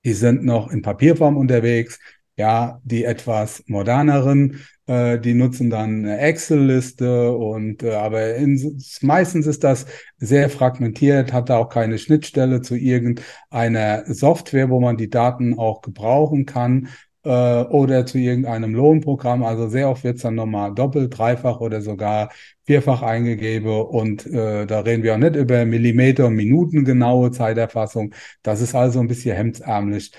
die 0.04 0.12
sind 0.12 0.44
noch 0.44 0.70
in 0.70 0.82
Papierform 0.82 1.36
unterwegs, 1.36 1.98
ja, 2.38 2.80
die 2.84 3.04
etwas 3.04 3.64
moderneren, 3.66 4.60
äh, 4.86 5.18
die 5.18 5.34
nutzen 5.34 5.70
dann 5.70 6.04
eine 6.04 6.18
Excel-Liste 6.18 7.32
und 7.32 7.82
äh, 7.82 7.94
aber 7.94 8.36
in, 8.36 8.80
meistens 9.02 9.46
ist 9.46 9.64
das 9.64 9.86
sehr 10.18 10.48
fragmentiert, 10.48 11.32
hat 11.32 11.50
da 11.50 11.58
auch 11.58 11.68
keine 11.68 11.98
Schnittstelle 11.98 12.62
zu 12.62 12.76
irgendeiner 12.76 14.04
Software, 14.06 14.70
wo 14.70 14.80
man 14.80 14.96
die 14.96 15.10
Daten 15.10 15.58
auch 15.58 15.82
gebrauchen 15.82 16.46
kann 16.46 16.88
äh, 17.24 17.28
oder 17.30 18.06
zu 18.06 18.18
irgendeinem 18.18 18.74
Lohnprogramm. 18.74 19.42
Also 19.44 19.68
sehr 19.68 19.90
oft 19.90 20.04
wird 20.04 20.16
es 20.16 20.22
dann 20.22 20.36
nochmal 20.36 20.74
doppelt, 20.74 21.18
dreifach 21.18 21.60
oder 21.60 21.82
sogar 21.82 22.30
vierfach 22.64 23.02
eingegeben 23.02 23.82
und 23.82 24.26
äh, 24.26 24.64
da 24.66 24.80
reden 24.80 25.02
wir 25.02 25.14
auch 25.14 25.18
nicht 25.18 25.34
über 25.36 25.64
Millimeter 25.64 26.26
und 26.26 26.34
Minuten 26.34 26.84
genaue 26.84 27.32
Zeiterfassung. 27.32 28.14
Das 28.42 28.60
ist 28.60 28.74
also 28.76 29.00
ein 29.00 29.08
bisschen 29.08 29.34
hemdsärmlich. 29.34 30.12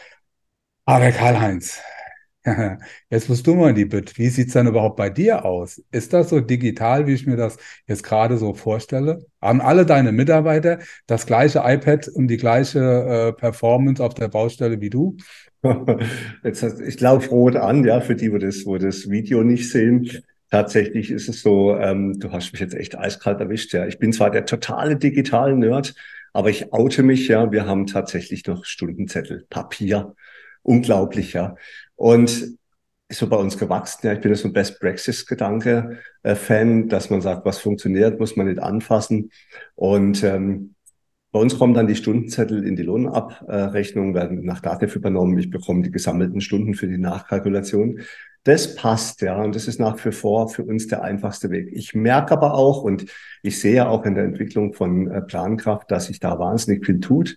Aber 0.85 1.11
Karl-Heinz, 1.11 1.79
Jetzt 3.09 3.29
musst 3.29 3.45
du 3.47 3.55
mal 3.55 3.69
in 3.69 3.75
die 3.75 3.85
Bit. 3.85 4.17
Wie 4.17 4.29
sieht's 4.29 4.53
dann 4.53 4.67
überhaupt 4.67 4.95
bei 4.97 5.09
dir 5.09 5.45
aus? 5.45 5.81
Ist 5.91 6.13
das 6.13 6.29
so 6.29 6.39
digital, 6.39 7.07
wie 7.07 7.13
ich 7.13 7.25
mir 7.25 7.35
das 7.35 7.57
jetzt 7.87 8.03
gerade 8.03 8.37
so 8.37 8.53
vorstelle? 8.53 9.25
Haben 9.41 9.61
alle 9.61 9.85
deine 9.85 10.11
Mitarbeiter 10.11 10.79
das 11.07 11.25
gleiche 11.25 11.61
iPad 11.65 12.07
und 12.07 12.27
die 12.27 12.37
gleiche 12.37 12.79
äh, 12.79 13.33
Performance 13.33 14.03
auf 14.03 14.13
der 14.13 14.29
Baustelle 14.29 14.81
wie 14.81 14.89
du? 14.89 15.17
Jetzt, 16.43 16.63
ich 16.63 16.97
glaube 16.97 17.25
rot 17.27 17.57
an, 17.57 17.83
ja, 17.83 17.99
für 17.99 18.15
die, 18.15 18.31
wo 18.31 18.37
das, 18.37 18.65
wo 18.65 18.77
das 18.77 19.09
Video 19.09 19.43
nicht 19.43 19.69
sehen. 19.69 20.09
Tatsächlich 20.49 21.11
ist 21.11 21.27
es 21.27 21.41
so, 21.41 21.75
ähm, 21.77 22.17
du 22.19 22.31
hast 22.31 22.53
mich 22.53 22.61
jetzt 22.61 22.73
echt 22.73 22.97
eiskalt 22.97 23.39
erwischt, 23.39 23.73
ja. 23.73 23.85
Ich 23.85 23.99
bin 23.99 24.13
zwar 24.13 24.31
der 24.31 24.45
totale 24.45 24.95
digitale 24.95 25.55
Nerd, 25.55 25.93
aber 26.33 26.49
ich 26.49 26.73
oute 26.73 27.03
mich, 27.03 27.27
ja. 27.27 27.51
Wir 27.51 27.67
haben 27.67 27.85
tatsächlich 27.85 28.47
noch 28.47 28.65
Stundenzettel, 28.65 29.45
Papier. 29.49 30.15
Unglaublich, 30.63 31.33
ja. 31.33 31.55
Und 31.99 32.57
ist 33.09 33.19
so 33.19 33.27
bei 33.27 33.35
uns 33.35 33.57
gewachsen. 33.57 34.07
Ja, 34.07 34.13
ich 34.13 34.21
bin 34.21 34.31
ja 34.31 34.37
so 34.37 34.47
ein 34.47 34.53
Best 34.53 34.79
Praxis 34.79 35.25
Gedanke 35.25 35.97
äh, 36.23 36.35
Fan, 36.35 36.87
dass 36.87 37.09
man 37.09 37.19
sagt, 37.19 37.45
was 37.45 37.59
funktioniert, 37.59 38.19
muss 38.19 38.37
man 38.37 38.47
nicht 38.47 38.61
anfassen. 38.61 39.31
Und 39.75 40.23
ähm, 40.23 40.75
bei 41.33 41.39
uns 41.39 41.59
kommen 41.59 41.73
dann 41.73 41.87
die 41.87 41.95
Stundenzettel 41.97 42.65
in 42.65 42.77
die 42.77 42.83
Lohnabrechnung, 42.83 44.13
werden 44.13 44.45
nach 44.45 44.61
DATEV 44.61 44.95
übernommen. 44.95 45.37
Ich 45.39 45.49
bekomme 45.49 45.81
die 45.81 45.91
gesammelten 45.91 46.39
Stunden 46.39 46.73
für 46.73 46.87
die 46.87 46.97
Nachkalkulation. 46.97 47.99
Das 48.45 48.75
passt, 48.75 49.21
ja, 49.21 49.41
und 49.41 49.53
das 49.53 49.67
ist 49.67 49.79
nach 49.79 50.03
wie 50.05 50.13
vor 50.13 50.47
für 50.47 50.63
uns 50.63 50.87
der 50.87 51.03
einfachste 51.03 51.49
Weg. 51.49 51.67
Ich 51.73 51.93
merke 51.93 52.31
aber 52.31 52.53
auch 52.53 52.83
und 52.83 53.07
ich 53.43 53.59
sehe 53.59 53.89
auch 53.89 54.05
in 54.05 54.15
der 54.15 54.23
Entwicklung 54.23 54.71
von 54.71 55.11
äh, 55.11 55.21
Plankraft, 55.21 55.91
dass 55.91 56.05
sich 56.05 56.21
da 56.21 56.39
wahnsinnig 56.39 56.85
viel 56.85 57.01
tut, 57.01 57.35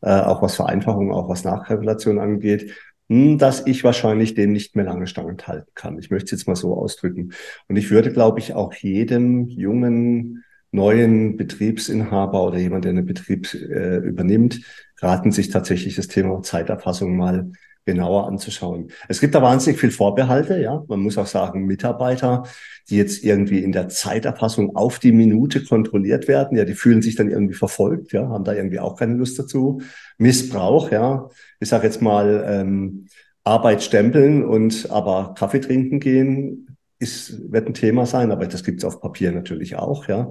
äh, 0.00 0.08
auch 0.08 0.40
was 0.40 0.56
Vereinfachung, 0.56 1.12
auch 1.12 1.28
was 1.28 1.44
Nachkalkulation 1.44 2.18
angeht. 2.18 2.72
Hm, 3.08 3.38
dass 3.38 3.66
ich 3.66 3.84
wahrscheinlich 3.84 4.34
dem 4.34 4.52
nicht 4.52 4.76
mehr 4.76 4.84
lange 4.84 5.06
standhalten 5.06 5.72
kann. 5.74 5.98
Ich 5.98 6.10
möchte 6.10 6.26
es 6.26 6.30
jetzt 6.32 6.46
mal 6.46 6.56
so 6.56 6.74
ausdrücken. 6.74 7.32
Und 7.66 7.76
ich 7.76 7.90
würde, 7.90 8.12
glaube 8.12 8.38
ich, 8.38 8.52
auch 8.54 8.74
jedem 8.74 9.46
jungen, 9.48 10.44
neuen 10.72 11.38
Betriebsinhaber 11.38 12.44
oder 12.44 12.58
jemand, 12.58 12.84
der 12.84 12.90
einen 12.90 13.06
Betrieb 13.06 13.52
äh, 13.54 13.96
übernimmt, 13.98 14.60
raten, 14.98 15.32
sich 15.32 15.48
tatsächlich 15.48 15.96
das 15.96 16.08
Thema 16.08 16.42
Zeiterfassung 16.42 17.16
mal 17.16 17.50
genauer 17.88 18.26
anzuschauen. 18.26 18.90
Es 19.08 19.18
gibt 19.18 19.34
da 19.34 19.40
wahnsinnig 19.40 19.80
viel 19.80 19.90
Vorbehalte, 19.90 20.60
ja. 20.60 20.84
Man 20.88 21.00
muss 21.00 21.16
auch 21.16 21.26
sagen, 21.26 21.64
Mitarbeiter, 21.64 22.42
die 22.90 22.98
jetzt 22.98 23.24
irgendwie 23.24 23.60
in 23.60 23.72
der 23.72 23.88
Zeiterfassung 23.88 24.76
auf 24.76 24.98
die 24.98 25.12
Minute 25.12 25.64
kontrolliert 25.64 26.28
werden, 26.28 26.58
ja, 26.58 26.66
die 26.66 26.74
fühlen 26.74 27.00
sich 27.00 27.16
dann 27.16 27.30
irgendwie 27.30 27.54
verfolgt, 27.54 28.12
ja, 28.12 28.28
haben 28.28 28.44
da 28.44 28.52
irgendwie 28.52 28.78
auch 28.78 28.94
keine 28.94 29.14
Lust 29.14 29.38
dazu. 29.38 29.80
Missbrauch, 30.18 30.90
ja. 30.90 31.30
Ich 31.60 31.70
sage 31.70 31.86
jetzt 31.86 32.02
mal, 32.02 32.44
ähm, 32.46 33.06
Arbeit 33.42 33.82
stempeln 33.82 34.44
und 34.44 34.90
aber 34.90 35.34
Kaffee 35.34 35.60
trinken 35.60 35.98
gehen, 35.98 36.76
ist, 36.98 37.50
wird 37.50 37.68
ein 37.68 37.74
Thema 37.74 38.04
sein, 38.04 38.30
aber 38.30 38.46
das 38.46 38.64
gibt 38.64 38.80
es 38.80 38.84
auf 38.84 39.00
Papier 39.00 39.32
natürlich 39.32 39.76
auch, 39.76 40.08
ja. 40.08 40.30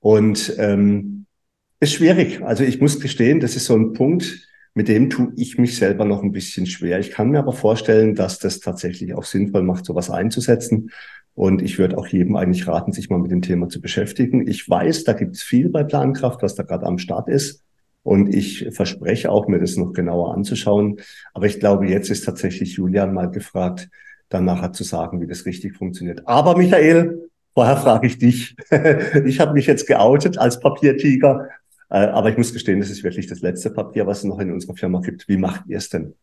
Und 0.00 0.54
ähm, 0.58 1.24
ist 1.80 1.94
schwierig. 1.94 2.42
Also 2.42 2.62
ich 2.62 2.78
muss 2.78 3.00
gestehen, 3.00 3.40
das 3.40 3.56
ist 3.56 3.64
so 3.64 3.74
ein 3.74 3.94
Punkt, 3.94 4.50
mit 4.74 4.88
dem 4.88 5.10
tue 5.10 5.32
ich 5.36 5.58
mich 5.58 5.76
selber 5.76 6.04
noch 6.04 6.22
ein 6.22 6.32
bisschen 6.32 6.66
schwer. 6.66 7.00
Ich 7.00 7.10
kann 7.10 7.30
mir 7.30 7.38
aber 7.38 7.52
vorstellen, 7.52 8.14
dass 8.14 8.38
das 8.38 8.60
tatsächlich 8.60 9.14
auch 9.14 9.24
sinnvoll 9.24 9.62
macht, 9.62 9.84
sowas 9.84 10.10
einzusetzen. 10.10 10.90
Und 11.34 11.62
ich 11.62 11.78
würde 11.78 11.96
auch 11.98 12.06
jedem 12.06 12.36
eigentlich 12.36 12.66
raten, 12.66 12.92
sich 12.92 13.08
mal 13.08 13.18
mit 13.18 13.30
dem 13.30 13.42
Thema 13.42 13.68
zu 13.68 13.80
beschäftigen. 13.80 14.46
Ich 14.46 14.68
weiß, 14.68 15.04
da 15.04 15.12
gibt 15.12 15.36
es 15.36 15.42
viel 15.42 15.70
bei 15.70 15.84
Plankraft, 15.84 16.42
was 16.42 16.54
da 16.54 16.62
gerade 16.62 16.86
am 16.86 16.98
Start 16.98 17.28
ist. 17.28 17.64
Und 18.02 18.34
ich 18.34 18.68
verspreche 18.70 19.30
auch, 19.30 19.48
mir 19.48 19.58
das 19.58 19.76
noch 19.76 19.92
genauer 19.92 20.34
anzuschauen. 20.34 21.00
Aber 21.34 21.46
ich 21.46 21.60
glaube, 21.60 21.86
jetzt 21.88 22.10
ist 22.10 22.24
tatsächlich 22.24 22.74
Julian 22.74 23.12
mal 23.12 23.30
gefragt, 23.30 23.90
dann 24.28 24.44
nachher 24.44 24.72
zu 24.72 24.84
sagen, 24.84 25.20
wie 25.20 25.26
das 25.26 25.44
richtig 25.44 25.76
funktioniert. 25.76 26.26
Aber 26.26 26.56
Michael, 26.56 27.28
vorher 27.52 27.76
frage 27.76 28.06
ich 28.06 28.18
dich. 28.18 28.56
ich 29.24 29.40
habe 29.40 29.52
mich 29.52 29.66
jetzt 29.66 29.86
geoutet 29.86 30.38
als 30.38 30.60
Papiertiger. 30.60 31.48
Äh, 31.90 32.06
aber 32.06 32.30
ich 32.30 32.38
muss 32.38 32.52
gestehen, 32.52 32.80
das 32.80 32.90
ist 32.90 33.02
wirklich 33.02 33.26
das 33.26 33.40
letzte 33.40 33.70
Papier, 33.70 34.06
was 34.06 34.18
es 34.18 34.24
noch 34.24 34.38
in 34.38 34.52
unserer 34.52 34.76
Firma 34.76 35.00
gibt. 35.00 35.28
Wie 35.28 35.36
macht 35.36 35.64
ihr 35.66 35.78
es 35.78 35.88
denn? 35.88 36.14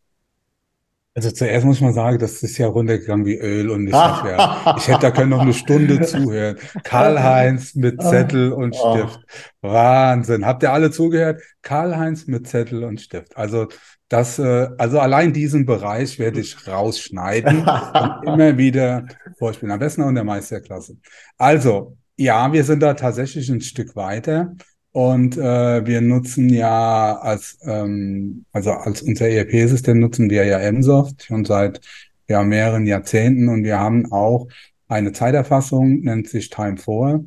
Also 1.14 1.32
zuerst 1.32 1.66
muss 1.66 1.80
man 1.80 1.92
sagen, 1.92 2.18
das 2.20 2.44
ist 2.44 2.58
ja 2.58 2.68
runtergegangen 2.68 3.26
wie 3.26 3.36
Öl 3.36 3.70
und 3.70 3.88
ich, 3.88 3.92
hab 3.92 4.24
ja, 4.24 4.76
ich 4.78 4.86
hätte 4.86 5.00
da 5.00 5.10
können 5.10 5.30
noch 5.30 5.40
eine 5.40 5.52
Stunde 5.52 6.00
zuhören. 6.06 6.56
Karl-Heinz 6.84 7.74
mit 7.74 8.00
Zettel 8.00 8.52
und 8.52 8.76
Stift. 8.76 9.18
Wahnsinn. 9.60 10.46
Habt 10.46 10.62
ihr 10.62 10.72
alle 10.72 10.92
zugehört? 10.92 11.42
Karl-Heinz 11.62 12.28
mit 12.28 12.46
Zettel 12.46 12.84
und 12.84 13.00
Stift. 13.00 13.36
Also 13.36 13.66
das, 14.08 14.38
äh, 14.38 14.68
also 14.78 15.00
allein 15.00 15.32
diesen 15.32 15.66
Bereich 15.66 16.20
werde 16.20 16.38
ich 16.38 16.68
rausschneiden 16.68 17.66
und 17.66 18.22
immer 18.24 18.56
wieder 18.56 19.06
vorspielen. 19.38 19.72
Am 19.72 19.80
besten 19.80 20.02
auch 20.02 20.08
in 20.10 20.14
der 20.14 20.22
Meisterklasse. 20.22 20.98
Also, 21.36 21.96
ja, 22.16 22.52
wir 22.52 22.62
sind 22.62 22.80
da 22.80 22.94
tatsächlich 22.94 23.48
ein 23.48 23.60
Stück 23.60 23.96
weiter. 23.96 24.54
Und 24.98 25.36
äh, 25.36 25.86
wir 25.86 26.00
nutzen 26.00 26.48
ja 26.48 27.20
als, 27.20 27.56
ähm, 27.62 28.44
also 28.50 28.72
als 28.72 29.00
unser 29.00 29.28
ERP-System 29.28 30.00
nutzen 30.00 30.28
wir 30.28 30.44
ja 30.44 30.58
MSoft 30.72 31.22
schon 31.22 31.44
seit 31.44 31.80
ja, 32.28 32.42
mehreren 32.42 32.84
Jahrzehnten 32.84 33.48
und 33.48 33.62
wir 33.62 33.78
haben 33.78 34.10
auch 34.10 34.48
eine 34.88 35.12
Zeiterfassung, 35.12 36.00
nennt 36.00 36.28
sich 36.28 36.46
Time4. 36.46 37.24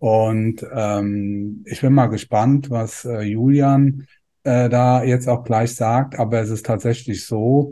Und 0.00 0.66
ähm, 0.74 1.64
ich 1.64 1.80
bin 1.80 1.92
mal 1.92 2.08
gespannt, 2.08 2.70
was 2.70 3.04
äh, 3.04 3.20
Julian 3.20 4.08
äh, 4.42 4.68
da 4.68 5.04
jetzt 5.04 5.28
auch 5.28 5.44
gleich 5.44 5.76
sagt, 5.76 6.18
aber 6.18 6.40
es 6.40 6.50
ist 6.50 6.66
tatsächlich 6.66 7.24
so, 7.24 7.70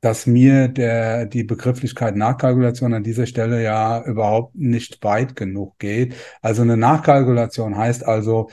dass 0.00 0.26
mir 0.26 0.68
der, 0.68 1.26
die 1.26 1.42
Begrifflichkeit 1.42 2.14
Nachkalkulation 2.14 2.94
an 2.94 3.02
dieser 3.02 3.26
Stelle 3.26 3.62
ja 3.64 4.04
überhaupt 4.04 4.54
nicht 4.54 5.02
weit 5.02 5.34
genug 5.34 5.78
geht. 5.80 6.14
Also 6.40 6.62
eine 6.62 6.76
Nachkalkulation 6.76 7.76
heißt 7.76 8.04
also, 8.04 8.48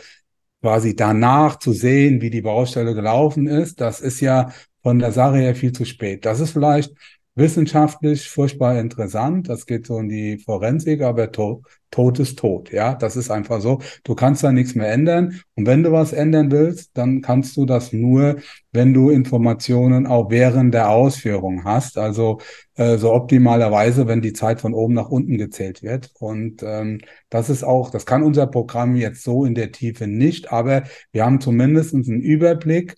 quasi 0.62 0.96
danach 0.96 1.60
zu 1.60 1.74
sehen, 1.74 2.22
wie 2.22 2.30
die 2.30 2.42
Baustelle 2.42 2.94
gelaufen 2.94 3.48
ist, 3.48 3.80
das 3.82 4.02
ist 4.02 4.20
ja 4.20 4.52
von 4.84 5.00
der 5.00 5.12
Sache 5.12 5.38
her 5.38 5.56
viel 5.56 5.72
zu 5.72 5.86
spät. 5.86 6.26
Das 6.26 6.40
ist 6.40 6.52
vielleicht, 6.52 6.94
wissenschaftlich 7.40 8.30
furchtbar 8.30 8.80
interessant. 8.80 9.50
Das 9.50 9.66
geht 9.66 9.88
so 9.88 9.98
in 10.00 10.10
die 10.10 10.38
Forensik, 10.38 11.02
aber 11.02 11.32
to 11.32 11.64
Tod 11.92 12.20
ist 12.20 12.38
tot. 12.38 12.72
Ja, 12.72 12.94
das 12.94 13.16
ist 13.16 13.32
einfach 13.32 13.62
so. 13.62 13.80
Du 14.04 14.14
kannst 14.14 14.44
da 14.44 14.52
nichts 14.52 14.76
mehr 14.76 14.92
ändern. 14.92 15.42
Und 15.56 15.66
wenn 15.66 15.82
du 15.82 15.92
was 15.92 16.14
ändern 16.14 16.52
willst, 16.52 16.92
dann 16.94 17.22
kannst 17.22 17.58
du 17.58 17.66
das 17.66 17.94
nur, 17.94 18.38
wenn 18.72 18.94
du 18.94 19.10
Informationen 19.10 20.06
auch 20.06 20.30
während 20.30 20.74
der 20.74 20.92
Ausführung 20.92 21.64
hast. 21.64 21.98
Also 21.98 22.40
äh, 22.76 22.98
so 22.98 23.12
optimalerweise, 23.12 24.08
wenn 24.08 24.22
die 24.22 24.34
Zeit 24.34 24.62
von 24.62 24.74
oben 24.74 24.94
nach 24.94 25.10
unten 25.10 25.38
gezählt 25.38 25.82
wird. 25.82 26.12
Und 26.20 26.62
ähm, 26.64 27.00
das 27.30 27.50
ist 27.50 27.64
auch, 27.64 27.90
das 27.90 28.06
kann 28.06 28.22
unser 28.22 28.46
Programm 28.46 28.96
jetzt 28.96 29.24
so 29.24 29.44
in 29.44 29.56
der 29.56 29.72
Tiefe 29.72 30.06
nicht, 30.06 30.52
aber 30.52 30.84
wir 31.12 31.26
haben 31.26 31.42
zumindest 31.42 31.96
einen 31.96 32.22
Überblick 32.22 32.98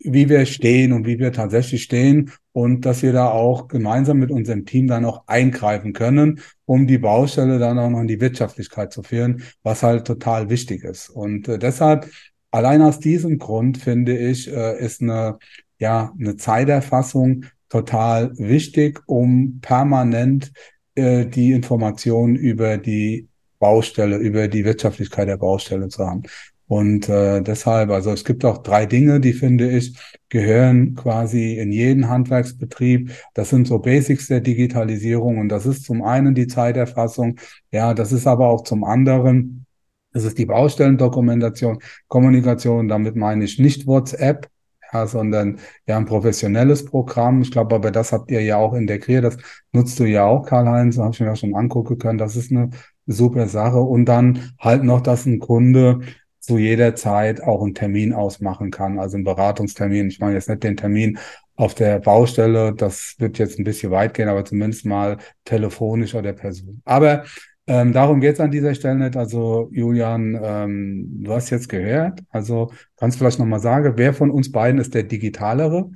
wie 0.00 0.28
wir 0.28 0.46
stehen 0.46 0.92
und 0.92 1.06
wie 1.06 1.18
wir 1.18 1.32
tatsächlich 1.32 1.82
stehen 1.82 2.30
und 2.52 2.86
dass 2.86 3.02
wir 3.02 3.12
da 3.12 3.30
auch 3.30 3.68
gemeinsam 3.68 4.18
mit 4.18 4.30
unserem 4.30 4.64
Team 4.64 4.86
dann 4.86 5.04
auch 5.04 5.24
eingreifen 5.26 5.92
können, 5.92 6.40
um 6.64 6.86
die 6.86 6.98
Baustelle 6.98 7.58
dann 7.58 7.78
auch 7.78 7.90
noch 7.90 8.00
in 8.00 8.08
die 8.08 8.20
Wirtschaftlichkeit 8.20 8.92
zu 8.92 9.02
führen, 9.02 9.42
was 9.62 9.82
halt 9.82 10.06
total 10.06 10.50
wichtig 10.50 10.84
ist. 10.84 11.08
Und 11.10 11.48
äh, 11.48 11.58
deshalb, 11.58 12.08
allein 12.50 12.82
aus 12.82 13.00
diesem 13.00 13.38
Grund 13.38 13.78
finde 13.78 14.16
ich, 14.16 14.52
äh, 14.52 14.78
ist 14.78 15.02
eine, 15.02 15.38
ja, 15.78 16.12
eine 16.18 16.36
Zeiterfassung 16.36 17.44
total 17.68 18.36
wichtig, 18.38 19.00
um 19.06 19.60
permanent 19.60 20.52
äh, 20.94 21.26
die 21.26 21.52
Informationen 21.52 22.36
über 22.36 22.78
die 22.78 23.28
Baustelle, 23.58 24.16
über 24.16 24.48
die 24.48 24.64
Wirtschaftlichkeit 24.64 25.28
der 25.28 25.36
Baustelle 25.36 25.88
zu 25.88 26.06
haben. 26.06 26.22
Und 26.68 27.08
äh, 27.08 27.40
deshalb, 27.42 27.90
also 27.90 28.10
es 28.12 28.24
gibt 28.24 28.44
auch 28.44 28.58
drei 28.58 28.84
Dinge, 28.84 29.20
die 29.20 29.32
finde 29.32 29.70
ich, 29.70 29.98
gehören 30.28 30.94
quasi 30.94 31.54
in 31.54 31.72
jeden 31.72 32.08
Handwerksbetrieb. 32.08 33.10
Das 33.32 33.48
sind 33.48 33.66
so 33.66 33.78
Basics 33.78 34.28
der 34.28 34.40
Digitalisierung 34.40 35.38
und 35.38 35.48
das 35.48 35.64
ist 35.64 35.84
zum 35.84 36.02
einen 36.02 36.34
die 36.34 36.46
Zeiterfassung, 36.46 37.40
ja, 37.72 37.94
das 37.94 38.12
ist 38.12 38.26
aber 38.26 38.48
auch 38.48 38.64
zum 38.64 38.84
anderen, 38.84 39.64
das 40.12 40.24
ist 40.24 40.36
die 40.38 40.46
Baustellendokumentation, 40.46 41.78
Kommunikation, 42.06 42.88
damit 42.88 43.16
meine 43.16 43.44
ich 43.44 43.58
nicht 43.58 43.86
WhatsApp, 43.86 44.48
ja, 44.92 45.06
sondern 45.06 45.58
ja 45.86 45.96
ein 45.96 46.06
professionelles 46.06 46.84
Programm. 46.84 47.42
Ich 47.42 47.50
glaube, 47.50 47.74
aber 47.76 47.90
das 47.90 48.12
habt 48.12 48.30
ihr 48.30 48.42
ja 48.42 48.56
auch 48.56 48.74
integriert. 48.74 49.24
Das 49.24 49.36
nutzt 49.72 49.98
du 50.00 50.04
ja 50.04 50.24
auch, 50.24 50.44
Karl-Heinz, 50.44 50.98
habe 50.98 51.12
ich 51.12 51.20
mir 51.20 51.32
auch 51.32 51.36
schon 51.36 51.54
angucken 51.54 51.98
können. 51.98 52.18
Das 52.18 52.36
ist 52.36 52.50
eine 52.50 52.70
super 53.06 53.48
Sache. 53.48 53.80
Und 53.80 54.06
dann 54.06 54.52
halt 54.58 54.84
noch, 54.84 55.00
dass 55.02 55.26
ein 55.26 55.40
Kunde 55.40 56.00
zu 56.40 56.58
jeder 56.58 56.94
Zeit 56.94 57.42
auch 57.42 57.62
einen 57.62 57.74
Termin 57.74 58.12
ausmachen 58.12 58.70
kann, 58.70 58.98
also 58.98 59.16
einen 59.16 59.24
Beratungstermin. 59.24 60.08
Ich 60.08 60.20
meine 60.20 60.34
jetzt 60.34 60.48
nicht 60.48 60.62
den 60.62 60.76
Termin 60.76 61.18
auf 61.56 61.74
der 61.74 61.98
Baustelle, 61.98 62.72
das 62.72 63.16
wird 63.18 63.38
jetzt 63.38 63.58
ein 63.58 63.64
bisschen 63.64 63.90
weit 63.90 64.14
gehen, 64.14 64.28
aber 64.28 64.44
zumindest 64.44 64.86
mal 64.86 65.18
telefonisch 65.44 66.14
oder 66.14 66.32
Person. 66.32 66.80
Aber 66.84 67.24
ähm, 67.66 67.92
darum 67.92 68.20
geht's 68.20 68.40
an 68.40 68.50
dieser 68.50 68.74
Stelle 68.74 68.96
nicht. 68.96 69.16
Also 69.16 69.68
Julian, 69.72 70.40
ähm, 70.42 71.22
du 71.22 71.32
hast 71.32 71.50
jetzt 71.50 71.68
gehört, 71.68 72.20
also 72.30 72.72
kannst 72.96 73.16
du 73.16 73.18
vielleicht 73.18 73.38
nochmal 73.38 73.60
sagen, 73.60 73.92
wer 73.96 74.14
von 74.14 74.30
uns 74.30 74.50
beiden 74.50 74.80
ist 74.80 74.94
der 74.94 75.02
Digitalere? 75.02 75.90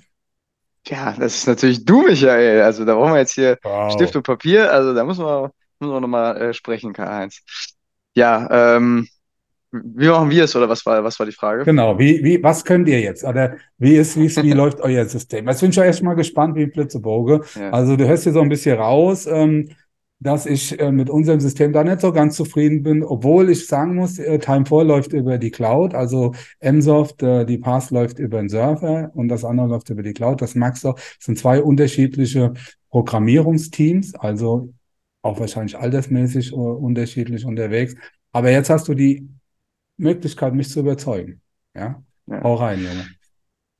Ja, 0.86 1.14
das 1.18 1.36
ist 1.36 1.46
natürlich 1.46 1.84
du, 1.84 2.02
Michael. 2.02 2.62
Also 2.62 2.84
da 2.84 2.94
brauchen 2.94 3.12
wir 3.12 3.20
jetzt 3.20 3.34
hier 3.34 3.56
wow. 3.62 3.90
Stift 3.92 4.16
und 4.16 4.24
Papier. 4.24 4.70
Also 4.70 4.92
da 4.94 5.04
muss 5.04 5.18
man, 5.18 5.50
muss 5.78 5.90
man 5.90 6.02
nochmal 6.02 6.36
äh, 6.42 6.52
sprechen, 6.52 6.92
Karl-Heinz. 6.92 7.40
Ja, 8.14 8.76
ähm, 8.76 9.08
wie 9.72 10.08
machen 10.08 10.28
wir 10.28 10.44
es 10.44 10.54
oder 10.54 10.68
was 10.68 10.84
war, 10.84 11.02
was 11.02 11.18
war 11.18 11.24
die 11.24 11.32
Frage? 11.32 11.64
Genau, 11.64 11.98
wie, 11.98 12.22
wie, 12.22 12.42
was 12.42 12.64
könnt 12.64 12.88
ihr 12.88 13.00
jetzt? 13.00 13.24
Oder 13.24 13.56
wie 13.78 13.96
ist, 13.96 14.18
wie, 14.18 14.26
ist, 14.26 14.42
wie 14.42 14.52
läuft 14.52 14.80
euer 14.82 15.06
System? 15.06 15.48
Jetzt 15.48 15.60
bin 15.60 15.70
ich 15.70 15.76
ja 15.76 15.84
erstmal 15.84 16.14
gespannt 16.14 16.56
wie 16.56 16.66
Blitzeboge. 16.66 17.40
Ja. 17.58 17.70
Also 17.70 17.96
du 17.96 18.06
hörst 18.06 18.24
hier 18.24 18.32
so 18.32 18.42
ein 18.42 18.50
bisschen 18.50 18.78
raus, 18.78 19.26
ähm, 19.26 19.70
dass 20.20 20.44
ich 20.44 20.78
äh, 20.78 20.92
mit 20.92 21.08
unserem 21.08 21.40
System 21.40 21.72
da 21.72 21.82
nicht 21.82 22.00
so 22.00 22.12
ganz 22.12 22.36
zufrieden 22.36 22.82
bin, 22.82 23.02
obwohl 23.02 23.50
ich 23.50 23.66
sagen 23.66 23.96
muss, 23.96 24.18
äh, 24.18 24.38
Time4 24.38 24.84
läuft 24.84 25.12
über 25.14 25.38
die 25.38 25.50
Cloud, 25.50 25.94
also 25.94 26.34
Msoft, 26.60 27.22
äh, 27.22 27.46
die 27.46 27.58
Pass 27.58 27.90
läuft 27.90 28.18
über 28.18 28.38
den 28.38 28.50
Server 28.50 29.10
und 29.14 29.28
das 29.28 29.44
andere 29.44 29.68
läuft 29.68 29.88
über 29.88 30.02
die 30.02 30.12
Cloud. 30.12 30.42
Das 30.42 30.54
magst 30.54 30.84
du. 30.84 30.92
Das 30.92 31.16
sind 31.20 31.38
zwei 31.38 31.62
unterschiedliche 31.62 32.52
Programmierungsteams, 32.90 34.14
also 34.14 34.72
auch 35.22 35.40
wahrscheinlich 35.40 35.78
altersmäßig 35.78 36.52
äh, 36.52 36.56
unterschiedlich 36.56 37.46
unterwegs. 37.46 37.96
Aber 38.32 38.50
jetzt 38.50 38.70
hast 38.70 38.86
du 38.88 38.94
die 38.94 39.28
Möglichkeit, 40.02 40.54
mich 40.54 40.70
zu 40.70 40.80
überzeugen. 40.80 41.40
Ja, 41.74 42.02
ja. 42.26 42.42
hau 42.42 42.54
rein, 42.54 42.82
Junge. 42.82 43.08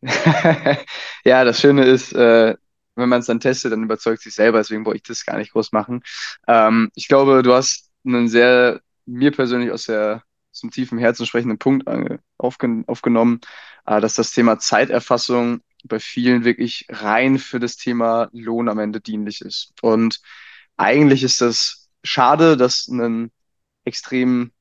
ja, 1.24 1.44
das 1.44 1.60
Schöne 1.60 1.84
ist, 1.84 2.12
äh, 2.12 2.56
wenn 2.94 3.08
man 3.08 3.20
es 3.20 3.26
dann 3.26 3.40
testet, 3.40 3.72
dann 3.72 3.82
überzeugt 3.82 4.22
sich 4.22 4.34
selber, 4.34 4.58
deswegen 4.58 4.84
wollte 4.84 4.98
ich 4.98 5.02
das 5.02 5.24
gar 5.24 5.38
nicht 5.38 5.52
groß 5.52 5.72
machen. 5.72 6.02
Ähm, 6.46 6.90
ich 6.94 7.08
glaube, 7.08 7.42
du 7.42 7.52
hast 7.52 7.90
einen 8.04 8.28
sehr, 8.28 8.80
mir 9.06 9.30
persönlich 9.30 9.70
aus, 9.70 9.84
der, 9.84 10.22
dem 10.62 10.70
tiefen 10.70 10.98
Herzen 10.98 11.26
sprechenden 11.26 11.58
Punkt 11.58 11.88
aufgen 12.38 12.84
aufgenommen, 12.86 13.40
äh, 13.86 14.00
dass 14.00 14.14
das 14.14 14.32
Thema 14.32 14.58
Zeiterfassung 14.58 15.60
bei 15.84 15.98
vielen 15.98 16.44
wirklich 16.44 16.86
rein 16.90 17.38
für 17.38 17.58
das 17.58 17.76
Thema 17.76 18.28
Lohn 18.32 18.68
am 18.68 18.78
Ende 18.78 19.00
dienlich 19.00 19.40
ist. 19.40 19.72
Und 19.82 20.20
eigentlich 20.76 21.22
ist 21.22 21.40
das 21.40 21.88
schade, 22.04 22.56
dass 22.56 22.86
ein 22.88 23.30
extrem 23.84 24.52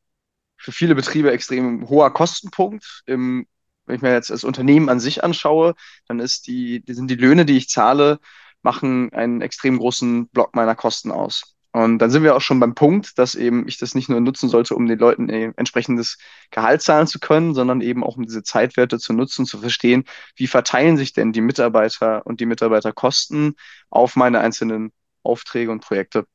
für 0.62 0.72
viele 0.72 0.96
Betriebe 0.96 1.32
extrem 1.32 1.90
hoher 1.90 2.14
Kostenpunkt. 2.14 3.04
Im, 3.06 3.48
wenn 3.86 3.96
ich 3.96 4.02
mir 4.02 4.14
jetzt 4.14 4.30
das 4.30 4.44
Unternehmen 4.44 4.90
an 4.90 5.00
sich 5.00 5.24
anschaue, 5.24 5.76
dann 6.08 6.20
ist 6.20 6.48
die, 6.48 6.84
sind 6.88 7.10
die 7.10 7.16
Löhne, 7.16 7.46
die 7.46 7.58
ich 7.58 7.70
zahle, 7.70 8.20
machen 8.62 9.12
einen 9.14 9.42
extrem 9.42 9.80
großen 9.80 10.28
Block 10.30 10.56
meiner 10.56 10.76
Kosten 10.76 11.12
aus. 11.12 11.56
Und 11.74 12.00
dann 12.00 12.12
sind 12.12 12.24
wir 12.24 12.36
auch 12.36 12.42
schon 12.42 12.60
beim 12.60 12.76
Punkt, 12.76 13.18
dass 13.18 13.34
eben 13.34 13.66
ich 13.68 13.78
das 13.78 13.96
nicht 13.96 14.10
nur 14.10 14.20
nutzen 14.20 14.50
sollte, 14.50 14.76
um 14.76 14.88
den 14.88 15.00
Leuten 15.00 15.30
entsprechendes 15.30 16.18
Gehalt 16.52 16.82
zahlen 16.82 17.08
zu 17.08 17.20
können, 17.20 17.54
sondern 17.54 17.80
eben 17.80 18.04
auch 18.04 18.18
um 18.18 18.24
diese 18.24 18.44
Zeitwerte 18.44 19.00
zu 19.00 19.14
nutzen, 19.14 19.46
zu 19.46 19.58
verstehen, 19.58 20.04
wie 20.36 20.48
verteilen 20.48 20.98
sich 20.98 21.14
denn 21.14 21.32
die 21.32 21.42
Mitarbeiter 21.42 22.26
und 22.26 22.42
die 22.42 22.46
Mitarbeiterkosten 22.46 23.56
auf 23.90 24.18
meine 24.18 24.42
einzelnen 24.42 24.92
Aufträge 25.24 25.72
und 25.72 25.80
Projekte. 25.82 26.26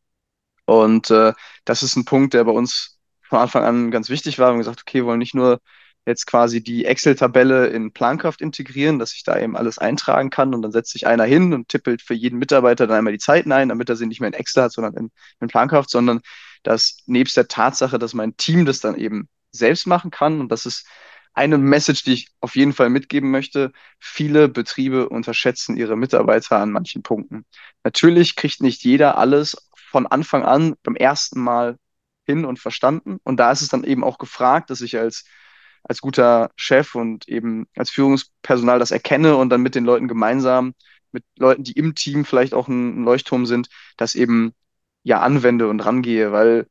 Und 0.64 1.10
äh, 1.10 1.34
das 1.64 1.82
ist 1.82 1.96
ein 1.96 2.06
Punkt, 2.06 2.34
der 2.34 2.44
bei 2.44 2.52
uns 2.52 2.95
von 3.28 3.38
Anfang 3.38 3.64
an 3.64 3.90
ganz 3.90 4.08
wichtig 4.08 4.38
war. 4.38 4.48
Wir 4.48 4.52
haben 4.52 4.58
gesagt, 4.58 4.80
okay, 4.82 4.98
wir 4.98 5.06
wollen 5.06 5.18
nicht 5.18 5.34
nur 5.34 5.60
jetzt 6.06 6.26
quasi 6.26 6.62
die 6.62 6.84
Excel-Tabelle 6.84 7.66
in 7.66 7.92
Plankraft 7.92 8.40
integrieren, 8.40 8.98
dass 8.98 9.12
ich 9.12 9.24
da 9.24 9.38
eben 9.38 9.56
alles 9.56 9.78
eintragen 9.78 10.30
kann 10.30 10.54
und 10.54 10.62
dann 10.62 10.70
setzt 10.70 10.92
sich 10.92 11.06
einer 11.06 11.24
hin 11.24 11.52
und 11.52 11.68
tippelt 11.68 12.00
für 12.00 12.14
jeden 12.14 12.38
Mitarbeiter 12.38 12.86
dann 12.86 12.98
einmal 12.98 13.12
die 13.12 13.18
Zeiten 13.18 13.50
ein, 13.50 13.68
damit 13.70 13.88
er 13.88 13.96
sie 13.96 14.06
nicht 14.06 14.20
mehr 14.20 14.28
in 14.28 14.34
Excel 14.34 14.62
hat, 14.62 14.72
sondern 14.72 14.94
in, 14.94 15.10
in 15.40 15.48
Plankraft, 15.48 15.90
sondern 15.90 16.20
dass 16.62 17.02
nebst 17.06 17.36
der 17.36 17.48
Tatsache, 17.48 17.98
dass 17.98 18.14
mein 18.14 18.36
Team 18.36 18.64
das 18.66 18.80
dann 18.80 18.96
eben 18.96 19.28
selbst 19.50 19.86
machen 19.86 20.10
kann 20.10 20.40
und 20.40 20.50
das 20.50 20.64
ist 20.64 20.86
eine 21.34 21.58
Message, 21.58 22.04
die 22.04 22.14
ich 22.14 22.28
auf 22.40 22.56
jeden 22.56 22.72
Fall 22.72 22.88
mitgeben 22.88 23.30
möchte. 23.30 23.72
Viele 23.98 24.48
Betriebe 24.48 25.08
unterschätzen 25.08 25.76
ihre 25.76 25.96
Mitarbeiter 25.96 26.56
an 26.58 26.72
manchen 26.72 27.02
Punkten. 27.02 27.44
Natürlich 27.84 28.36
kriegt 28.36 28.62
nicht 28.62 28.84
jeder 28.84 29.18
alles 29.18 29.68
von 29.90 30.06
Anfang 30.06 30.44
an 30.44 30.76
beim 30.82 30.96
ersten 30.96 31.40
Mal 31.40 31.76
hin 32.26 32.44
und 32.44 32.58
verstanden. 32.58 33.18
Und 33.24 33.38
da 33.38 33.52
ist 33.52 33.62
es 33.62 33.68
dann 33.68 33.84
eben 33.84 34.04
auch 34.04 34.18
gefragt, 34.18 34.70
dass 34.70 34.80
ich 34.80 34.98
als, 34.98 35.24
als 35.84 36.00
guter 36.00 36.50
Chef 36.56 36.94
und 36.94 37.28
eben 37.28 37.66
als 37.76 37.90
Führungspersonal 37.90 38.78
das 38.78 38.90
erkenne 38.90 39.36
und 39.36 39.50
dann 39.50 39.62
mit 39.62 39.74
den 39.74 39.84
Leuten 39.84 40.08
gemeinsam, 40.08 40.74
mit 41.12 41.24
Leuten, 41.38 41.64
die 41.64 41.72
im 41.72 41.94
Team 41.94 42.24
vielleicht 42.24 42.54
auch 42.54 42.68
ein, 42.68 43.04
Leuchtturm 43.04 43.46
sind, 43.46 43.68
das 43.96 44.14
eben 44.14 44.52
ja 45.02 45.20
anwende 45.20 45.68
und 45.68 45.80
rangehe, 45.80 46.32
weil 46.32 46.68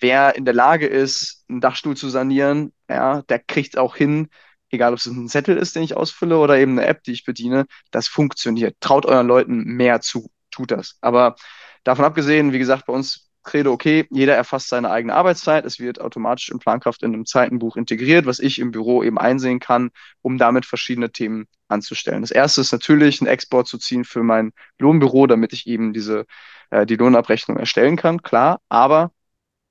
wer 0.00 0.36
in 0.36 0.44
der 0.44 0.54
Lage 0.54 0.86
ist, 0.86 1.44
einen 1.48 1.60
Dachstuhl 1.60 1.96
zu 1.96 2.08
sanieren, 2.08 2.72
ja, 2.88 3.22
der 3.22 3.38
kriegt 3.40 3.76
auch 3.78 3.96
hin, 3.96 4.28
egal 4.70 4.92
ob 4.92 4.98
es 4.98 5.06
ein 5.06 5.28
Zettel 5.28 5.56
ist, 5.56 5.76
den 5.76 5.82
ich 5.82 5.96
ausfülle 5.96 6.38
oder 6.38 6.58
eben 6.58 6.72
eine 6.78 6.86
App, 6.86 7.02
die 7.04 7.12
ich 7.12 7.24
bediene, 7.24 7.66
das 7.90 8.08
funktioniert. 8.08 8.76
Traut 8.80 9.06
euren 9.06 9.26
Leuten 9.26 9.64
mehr 9.64 10.00
zu, 10.00 10.30
tut 10.50 10.70
das. 10.70 10.98
Aber 11.00 11.36
davon 11.84 12.04
abgesehen, 12.04 12.52
wie 12.52 12.58
gesagt, 12.58 12.86
bei 12.86 12.92
uns 12.92 13.30
Credo, 13.44 13.72
okay, 13.72 14.06
jeder 14.10 14.34
erfasst 14.34 14.68
seine 14.68 14.90
eigene 14.90 15.14
Arbeitszeit. 15.14 15.64
Es 15.64 15.78
wird 15.78 16.00
automatisch 16.00 16.48
in 16.48 16.58
Plankraft 16.58 17.02
in 17.02 17.12
einem 17.12 17.26
Zeitenbuch 17.26 17.76
integriert, 17.76 18.26
was 18.26 18.38
ich 18.40 18.58
im 18.58 18.70
Büro 18.72 19.02
eben 19.04 19.18
einsehen 19.18 19.60
kann, 19.60 19.90
um 20.22 20.38
damit 20.38 20.66
verschiedene 20.66 21.12
Themen 21.12 21.46
anzustellen. 21.68 22.22
Das 22.22 22.30
erste 22.30 22.62
ist 22.62 22.72
natürlich, 22.72 23.20
einen 23.20 23.28
Export 23.28 23.68
zu 23.68 23.78
ziehen 23.78 24.04
für 24.04 24.22
mein 24.22 24.52
Lohnbüro, 24.78 25.26
damit 25.26 25.52
ich 25.52 25.66
eben 25.66 25.92
diese, 25.92 26.26
äh, 26.70 26.86
die 26.86 26.96
Lohnabrechnung 26.96 27.58
erstellen 27.58 27.96
kann, 27.96 28.22
klar. 28.22 28.60
Aber 28.68 29.12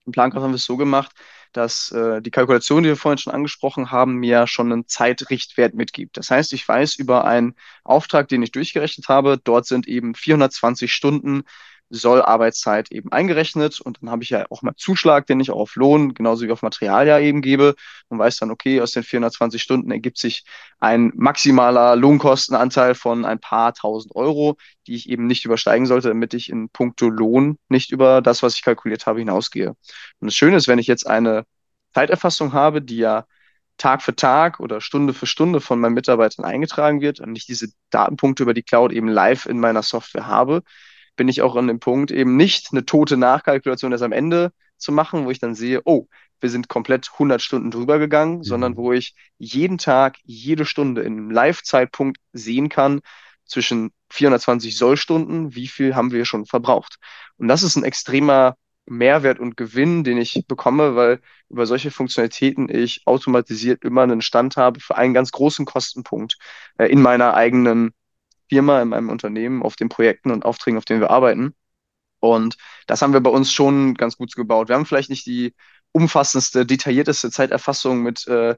in 0.05 0.11
Plankraft 0.11 0.43
haben 0.43 0.51
wir 0.51 0.57
es 0.57 0.65
so 0.65 0.78
gemacht, 0.78 1.11
dass 1.53 1.91
äh, 1.91 2.21
die 2.21 2.32
Kalkulation, 2.32 2.84
die 2.84 2.89
wir 2.89 2.97
vorhin 2.97 3.17
schon 3.17 3.34
angesprochen 3.34 3.91
haben, 3.91 4.15
mir 4.15 4.47
schon 4.47 4.71
einen 4.71 4.88
Zeitrichtwert 4.88 5.76
mitgibt. 5.76 6.17
Das 6.17 6.30
heißt, 6.30 6.51
ich 6.53 6.67
weiß 6.67 6.95
über 6.95 7.26
einen 7.26 7.55
Auftrag, 7.84 8.28
den 8.28 8.41
ich 8.41 8.51
durchgerechnet 8.51 9.07
habe, 9.07 9.39
dort 9.43 9.65
sind 9.65 9.88
eben 9.88 10.15
420 10.15 10.91
Stunden 10.93 11.43
soll 11.90 12.22
Arbeitszeit 12.22 12.92
eben 12.92 13.12
eingerechnet 13.12 13.80
und 13.80 14.02
dann 14.02 14.10
habe 14.10 14.24
ich 14.24 14.32
ja 14.32 14.46
auch 14.50 14.62
mal 14.62 14.74
Zuschlag, 14.76 15.28
den 15.28 15.40
ich 15.40 15.52
auch 15.52 15.60
auf 15.60 15.76
Lohn 15.76 16.14
genauso 16.14 16.46
wie 16.46 16.52
auf 16.52 16.62
Material 16.62 17.08
ja 17.08 17.20
eben 17.20 17.42
gebe 17.42 17.76
und 18.10 18.20
weiß 18.20 18.38
dann, 18.38 18.52
okay, 18.52 18.82
aus 18.82 18.92
den 18.92 19.04
420 19.04 19.62
Stunden 19.62 19.92
ergibt 19.92 20.18
sich 20.18 20.44
ein 20.80 21.12
maximaler 21.16 21.96
Lohnkostenanteil 21.96 22.96
von 22.96 23.26
ein 23.26 23.40
paar 23.40 23.74
tausend 23.74 24.16
Euro, 24.16 24.58
die 24.88 24.96
ich 24.96 25.10
eben 25.10 25.28
nicht 25.28 25.46
übersteigen 25.46 25.86
sollte, 25.86 26.10
damit 26.10 26.34
ich 26.34 26.50
in 26.50 26.70
puncto 26.70 27.10
Lohn 27.10 27.58
nicht 27.70 27.92
über 27.92 28.22
das, 28.22 28.42
was 28.44 28.56
ich 28.56 28.64
kalkuliert 28.64 29.06
habe, 29.06 29.20
hinausgehe. 29.20 29.70
Und 29.70 29.78
das 30.28 30.36
Schöne 30.36 30.58
ist, 30.58 30.68
wenn 30.68 30.80
ich 30.80 30.88
jetzt 30.88 31.06
eine 31.08 31.46
Zeiterfassung 31.94 32.54
habe, 32.54 32.82
die 32.82 32.98
ja 32.98 33.26
Tag 33.78 34.02
für 34.02 34.16
Tag 34.16 34.60
oder 34.60 34.82
Stunde 34.82 35.14
für 35.14 35.26
Stunde 35.26 35.60
von 35.60 35.80
meinen 35.80 35.94
Mitarbeitern 35.94 36.46
eingetragen 36.46 37.02
wird 37.02 37.20
und 37.20 37.36
ich 37.36 37.46
diese 37.46 37.70
Datenpunkte 37.90 38.44
über 38.44 38.54
die 38.54 38.64
Cloud 38.64 38.92
eben 38.92 39.08
live 39.08 39.46
in 39.46 39.60
meiner 39.60 39.84
Software 39.84 40.28
habe, 40.28 40.64
bin 41.16 41.28
ich 41.28 41.41
auch 41.41 41.55
an 41.55 41.68
dem 41.68 41.80
Punkt, 41.80 42.11
eben 42.11 42.36
nicht 42.38 42.70
eine 42.72 42.86
tote 42.86 43.18
Nachkalkulation 43.18 43.91
erst 43.91 44.03
am 44.03 44.11
Ende 44.11 44.51
zu 44.78 44.91
machen, 44.91 45.26
wo 45.26 45.32
ich 45.32 45.39
dann 45.39 45.55
sehe, 45.55 45.82
oh, 45.86 46.07
wir 46.39 46.49
sind 46.49 46.68
komplett 46.68 47.09
100 47.14 47.41
Stunden 47.41 47.72
drüber 47.72 47.99
gegangen, 47.99 48.39
mhm. 48.39 48.43
sondern 48.43 48.78
wo 48.78 48.91
ich 48.91 49.16
jeden 49.38 49.78
Tag, 49.78 50.18
jede 50.24 50.66
Stunde 50.66 51.01
in 51.01 51.14
einem 51.14 51.32
Live-Zeitpunkt 51.32 52.18
sehen 52.34 52.70
kann, 52.70 53.01
zwischen 53.45 53.91
420 54.09 54.78
Sollstunden, 54.78 55.55
wie 55.55 55.68
viel 55.68 55.95
haben 55.95 56.11
wir 56.11 56.26
schon 56.26 56.45
verbraucht. 56.45 56.97
Und 57.38 57.47
das 57.47 57.64
ist 57.64 57.76
ein 57.76 57.84
extremer 57.84 58.55
Mehrwert 58.86 59.39
und 59.39 59.57
Gewinn, 59.57 60.03
den 60.03 60.18
ich 60.18 60.45
bekomme, 60.47 60.95
weil 60.95 61.22
über 61.49 61.66
solche 61.66 61.91
Funktionalitäten 61.91 62.70
ich 62.70 63.01
automatisiert 63.05 63.84
immer 63.84 64.03
einen 64.03 64.22
Stand 64.22 64.57
habe 64.57 64.80
für 64.80 64.97
einen 64.97 65.14
ganz 65.14 65.32
großen 65.32 65.66
Kostenpunkt 65.66 66.38
äh, 66.78 66.88
in 66.88 67.01
meiner 67.01 67.34
eigenen 67.34 67.93
Firma, 68.54 68.82
in 68.84 68.89
meinem 68.89 69.10
Unternehmen, 69.10 69.64
auf 69.64 69.76
den 69.76 69.89
Projekten 69.89 70.30
und 70.30 70.45
Aufträgen, 70.45 70.78
auf 70.78 70.86
denen 70.86 71.01
wir 71.01 71.10
arbeiten. 71.10 71.56
Und 72.20 72.56
das 72.88 73.01
haben 73.01 73.14
wir 73.14 73.22
bei 73.22 73.32
uns 73.32 73.51
schon 73.51 73.95
ganz 73.95 74.16
gut 74.18 74.36
gebaut. 74.36 74.70
Wir 74.70 74.76
haben 74.76 74.86
vielleicht 74.86 75.10
nicht 75.10 75.26
die 75.26 75.56
umfassendste, 75.91 76.66
detaillierteste 76.66 77.32
Zeiterfassung 77.32 78.04
mit 78.04 78.28
äh, 78.28 78.56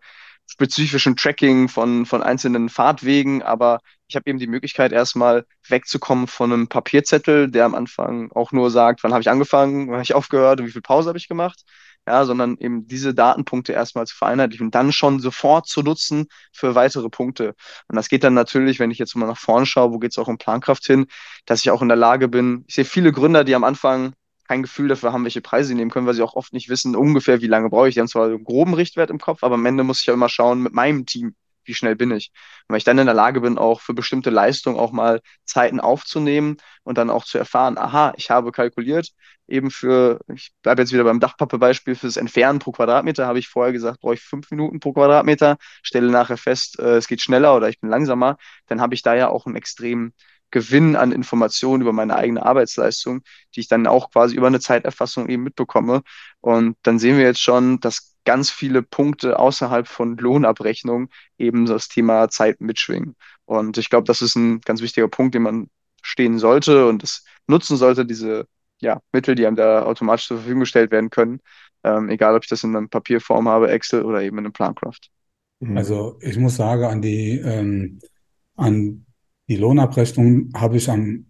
spezifischen 0.48 1.16
Tracking 1.16 1.70
von, 1.70 2.06
von 2.06 2.22
einzelnen 2.22 2.68
Fahrtwegen, 2.70 3.41
aber 3.41 3.80
ich 4.08 4.18
habe 4.18 4.30
eben 4.30 4.38
die 4.38 4.48
Möglichkeit, 4.48 4.91
erstmal 4.91 5.46
wegzukommen 5.70 6.28
von 6.28 6.52
einem 6.52 6.68
Papierzettel, 6.68 7.50
der 7.50 7.66
am 7.66 7.74
Anfang 7.74 8.32
auch 8.34 8.52
nur 8.52 8.70
sagt, 8.70 9.02
wann 9.04 9.14
habe 9.14 9.22
ich 9.22 9.30
angefangen, 9.30 9.88
wann 9.88 9.96
habe 9.96 10.04
ich 10.04 10.14
aufgehört 10.14 10.60
und 10.60 10.68
wie 10.68 10.72
viel 10.72 10.82
Pause 10.82 11.08
habe 11.08 11.18
ich 11.18 11.30
gemacht, 11.30 11.64
ja, 12.08 12.26
sondern 12.26 12.58
eben 12.60 12.88
diese 12.88 13.14
Datenpunkte 13.14 13.74
erstmal 13.74 14.06
zu 14.06 14.16
vereinheitlichen 14.16 14.68
und 14.68 14.76
dann 14.76 14.91
schon 14.91 15.20
sofort 15.20 15.68
zu 15.68 15.82
nutzen 15.82 16.28
für 16.51 16.76
weitere 16.76 17.10
Punkte. 17.10 17.56
Und 17.88 17.95
das 17.95 18.10
geht 18.10 18.24
dann 18.24 18.34
natürlich, 18.34 18.80
wenn 18.80 18.91
ich 18.91 18.99
jetzt 18.99 19.16
mal 19.16 19.26
nach 19.26 19.38
vorne 19.38 19.66
schaue, 19.66 19.91
wo 19.91 19.99
geht 19.99 20.12
es 20.12 20.18
auch 20.18 20.28
um 20.28 20.38
Plankraft 20.38 20.86
hin, 20.86 21.08
dass 21.45 21.62
ich 21.62 21.72
auch 21.72 21.82
in 21.82 21.88
der 21.88 21.97
Lage 21.97 22.28
bin, 22.28 22.64
ich 22.68 22.76
sehe 22.76 22.86
viele 22.86 23.12
Gründer, 23.12 23.43
die 23.43 23.56
am 23.56 23.64
Anfang 23.64 24.14
kein 24.47 24.62
Gefühl 24.62 24.88
dafür 24.88 25.12
haben, 25.12 25.24
welche 25.24 25.41
Preise 25.41 25.70
sie 25.70 25.76
nehmen 25.76 25.89
können, 25.89 26.06
weil 26.06 26.14
sie 26.14 26.22
auch 26.22 26.36
oft 26.36 26.53
nicht 26.53 26.70
wissen, 26.70 26.95
ungefähr 26.95 27.41
wie 27.41 27.47
lange 27.47 27.70
brauche 27.70 27.89
ich. 27.89 27.95
Die 27.95 27.99
haben 27.99 28.08
zwar 28.08 28.28
einen 28.28 28.43
groben 28.43 28.76
Richtwert 28.76 29.10
im 29.10 29.20
Kopf, 29.20 29.43
aber 29.43 29.56
am 29.56 29.66
Ende 29.66 29.84
muss 29.84 30.01
ich 30.01 30.06
ja 30.06 30.14
immer 30.14 30.30
schauen 30.30 30.62
mit 30.62 30.74
meinem 30.74 31.06
Team, 31.06 31.36
wie 31.66 31.74
schnell 31.74 31.95
bin 31.95 32.11
ich. 32.11 32.32
Und 32.68 32.74
wenn 32.74 32.78
ich 32.78 32.84
dann 32.84 32.97
in 32.97 33.05
der 33.05 33.16
Lage 33.16 33.41
bin, 33.41 33.57
auch 33.57 33.82
für 33.82 33.93
bestimmte 33.93 34.30
Leistungen 34.30 34.80
auch 34.80 34.91
mal 34.91 35.22
Zeiten 35.45 35.80
aufzunehmen 35.80 36.57
und 36.84 36.97
dann 36.97 37.09
auch 37.09 37.26
zu 37.26 37.38
erfahren, 37.38 37.78
aha, 37.78 38.13
ich 38.18 38.30
habe 38.30 38.51
kalkuliert, 38.51 39.09
eben 39.47 39.72
für, 39.72 40.20
ich 40.34 40.51
bleibe 40.61 40.82
jetzt 40.82 40.93
wieder 40.93 41.03
beim 41.03 41.20
Dachpappe-Beispiel, 41.20 41.95
fürs 41.95 42.18
Entfernen 42.18 42.59
pro 42.59 42.72
Quadratmeter 42.72 43.28
habe 43.28 43.39
ich 43.39 43.47
vorher 43.47 43.74
gesagt, 43.74 44.01
brauche 44.01 44.16
ich 44.16 44.22
fünf 44.22 44.49
Minuten 44.51 44.80
pro 44.80 44.93
Quadratmeter, 44.93 45.57
stelle 45.84 46.11
nachher 46.11 46.38
fest, 46.38 46.80
äh, 46.80 46.97
es 46.97 47.07
geht 47.07 47.22
schneller 47.22 47.55
oder 47.55 47.70
ich 47.70 47.80
bin 47.80 47.89
langsamer, 47.89 48.38
dann 48.68 48.82
habe 48.82 48.95
ich 48.95 49.01
da 49.01 49.16
ja 49.16 49.30
auch 49.30 49.45
einen 49.45 49.55
extrem 49.55 50.13
Gewinn 50.51 50.95
an 50.95 51.11
Informationen 51.11 51.82
über 51.82 51.91
meine 51.91 52.16
eigene 52.16 52.45
Arbeitsleistung, 52.45 53.24
die 53.55 53.59
ich 53.61 53.68
dann 53.68 53.88
auch 53.88 54.11
quasi 54.11 54.36
über 54.36 54.47
eine 54.47 54.59
Zeiterfassung 54.59 55.28
eben 55.28 55.43
mitbekomme. 55.43 56.01
Und 56.39 56.78
dann 56.84 56.99
sehen 56.99 57.18
wir 57.18 57.26
jetzt 57.26 57.41
schon, 57.41 57.80
dass 57.82 58.14
ganz 58.26 58.50
viele 58.50 58.82
Punkte 58.82 59.40
außerhalb 59.40 59.88
von 59.88 60.18
Lohnabrechnung 60.18 61.10
eben 61.38 61.66
das 61.66 61.88
Thema 61.88 62.30
Zeit 62.30 62.60
mitschwingen. 62.62 63.16
Und 63.46 63.78
ich 63.78 63.90
glaube, 63.90 64.06
das 64.06 64.22
ist 64.22 64.36
ein 64.36 64.62
ganz 64.62 64.82
wichtiger 64.82 65.08
Punkt, 65.08 65.36
den 65.36 65.44
man 65.44 65.70
stehen 66.02 66.40
sollte 66.40 66.88
und 66.88 67.04
es 67.04 67.24
nutzen 67.48 67.78
sollte, 67.78 68.06
diese 68.06 68.48
ja, 68.80 69.02
Mittel, 69.14 69.36
die 69.36 69.46
einem 69.48 69.56
da 69.56 69.84
automatisch 69.84 70.28
zur 70.28 70.38
Verfügung 70.38 70.62
gestellt 70.62 70.92
werden 70.92 71.10
können. 71.10 71.40
Ähm, 71.84 72.10
egal, 72.10 72.36
ob 72.36 72.44
ich 72.44 72.50
das 72.50 72.64
in 72.64 72.76
einer 72.76 72.88
Papierform 72.88 73.48
habe, 73.48 73.70
Excel 73.70 74.04
oder 74.04 74.22
eben 74.22 74.38
in 74.38 74.46
einem 74.46 74.54
Plancraft. 74.54 75.00
Also 75.76 76.20
ich 76.22 76.38
muss 76.38 76.58
sagen, 76.58 76.84
an 76.84 77.02
die 77.02 77.40
ähm, 77.40 78.00
an 78.56 79.06
die 79.48 79.56
Lohnabrechnung 79.56 80.52
habe 80.56 80.78
ich 80.78 80.90
am 80.90 81.28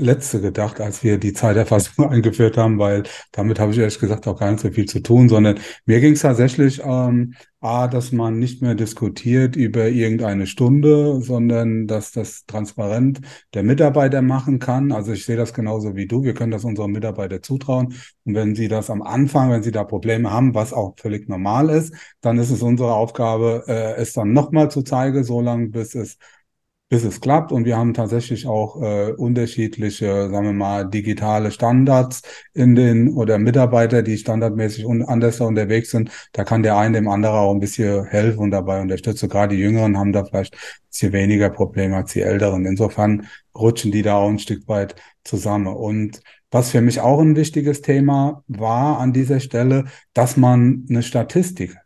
allerletzte 0.00 0.40
gedacht, 0.40 0.80
als 0.80 1.02
wir 1.04 1.18
die 1.18 1.32
Zeiterfassung 1.32 2.08
eingeführt 2.10 2.56
haben, 2.56 2.78
weil 2.78 3.04
damit 3.32 3.58
habe 3.60 3.72
ich 3.72 3.78
ehrlich 3.78 3.98
gesagt 3.98 4.26
auch 4.26 4.38
gar 4.38 4.50
nicht 4.50 4.60
so 4.60 4.70
viel 4.70 4.86
zu 4.86 5.00
tun, 5.00 5.28
sondern 5.28 5.58
mir 5.86 6.00
ging 6.00 6.14
es 6.14 6.22
tatsächlich, 6.22 6.80
ähm, 6.84 7.34
A, 7.62 7.88
dass 7.88 8.10
man 8.10 8.38
nicht 8.38 8.62
mehr 8.62 8.74
diskutiert 8.74 9.54
über 9.54 9.88
irgendeine 9.88 10.46
Stunde, 10.46 11.20
sondern 11.20 11.86
dass 11.86 12.10
das 12.10 12.46
transparent 12.46 13.20
der 13.52 13.62
Mitarbeiter 13.62 14.22
machen 14.22 14.58
kann. 14.60 14.92
Also 14.92 15.12
ich 15.12 15.26
sehe 15.26 15.36
das 15.36 15.52
genauso 15.52 15.94
wie 15.94 16.06
du. 16.06 16.22
Wir 16.22 16.32
können 16.32 16.52
das 16.52 16.64
unseren 16.64 16.90
Mitarbeitern 16.92 17.42
zutrauen. 17.42 17.94
Und 18.24 18.34
wenn 18.34 18.54
sie 18.54 18.68
das 18.68 18.88
am 18.88 19.02
Anfang, 19.02 19.50
wenn 19.50 19.62
sie 19.62 19.72
da 19.72 19.84
Probleme 19.84 20.30
haben, 20.30 20.54
was 20.54 20.72
auch 20.72 20.94
völlig 20.98 21.28
normal 21.28 21.68
ist, 21.68 21.92
dann 22.22 22.38
ist 22.38 22.50
es 22.50 22.62
unsere 22.62 22.94
Aufgabe, 22.94 23.64
äh, 23.68 24.00
es 24.00 24.14
dann 24.14 24.32
nochmal 24.32 24.70
zu 24.70 24.80
zeigen, 24.80 25.22
solange 25.22 25.68
bis 25.68 25.94
es 25.94 26.16
bis 26.90 27.04
es 27.04 27.20
klappt. 27.20 27.52
Und 27.52 27.64
wir 27.64 27.78
haben 27.78 27.94
tatsächlich 27.94 28.46
auch 28.46 28.82
äh, 28.82 29.12
unterschiedliche, 29.12 30.28
sagen 30.28 30.46
wir 30.46 30.52
mal, 30.52 30.84
digitale 30.84 31.52
Standards 31.52 32.22
in 32.52 32.74
den 32.74 33.14
oder 33.14 33.38
Mitarbeiter, 33.38 34.02
die 34.02 34.18
standardmäßig 34.18 34.84
un 34.84 35.02
anders 35.02 35.40
unterwegs 35.40 35.92
sind. 35.92 36.10
Da 36.32 36.44
kann 36.44 36.62
der 36.62 36.76
eine 36.76 36.98
dem 36.98 37.08
anderen 37.08 37.36
auch 37.36 37.52
ein 37.54 37.60
bisschen 37.60 38.04
helfen 38.04 38.40
und 38.40 38.50
dabei 38.50 38.82
unterstützen. 38.82 39.28
Gerade 39.28 39.54
die 39.56 39.62
Jüngeren 39.62 39.96
haben 39.96 40.12
da 40.12 40.24
vielleicht 40.24 40.54
ein 40.54 40.88
bisschen 40.90 41.12
weniger 41.12 41.48
Probleme 41.48 41.96
als 41.96 42.12
die 42.12 42.22
Älteren. 42.22 42.66
Insofern 42.66 43.28
rutschen 43.54 43.92
die 43.92 44.02
da 44.02 44.16
auch 44.16 44.28
ein 44.28 44.40
Stück 44.40 44.66
weit 44.68 44.96
zusammen. 45.24 45.68
Und 45.68 46.20
was 46.50 46.70
für 46.70 46.80
mich 46.80 47.00
auch 47.00 47.20
ein 47.20 47.36
wichtiges 47.36 47.82
Thema 47.82 48.42
war 48.48 48.98
an 48.98 49.12
dieser 49.12 49.38
Stelle, 49.38 49.84
dass 50.12 50.36
man 50.36 50.86
eine 50.90 51.04
Statistik 51.04 51.76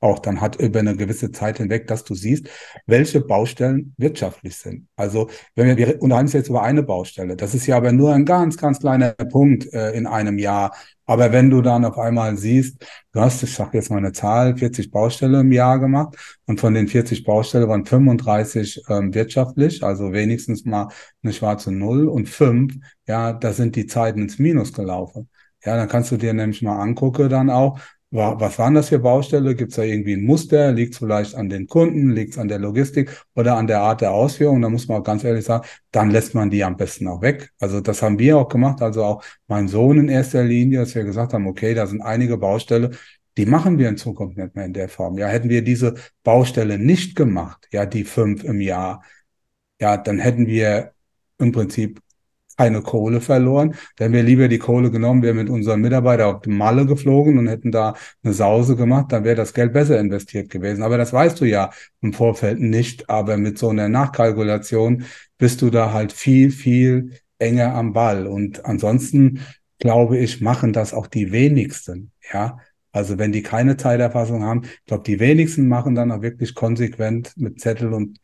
auch 0.00 0.18
dann 0.20 0.40
hat 0.40 0.56
über 0.56 0.78
eine 0.80 0.96
gewisse 0.96 1.32
Zeit 1.32 1.58
hinweg, 1.58 1.86
dass 1.86 2.04
du 2.04 2.14
siehst, 2.14 2.48
welche 2.86 3.20
Baustellen 3.20 3.94
wirtschaftlich 3.96 4.56
sind. 4.56 4.86
Also 4.96 5.28
wenn 5.54 5.66
wir, 5.66 5.76
wir 5.76 6.02
unterhalten 6.02 6.26
uns 6.26 6.32
jetzt 6.32 6.48
über 6.48 6.62
eine 6.62 6.82
Baustelle, 6.82 7.36
das 7.36 7.54
ist 7.54 7.66
ja 7.66 7.76
aber 7.76 7.92
nur 7.92 8.12
ein 8.12 8.24
ganz, 8.24 8.56
ganz 8.56 8.78
kleiner 8.78 9.12
Punkt 9.12 9.72
äh, 9.72 9.92
in 9.92 10.06
einem 10.06 10.38
Jahr. 10.38 10.74
Aber 11.06 11.32
wenn 11.32 11.48
du 11.50 11.62
dann 11.62 11.84
auf 11.84 11.98
einmal 11.98 12.36
siehst, 12.36 12.84
du 13.12 13.20
hast, 13.20 13.42
ich 13.42 13.54
sage 13.54 13.78
jetzt 13.78 13.90
mal 13.90 13.96
eine 13.96 14.12
Zahl, 14.12 14.56
40 14.56 14.90
Baustelle 14.90 15.40
im 15.40 15.52
Jahr 15.52 15.78
gemacht 15.78 16.16
und 16.46 16.60
von 16.60 16.74
den 16.74 16.86
40 16.86 17.24
Baustellen 17.24 17.68
waren 17.68 17.86
35 17.86 18.82
ähm, 18.88 19.14
wirtschaftlich, 19.14 19.82
also 19.82 20.12
wenigstens 20.12 20.64
mal 20.64 20.88
eine 21.22 21.32
schwarze 21.32 21.72
Null 21.72 22.08
und 22.08 22.28
fünf, 22.28 22.74
ja, 23.06 23.32
da 23.32 23.52
sind 23.52 23.74
die 23.76 23.86
Zeiten 23.86 24.22
ins 24.22 24.38
Minus 24.38 24.72
gelaufen. 24.72 25.28
Ja, 25.64 25.76
dann 25.76 25.88
kannst 25.88 26.12
du 26.12 26.16
dir 26.16 26.32
nämlich 26.34 26.62
mal 26.62 26.80
angucken 26.80 27.28
dann 27.28 27.50
auch, 27.50 27.80
was 28.10 28.58
waren 28.58 28.74
das 28.74 28.88
für 28.88 28.98
Baustelle? 28.98 29.54
Gibt 29.54 29.70
es 29.72 29.76
da 29.76 29.82
irgendwie 29.82 30.14
ein 30.14 30.24
Muster? 30.24 30.72
Liegt 30.72 30.94
es 30.94 30.98
vielleicht 30.98 31.34
an 31.34 31.50
den 31.50 31.66
Kunden? 31.66 32.10
Liegt 32.10 32.32
es 32.32 32.38
an 32.38 32.48
der 32.48 32.58
Logistik 32.58 33.10
oder 33.34 33.56
an 33.56 33.66
der 33.66 33.80
Art 33.80 34.00
der 34.00 34.12
Ausführung? 34.12 34.62
Da 34.62 34.70
muss 34.70 34.88
man 34.88 35.00
auch 35.00 35.04
ganz 35.04 35.24
ehrlich 35.24 35.44
sagen, 35.44 35.66
dann 35.90 36.10
lässt 36.10 36.34
man 36.34 36.48
die 36.48 36.64
am 36.64 36.76
besten 36.76 37.06
auch 37.06 37.20
weg. 37.20 37.50
Also 37.60 37.80
das 37.80 38.00
haben 38.02 38.18
wir 38.18 38.38
auch 38.38 38.48
gemacht, 38.48 38.80
also 38.80 39.04
auch 39.04 39.24
mein 39.46 39.68
Sohn 39.68 39.98
in 39.98 40.08
erster 40.08 40.42
Linie, 40.42 40.80
dass 40.80 40.94
wir 40.94 41.04
gesagt 41.04 41.34
haben, 41.34 41.46
okay, 41.46 41.74
da 41.74 41.86
sind 41.86 42.00
einige 42.00 42.38
Baustelle, 42.38 42.92
die 43.36 43.46
machen 43.46 43.78
wir 43.78 43.88
in 43.88 43.96
Zukunft 43.98 44.38
nicht 44.38 44.56
mehr 44.56 44.64
in 44.64 44.72
der 44.72 44.88
Form. 44.88 45.18
Ja, 45.18 45.28
hätten 45.28 45.50
wir 45.50 45.62
diese 45.62 45.94
Baustelle 46.24 46.78
nicht 46.78 47.14
gemacht, 47.14 47.68
ja, 47.72 47.86
die 47.86 48.04
fünf 48.04 48.42
im 48.42 48.60
Jahr, 48.60 49.02
ja, 49.80 49.96
dann 49.96 50.18
hätten 50.18 50.46
wir 50.46 50.92
im 51.38 51.52
Prinzip 51.52 52.00
keine 52.58 52.82
Kohle 52.82 53.20
verloren. 53.20 53.76
Hätten 53.96 54.12
wir 54.12 54.24
lieber 54.24 54.48
die 54.48 54.58
Kohle 54.58 54.90
genommen, 54.90 55.22
wären 55.22 55.36
mit 55.36 55.48
unseren 55.48 55.80
Mitarbeitern 55.80 56.34
auf 56.34 56.42
die 56.42 56.50
Malle 56.50 56.86
geflogen 56.86 57.38
und 57.38 57.46
hätten 57.46 57.70
da 57.70 57.94
eine 58.22 58.34
Sause 58.34 58.74
gemacht, 58.74 59.12
dann 59.12 59.24
wäre 59.24 59.36
das 59.36 59.54
Geld 59.54 59.72
besser 59.72 59.98
investiert 60.00 60.50
gewesen. 60.50 60.82
Aber 60.82 60.98
das 60.98 61.12
weißt 61.12 61.40
du 61.40 61.44
ja 61.44 61.70
im 62.00 62.12
Vorfeld 62.12 62.58
nicht. 62.58 63.08
Aber 63.08 63.36
mit 63.36 63.58
so 63.58 63.68
einer 63.68 63.88
Nachkalkulation 63.88 65.04
bist 65.38 65.62
du 65.62 65.70
da 65.70 65.92
halt 65.92 66.12
viel, 66.12 66.50
viel 66.50 67.12
enger 67.38 67.74
am 67.74 67.92
Ball. 67.92 68.26
Und 68.26 68.64
ansonsten, 68.64 69.40
glaube 69.78 70.18
ich, 70.18 70.40
machen 70.40 70.72
das 70.72 70.92
auch 70.92 71.06
die 71.06 71.30
wenigsten. 71.30 72.10
Ja, 72.32 72.58
also 72.90 73.18
wenn 73.18 73.30
die 73.30 73.42
keine 73.42 73.76
Zeiterfassung 73.76 74.42
haben, 74.42 74.62
ich 74.64 74.84
glaube, 74.86 75.04
die 75.04 75.20
wenigsten 75.20 75.68
machen 75.68 75.94
dann 75.94 76.10
auch 76.10 76.22
wirklich 76.22 76.56
konsequent 76.56 77.32
mit 77.36 77.60
Zettel 77.60 77.92
und 77.92 78.18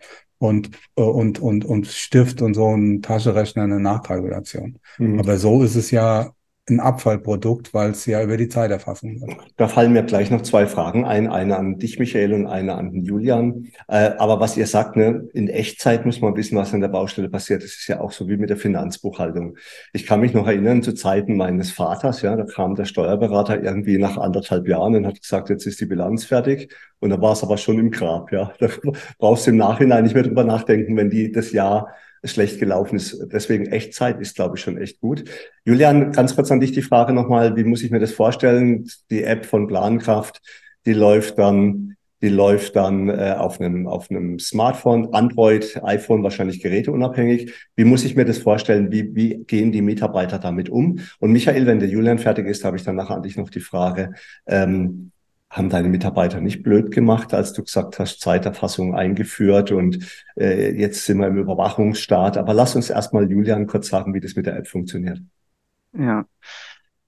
und, 0.45 0.71
äh, 0.97 1.03
und, 1.03 1.41
und, 1.41 1.65
und 1.65 1.87
Stift 1.87 2.43
und 2.43 2.55
so 2.55 2.75
ein 2.77 3.03
Taschenrechner 3.03 3.63
eine 3.65 3.81
Nachkalkulation. 3.81 4.79
Mhm. 4.99 5.19
Aber 5.19 5.39
so 5.39 5.63
ist 5.63 5.75
es 5.75 5.91
ja 5.91 6.33
ein 6.69 6.81
Abfallprodukt, 6.81 7.75
weil 7.75 7.91
es 7.91 8.07
ja 8.07 8.23
über 8.23 8.39
die 8.39 8.49
Zeiterfassung 8.49 9.21
wird. 9.21 9.37
Da 9.57 9.69
fallen 9.69 9.93
mir 9.93 10.03
gleich 10.03 10.31
noch 10.31 10.41
zwei 10.41 10.67
Fragen 10.67 11.05
ein, 11.05 11.29
eine 11.29 11.59
an 11.59 11.79
dich, 11.79 11.99
Michael, 11.99 12.33
und 12.33 12.47
eine 12.47 12.75
an 12.75 12.91
den 12.91 13.03
Julian. 13.03 13.69
Äh, 13.87 14.13
aber 14.17 14.41
was 14.41 14.57
ihr 14.57 14.67
sagt, 14.67 14.97
ne, 14.97 15.29
in 15.35 15.49
Echtzeit 15.49 16.07
muss 16.07 16.23
man 16.23 16.35
wissen, 16.37 16.57
was 16.57 16.73
an 16.73 16.81
der 16.81 16.89
Baustelle 16.89 17.29
passiert. 17.29 17.63
Das 17.63 17.71
ist 17.71 17.87
ja 17.87 18.01
auch 18.01 18.13
so 18.13 18.29
wie 18.29 18.39
mit 18.39 18.49
der 18.49 18.57
Finanzbuchhaltung. 18.57 19.59
Ich 19.93 20.07
kann 20.07 20.21
mich 20.21 20.33
noch 20.33 20.47
erinnern 20.47 20.83
zu 20.83 20.95
Zeiten 20.95 21.37
meines 21.37 21.71
Vaters, 21.71 22.23
ja, 22.23 22.35
da 22.35 22.45
kam 22.45 22.75
der 22.75 22.87
Steuerberater 22.87 23.63
irgendwie 23.63 23.99
nach 23.99 24.17
anderthalb 24.17 24.67
Jahren 24.67 24.97
und 24.97 25.07
hat 25.07 25.21
gesagt, 25.21 25.51
jetzt 25.51 25.67
ist 25.67 25.81
die 25.81 25.87
Bilanz 25.87 26.25
fertig. 26.25 26.75
Und 26.99 27.11
da 27.11 27.21
war 27.21 27.33
es 27.33 27.43
aber 27.43 27.59
schon 27.59 27.79
im 27.79 27.91
Grab, 27.91 28.33
ja. 28.33 28.53
Da 28.59 28.69
brauchst 29.19 29.47
du 29.47 29.51
im 29.51 29.59
Nachhinein 29.59 30.05
nicht 30.05 30.15
mehr 30.15 30.23
drüber 30.23 30.45
nachdenken, 30.45 30.97
wenn 30.97 31.11
die 31.11 31.31
das 31.31 31.53
Jahr 31.53 31.95
schlecht 32.25 32.59
gelaufen 32.59 32.97
ist. 32.97 33.27
Deswegen 33.33 33.67
Echtzeit 33.67 34.21
ist, 34.21 34.35
glaube 34.35 34.57
ich, 34.57 34.63
schon 34.63 34.79
echt 34.79 35.01
gut. 35.01 35.25
Julian, 35.65 36.13
ganz 36.13 36.35
kurz 36.35 36.51
an 36.51 36.61
dich 36.61 36.73
die 36.73 36.83
Frage 36.83 37.13
nochmal, 37.13 37.57
wie 37.57 37.65
muss 37.65 37.83
ich 37.83 37.91
mir 37.91 38.01
das 38.01 38.13
vorstellen? 38.13 38.89
Die 39.11 39.25
App 39.25 39.47
von 39.47 39.67
Plankraft, 39.67 40.41
die 40.87 40.93
läuft 40.93 41.39
dann, 41.39 41.97
die 42.23 42.29
läuft 42.29 42.77
dann 42.77 43.11
äh, 43.11 43.35
auf 43.37 43.61
einem 43.61 43.87
auf 43.87 44.11
einem 44.11 44.39
Smartphone, 44.39 45.13
Android, 45.13 45.81
iPhone, 45.85 46.23
wahrscheinlich 46.23 46.63
geräteunabhängig. 46.63 47.53
Wie 47.77 47.85
muss 47.85 48.05
ich 48.05 48.17
mir 48.17 48.25
das 48.25 48.39
vorstellen? 48.39 48.91
Wie, 48.91 49.15
wie 49.15 49.45
gehen 49.47 49.73
die 49.73 49.83
Mitarbeiter 49.83 50.39
damit 50.39 50.71
um? 50.71 51.01
Und 51.21 51.33
Michael, 51.33 51.67
wenn 51.67 51.81
der 51.81 51.89
Julian 51.89 52.19
fertig 52.19 52.47
ist, 52.47 52.65
habe 52.65 52.77
ich 52.77 52.85
dann 52.85 52.97
nachher 52.97 53.17
an 53.17 53.23
dich 53.23 53.37
noch 53.37 53.51
die 53.51 53.61
Frage, 53.61 54.15
ähm, 54.47 55.13
haben 55.55 55.71
deine 55.71 55.89
Mitarbeiter 55.89 56.41
nicht 56.41 56.65
blöd 56.65 56.91
gemacht, 56.91 57.33
als 57.33 57.53
du 57.53 57.63
gesagt 57.63 58.01
hast, 58.01 58.21
Zeiterfassung 58.21 58.97
eingeführt 58.97 59.71
und 59.71 60.05
äh, 60.37 60.73
jetzt 60.77 61.05
sind 61.05 61.19
wir 61.19 61.29
im 61.29 61.39
Überwachungsstaat. 61.39 62.37
Aber 62.37 62.55
lass 62.55 62.75
uns 62.75 62.91
erstmal, 62.91 63.31
Julian, 63.31 63.69
kurz 63.69 63.89
sagen, 63.89 64.15
wie 64.15 64.21
das 64.21 64.35
mit 64.35 64.47
der 64.47 64.57
App 64.57 64.67
funktioniert. 64.67 65.21
Ja. 65.97 66.27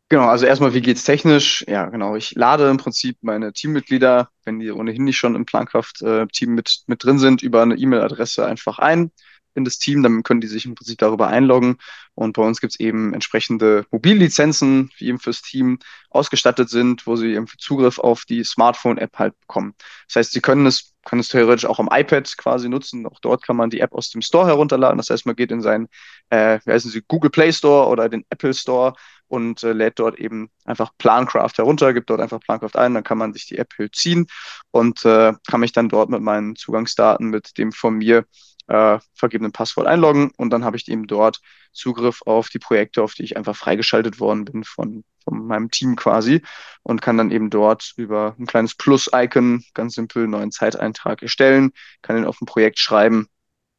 Genau, 0.09 0.29
also 0.29 0.47
erstmal, 0.47 0.75
wie 0.75 0.81
geht's 0.81 1.03
technisch? 1.03 1.65
Ja, 1.67 1.87
genau. 1.87 2.15
Ich 2.15 2.37
lade 2.37 2.71
im 2.71 2.77
Prinzip 2.77 3.19
meine 3.23 3.53
Teammitglieder, 3.53 4.29
wenn 4.45 4.61
die 4.61 4.71
ohnehin 4.71 5.03
nicht 5.03 5.17
schon 5.17 5.35
im 5.35 5.45
Plankraft-Team 5.45 6.55
mit, 6.55 6.83
mit 6.87 7.03
drin 7.03 7.19
sind, 7.19 7.43
über 7.43 7.63
eine 7.63 7.75
E-Mail-Adresse 7.75 8.47
einfach 8.47 8.79
ein 8.79 9.11
in 9.57 9.65
das 9.65 9.79
Team, 9.79 10.03
dann 10.03 10.23
können 10.23 10.41
die 10.41 10.47
sich 10.47 10.67
im 10.67 10.75
Prinzip 10.75 10.99
darüber 10.99 11.29
einloggen. 11.29 11.79
Und 12.15 12.35
bei 12.35 12.43
uns 12.43 12.61
gibt 12.61 12.75
es 12.75 12.81
eben 12.81 13.15
entsprechende 13.15 13.87
Mobillizenzen, 13.91 14.91
die 15.01 15.09
eben 15.09 15.19
fürs 15.19 15.43
Team 15.43 15.79
ausgestattet 16.11 16.71
sind, 16.71 17.07
wo 17.07 17.17
sie 17.17 17.35
eben 17.35 17.47
Zugriff 17.59 17.99
auf 17.99 18.25
die 18.25 18.45
Smartphone-App 18.45 19.19
halt 19.19 19.39
bekommen. 19.41 19.75
Das 20.09 20.17
heißt, 20.17 20.33
sie 20.33 20.41
können 20.41 20.67
es, 20.67 20.95
können 21.05 21.21
es 21.21 21.29
theoretisch 21.29 21.67
auch 21.67 21.79
am 21.79 21.89
iPad 21.91 22.37
quasi 22.37 22.69
nutzen. 22.69 23.07
Auch 23.07 23.21
dort 23.21 23.43
kann 23.43 23.57
man 23.57 23.71
die 23.71 23.81
App 23.81 23.93
aus 23.93 24.11
dem 24.11 24.23
Store 24.23 24.47
herunterladen. 24.47 24.99
Das 24.99 25.11
heißt, 25.11 25.27
man 25.27 25.37
geht 25.37 25.51
in 25.51 25.61
seinen, 25.61 25.89
äh, 26.31 26.59
wie 26.65 26.73
heißen 26.73 26.91
sie, 26.91 27.03
Google 27.07 27.31
Play 27.31 27.53
Store 27.53 27.89
oder 27.89 28.09
den 28.09 28.25
Apple 28.31 28.55
Store 28.55 28.95
und 29.29 29.63
äh, 29.63 29.73
lädt 29.73 29.99
dort 29.99 30.19
eben 30.19 30.51
einfach 30.65 30.91
Plancraft 30.99 31.53
herunter, 31.57 31.93
gibt 31.93 32.11
dort 32.11 32.21
einfach 32.21 32.41
Plancraft 32.41 32.77
ein, 32.77 32.95
dann 32.95 33.05
kann 33.05 33.19
man 33.19 33.33
sich 33.33 33.47
die 33.47 33.59
App 33.59 33.73
halt 33.79 33.95
ziehen 33.95 34.27
und 34.71 35.05
äh, 35.05 35.33
kann 35.49 35.61
mich 35.61 35.73
dann 35.73 35.89
dort 35.89 36.11
mit 36.11 36.23
meinen 36.23 36.57
Zugangsdaten, 36.57 37.29
mit 37.29 37.59
dem 37.59 37.73
von 37.73 37.97
mir 37.97 38.25
äh, 38.69 38.99
vergebenen 39.15 39.53
Passwort 39.53 39.87
einloggen 39.87 40.31
und 40.37 40.51
dann 40.51 40.65
habe 40.65 40.77
ich 40.77 40.89
eben 40.89 41.07
dort 41.07 41.41
Zugriff 41.73 42.21
auf 42.27 42.49
die 42.49 42.59
Projekte, 42.59 43.03
auf 43.03 43.15
die 43.15 43.25
ich 43.25 43.37
einfach 43.37 43.57
freigeschaltet 43.57 44.19
worden 44.19 44.45
bin 44.45 44.65
von, 44.65 45.05
von 45.23 45.47
meinem 45.47 45.71
Team 45.71 45.97
quasi 45.97 46.43
und 46.83 47.03
kann 47.03 47.19
dann 47.19 47.31
eben 47.31 47.51
dort 47.51 47.93
über 47.97 48.35
ein 48.39 48.47
kleines 48.47 48.75
Plus-Icon 48.75 49.65
ganz 49.75 49.95
simpel 49.95 50.23
einen 50.23 50.33
neuen 50.33 50.51
Zeiteintrag 50.51 51.23
erstellen, 51.23 51.73
kann 52.03 52.17
ihn 52.17 52.25
auf 52.25 52.41
ein 52.41 52.47
Projekt 52.47 52.79
schreiben 52.79 53.29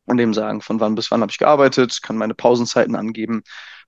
und 0.05 0.19
eben 0.19 0.33
sagen, 0.33 0.61
von 0.61 0.79
wann 0.79 0.95
bis 0.95 1.11
wann 1.11 1.21
habe 1.21 1.31
ich 1.31 1.37
gearbeitet, 1.37 2.01
kann 2.01 2.17
meine 2.17 2.33
Pausenzeiten 2.33 2.95
angeben 2.95 3.43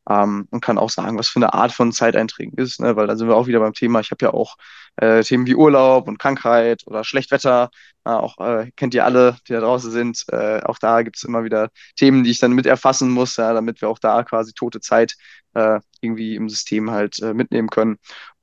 ähm, 0.10 0.48
und 0.50 0.62
kann 0.62 0.78
auch 0.78 0.90
sagen, 0.90 1.18
was 1.18 1.30
für 1.30 1.38
eine 1.38 1.54
Art 1.54 1.72
von 1.72 1.92
Zeiteinträgen 1.92 2.58
ist, 2.58 2.80
ne? 2.80 2.96
weil 2.96 3.08
da 3.08 3.16
sind 3.16 3.28
wir 3.28 3.36
auch 3.36 3.48
wieder 3.48 3.60
beim 3.60 3.74
Thema. 3.74 4.00
Ich 4.00 4.12
habe 4.12 4.26
ja 4.26 4.34
auch 4.34 4.56
äh, 4.98 5.24
Themen 5.24 5.46
wie 5.46 5.56
Urlaub 5.56 6.08
und 6.08 6.18
Krankheit 6.18 6.84
oder 6.88 7.04
Schlechtwetter, 7.04 7.70
äh, 8.06 8.10
auch 8.10 8.38
äh, 8.40 8.72
kennt 8.76 8.94
ihr 8.94 9.06
alle, 9.06 9.38
die 9.48 9.54
da 9.54 9.60
draußen 9.60 9.92
sind. 9.92 10.26
Äh, 10.32 10.62
auch 10.64 10.80
da 10.80 11.04
gibt 11.04 11.18
es 11.18 11.24
immer 11.24 11.44
wieder 11.44 11.70
Themen, 11.96 12.24
die 12.24 12.32
ich 12.32 12.40
dann 12.40 12.54
mit 12.54 12.66
erfassen 12.66 13.10
muss, 13.10 13.38
ja, 13.38 13.54
damit 13.54 13.82
wir 13.82 13.90
auch 13.90 14.00
da 14.00 14.24
quasi 14.24 14.54
tote 14.54 14.82
Zeit 14.82 15.16
äh, 15.54 15.80
irgendwie 16.02 16.36
im 16.36 16.50
System 16.50 16.92
halt 16.92 17.20
äh, 17.22 17.34
mitnehmen 17.34 17.70
können. 17.70 17.98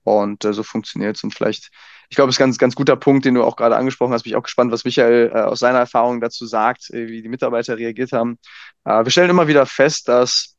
Und 0.04 0.44
äh, 0.44 0.52
so 0.52 0.62
funktioniert 0.62 1.16
es. 1.16 1.24
Und 1.24 1.34
vielleicht, 1.34 1.70
ich 2.10 2.16
glaube, 2.16 2.30
es 2.30 2.36
ist 2.36 2.38
ganz, 2.38 2.58
ganz 2.58 2.76
guter 2.76 2.94
Punkt, 2.94 3.24
den 3.24 3.34
du 3.34 3.42
auch 3.42 3.56
gerade 3.56 3.76
angesprochen 3.76 4.12
hast. 4.12 4.22
Bin 4.22 4.30
ich 4.30 4.36
auch 4.36 4.44
gespannt, 4.44 4.70
was 4.70 4.84
Michael 4.84 5.32
äh, 5.34 5.40
aus 5.40 5.58
seiner 5.58 5.80
Erfahrung 5.80 6.20
dazu 6.20 6.46
sagt, 6.46 6.90
äh, 6.90 7.08
wie 7.08 7.22
die 7.22 7.28
Mitarbeiter 7.28 7.76
reagiert 7.76 8.12
haben. 8.12 8.38
Äh, 8.84 9.04
wir 9.04 9.10
stellen 9.10 9.30
immer 9.30 9.48
wieder 9.48 9.66
fest, 9.66 10.06
dass 10.08 10.55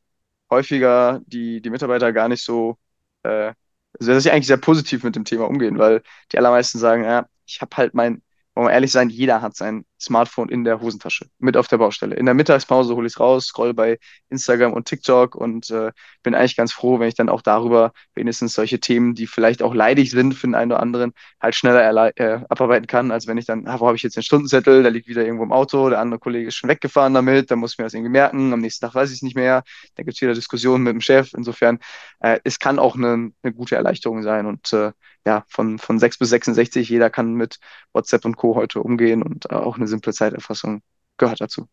häufiger 0.50 1.20
die, 1.26 1.60
die 1.62 1.70
Mitarbeiter 1.70 2.12
gar 2.12 2.28
nicht 2.28 2.42
so, 2.44 2.78
äh, 3.22 3.52
also 3.98 4.12
dass 4.12 4.22
sie 4.22 4.30
eigentlich 4.30 4.46
sehr 4.46 4.56
positiv 4.58 5.04
mit 5.04 5.16
dem 5.16 5.24
Thema 5.24 5.46
umgehen, 5.48 5.78
weil 5.78 6.02
die 6.32 6.38
allermeisten 6.38 6.78
sagen, 6.78 7.04
ja, 7.04 7.26
ich 7.46 7.60
habe 7.60 7.76
halt 7.76 7.94
mein, 7.94 8.22
wollen 8.54 8.68
wir 8.68 8.72
ehrlich 8.72 8.92
sein, 8.92 9.10
jeder 9.10 9.42
hat 9.42 9.56
sein 9.56 9.84
Smartphone 10.00 10.48
in 10.48 10.64
der 10.64 10.80
Hosentasche, 10.80 11.26
mit 11.38 11.56
auf 11.56 11.68
der 11.68 11.78
Baustelle. 11.78 12.14
In 12.16 12.26
der 12.26 12.34
Mittagspause 12.34 12.94
hole 12.94 13.06
ich 13.06 13.14
es 13.14 13.20
raus, 13.20 13.46
scroll 13.46 13.74
bei 13.74 13.98
Instagram 14.28 14.72
und 14.72 14.86
TikTok 14.86 15.34
und 15.34 15.70
äh, 15.70 15.92
bin 16.22 16.34
eigentlich 16.34 16.56
ganz 16.56 16.72
froh, 16.72 17.00
wenn 17.00 17.08
ich 17.08 17.14
dann 17.14 17.28
auch 17.28 17.42
darüber 17.42 17.92
wenigstens 18.14 18.54
solche 18.54 18.80
Themen, 18.80 19.14
die 19.14 19.26
vielleicht 19.26 19.62
auch 19.62 19.74
leidig 19.74 20.10
sind 20.10 20.34
für 20.34 20.46
den 20.46 20.54
einen 20.54 20.72
oder 20.72 20.80
anderen, 20.80 21.12
halt 21.40 21.54
schneller 21.54 22.12
äh, 22.18 22.40
abarbeiten 22.48 22.86
kann, 22.86 23.10
als 23.10 23.26
wenn 23.26 23.38
ich 23.38 23.46
dann, 23.46 23.66
ah, 23.66 23.80
wo 23.80 23.86
habe 23.86 23.96
ich 23.96 24.02
jetzt 24.02 24.16
den 24.16 24.22
Stundenzettel, 24.22 24.82
der 24.82 24.90
liegt 24.92 25.08
wieder 25.08 25.24
irgendwo 25.24 25.44
im 25.44 25.52
Auto, 25.52 25.88
der 25.88 26.00
andere 26.00 26.20
Kollege 26.20 26.48
ist 26.48 26.56
schon 26.56 26.70
weggefahren 26.70 27.14
damit, 27.14 27.50
dann 27.50 27.58
muss 27.58 27.72
ich 27.72 27.78
mir 27.78 27.84
das 27.84 27.94
irgendwie 27.94 28.12
merken, 28.12 28.52
am 28.52 28.60
nächsten 28.60 28.86
Tag 28.86 28.94
weiß 28.94 29.10
ich 29.10 29.16
es 29.16 29.22
nicht 29.22 29.36
mehr, 29.36 29.64
dann 29.96 30.04
gibt 30.04 30.16
es 30.16 30.22
wieder 30.22 30.34
Diskussionen 30.34 30.84
mit 30.84 30.92
dem 30.92 31.00
Chef. 31.00 31.32
Insofern, 31.34 31.78
äh, 32.20 32.38
es 32.44 32.58
kann 32.58 32.78
auch 32.78 32.94
eine, 32.94 33.32
eine 33.42 33.52
gute 33.52 33.76
Erleichterung 33.76 34.22
sein 34.22 34.46
und 34.46 34.72
äh, 34.72 34.92
ja, 35.26 35.44
von, 35.48 35.78
von 35.78 35.98
6 35.98 36.18
bis 36.18 36.30
66, 36.30 36.88
jeder 36.88 37.10
kann 37.10 37.34
mit 37.34 37.58
WhatsApp 37.92 38.24
und 38.24 38.36
Co. 38.36 38.54
heute 38.54 38.80
umgehen 38.80 39.22
und 39.22 39.50
äh, 39.50 39.54
auch 39.54 39.76
eine 39.76 39.87
simple 39.88 40.12
Zeiterfassung 40.12 40.82
gehört 41.16 41.40
dazu. 41.40 41.68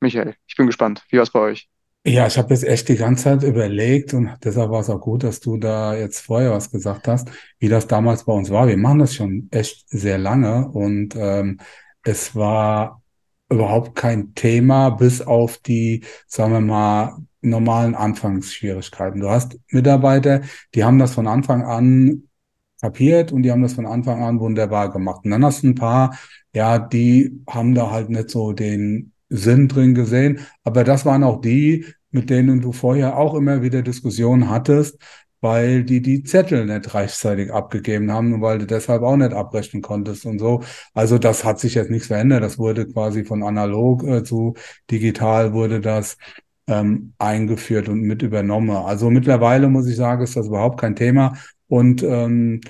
Michael, 0.00 0.34
ich 0.46 0.56
bin 0.56 0.66
gespannt. 0.66 1.04
Wie 1.08 1.16
war 1.16 1.24
es 1.24 1.30
bei 1.30 1.40
euch? 1.40 1.68
Ja, 2.06 2.26
ich 2.26 2.36
habe 2.36 2.52
jetzt 2.52 2.64
echt 2.64 2.88
die 2.90 2.96
ganze 2.96 3.24
Zeit 3.24 3.42
überlegt 3.42 4.12
und 4.12 4.36
deshalb 4.44 4.70
war 4.70 4.80
es 4.80 4.90
auch 4.90 5.00
gut, 5.00 5.24
dass 5.24 5.40
du 5.40 5.56
da 5.56 5.96
jetzt 5.96 6.20
vorher 6.20 6.50
was 6.50 6.70
gesagt 6.70 7.08
hast, 7.08 7.30
wie 7.58 7.68
das 7.68 7.86
damals 7.86 8.24
bei 8.24 8.32
uns 8.34 8.50
war. 8.50 8.68
Wir 8.68 8.76
machen 8.76 8.98
das 8.98 9.14
schon 9.14 9.48
echt 9.50 9.88
sehr 9.88 10.18
lange 10.18 10.68
und 10.68 11.16
ähm, 11.16 11.58
es 12.02 12.36
war 12.36 13.02
überhaupt 13.48 13.94
kein 13.94 14.34
Thema, 14.34 14.90
bis 14.90 15.22
auf 15.22 15.56
die, 15.58 16.04
sagen 16.26 16.52
wir 16.52 16.60
mal, 16.60 17.16
normalen 17.40 17.94
Anfangsschwierigkeiten. 17.94 19.20
Du 19.20 19.30
hast 19.30 19.58
Mitarbeiter, 19.68 20.42
die 20.74 20.84
haben 20.84 20.98
das 20.98 21.14
von 21.14 21.26
Anfang 21.26 21.62
an 21.64 22.24
kapiert 22.80 23.32
und 23.32 23.42
die 23.42 23.50
haben 23.50 23.62
das 23.62 23.74
von 23.74 23.86
Anfang 23.86 24.22
an 24.22 24.40
wunderbar 24.40 24.90
gemacht. 24.90 25.24
Und 25.24 25.30
dann 25.30 25.44
hast 25.44 25.62
du 25.62 25.68
ein 25.68 25.74
paar, 25.74 26.18
ja, 26.54 26.78
die 26.78 27.42
haben 27.48 27.74
da 27.74 27.90
halt 27.90 28.10
nicht 28.10 28.30
so 28.30 28.52
den 28.52 29.12
Sinn 29.28 29.68
drin 29.68 29.94
gesehen. 29.94 30.40
Aber 30.62 30.84
das 30.84 31.04
waren 31.04 31.24
auch 31.24 31.40
die, 31.40 31.86
mit 32.10 32.30
denen 32.30 32.60
du 32.60 32.72
vorher 32.72 33.16
auch 33.18 33.34
immer 33.34 33.62
wieder 33.62 33.82
Diskussionen 33.82 34.48
hattest, 34.50 34.98
weil 35.40 35.84
die 35.84 36.00
die 36.00 36.22
Zettel 36.22 36.64
nicht 36.64 36.94
rechtzeitig 36.94 37.52
abgegeben 37.52 38.10
haben 38.12 38.32
und 38.34 38.40
weil 38.40 38.58
du 38.58 38.66
deshalb 38.66 39.02
auch 39.02 39.16
nicht 39.16 39.32
abrechnen 39.32 39.82
konntest 39.82 40.24
und 40.26 40.38
so. 40.38 40.62
Also 40.94 41.18
das 41.18 41.44
hat 41.44 41.60
sich 41.60 41.74
jetzt 41.74 41.90
nichts 41.90 42.06
verändert. 42.06 42.42
Das 42.42 42.58
wurde 42.58 42.86
quasi 42.86 43.24
von 43.24 43.42
analog 43.42 44.04
äh, 44.04 44.24
zu 44.24 44.54
digital 44.90 45.52
wurde 45.52 45.80
das 45.80 46.16
ähm, 46.66 47.14
eingeführt 47.18 47.88
und 47.88 48.00
mit 48.00 48.22
übernommen. 48.22 48.70
Also 48.70 49.10
mittlerweile 49.10 49.68
muss 49.68 49.86
ich 49.86 49.96
sagen, 49.96 50.22
ist 50.22 50.36
das 50.36 50.46
überhaupt 50.46 50.80
kein 50.80 50.96
Thema. 50.96 51.34
Und 51.68 52.02
ähm, 52.02 52.60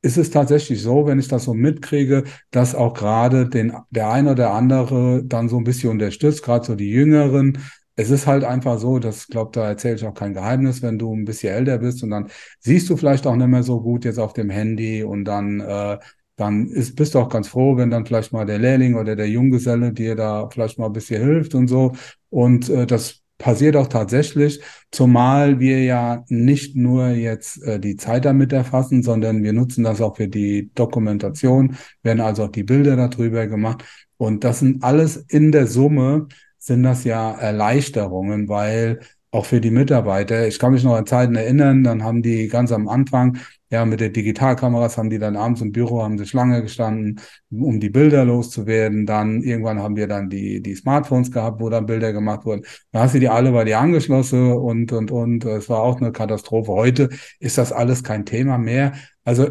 ist 0.00 0.16
es 0.16 0.30
tatsächlich 0.30 0.82
so, 0.82 1.06
wenn 1.06 1.18
ich 1.18 1.28
das 1.28 1.44
so 1.44 1.54
mitkriege, 1.54 2.24
dass 2.50 2.74
auch 2.74 2.94
gerade 2.94 3.48
den, 3.48 3.72
der 3.90 4.10
eine 4.10 4.32
oder 4.32 4.52
andere 4.52 5.24
dann 5.24 5.48
so 5.48 5.58
ein 5.58 5.64
bisschen 5.64 5.90
unterstützt, 5.90 6.42
gerade 6.42 6.64
so 6.64 6.74
die 6.76 6.90
Jüngeren. 6.90 7.58
Es 7.96 8.10
ist 8.10 8.28
halt 8.28 8.44
einfach 8.44 8.78
so, 8.78 9.00
das 9.00 9.26
glaube, 9.26 9.50
da 9.52 9.66
erzähle 9.66 9.96
ich 9.96 10.04
auch 10.06 10.14
kein 10.14 10.34
Geheimnis, 10.34 10.82
wenn 10.82 10.98
du 11.00 11.12
ein 11.14 11.24
bisschen 11.24 11.52
älter 11.52 11.78
bist 11.78 12.02
und 12.04 12.10
dann 12.10 12.28
siehst 12.60 12.88
du 12.88 12.96
vielleicht 12.96 13.26
auch 13.26 13.34
nicht 13.34 13.48
mehr 13.48 13.64
so 13.64 13.80
gut 13.80 14.04
jetzt 14.04 14.18
auf 14.20 14.32
dem 14.34 14.50
Handy 14.50 15.02
und 15.02 15.24
dann, 15.24 15.60
äh, 15.60 15.98
dann 16.36 16.68
ist, 16.68 16.94
bist 16.94 17.14
du 17.14 17.18
auch 17.18 17.28
ganz 17.28 17.48
froh, 17.48 17.76
wenn 17.76 17.90
dann 17.90 18.06
vielleicht 18.06 18.32
mal 18.32 18.46
der 18.46 18.58
Lehrling 18.58 18.94
oder 18.94 19.16
der 19.16 19.28
Junggeselle 19.28 19.92
dir 19.92 20.14
da 20.14 20.48
vielleicht 20.48 20.78
mal 20.78 20.86
ein 20.86 20.92
bisschen 20.92 21.20
hilft 21.22 21.54
und 21.56 21.66
so. 21.66 21.92
Und 22.30 22.68
äh, 22.68 22.86
das 22.86 23.22
passiert 23.38 23.76
auch 23.76 23.86
tatsächlich, 23.86 24.60
zumal 24.90 25.60
wir 25.60 25.82
ja 25.84 26.24
nicht 26.28 26.76
nur 26.76 27.08
jetzt 27.08 27.62
äh, 27.62 27.80
die 27.80 27.96
Zeit 27.96 28.24
damit 28.24 28.52
erfassen, 28.52 29.02
sondern 29.02 29.42
wir 29.42 29.52
nutzen 29.52 29.84
das 29.84 30.00
auch 30.00 30.16
für 30.16 30.28
die 30.28 30.70
Dokumentation, 30.74 31.76
werden 32.02 32.20
also 32.20 32.44
auch 32.44 32.50
die 32.50 32.64
Bilder 32.64 32.96
darüber 32.96 33.46
gemacht. 33.46 33.84
Und 34.16 34.44
das 34.44 34.58
sind 34.58 34.82
alles 34.82 35.16
in 35.16 35.52
der 35.52 35.66
Summe 35.68 36.26
sind 36.58 36.82
das 36.82 37.04
ja 37.04 37.32
Erleichterungen, 37.32 38.48
weil 38.48 39.00
auch 39.30 39.46
für 39.46 39.60
die 39.60 39.70
Mitarbeiter, 39.70 40.46
ich 40.48 40.58
kann 40.58 40.72
mich 40.72 40.84
noch 40.84 40.94
an 40.94 41.06
Zeiten 41.06 41.34
erinnern, 41.36 41.84
dann 41.84 42.02
haben 42.02 42.22
die 42.22 42.48
ganz 42.48 42.72
am 42.72 42.88
Anfang, 42.88 43.38
Ja, 43.70 43.84
mit 43.84 44.00
den 44.00 44.12
Digitalkameras 44.12 44.96
haben 44.96 45.10
die 45.10 45.18
dann 45.18 45.36
abends 45.36 45.60
im 45.60 45.72
Büro, 45.72 46.02
haben 46.02 46.16
sie 46.16 46.26
Schlange 46.26 46.62
gestanden, 46.62 47.20
um 47.50 47.80
die 47.80 47.90
Bilder 47.90 48.24
loszuwerden. 48.24 49.04
Dann 49.04 49.42
irgendwann 49.42 49.80
haben 49.80 49.96
wir 49.96 50.08
dann 50.08 50.30
die, 50.30 50.62
die 50.62 50.74
Smartphones 50.74 51.30
gehabt, 51.30 51.60
wo 51.60 51.68
dann 51.68 51.86
Bilder 51.86 52.12
gemacht 52.12 52.46
wurden. 52.46 52.62
Da 52.92 53.00
hast 53.00 53.14
du 53.14 53.20
die 53.20 53.28
alle 53.28 53.52
bei 53.52 53.64
dir 53.64 53.78
angeschlossen 53.78 54.52
und, 54.52 54.92
und, 54.92 55.10
und. 55.10 55.44
Es 55.44 55.68
war 55.68 55.80
auch 55.80 56.00
eine 56.00 56.12
Katastrophe. 56.12 56.72
Heute 56.72 57.10
ist 57.40 57.58
das 57.58 57.72
alles 57.72 58.02
kein 58.02 58.24
Thema 58.24 58.56
mehr. 58.56 58.94
Also 59.24 59.48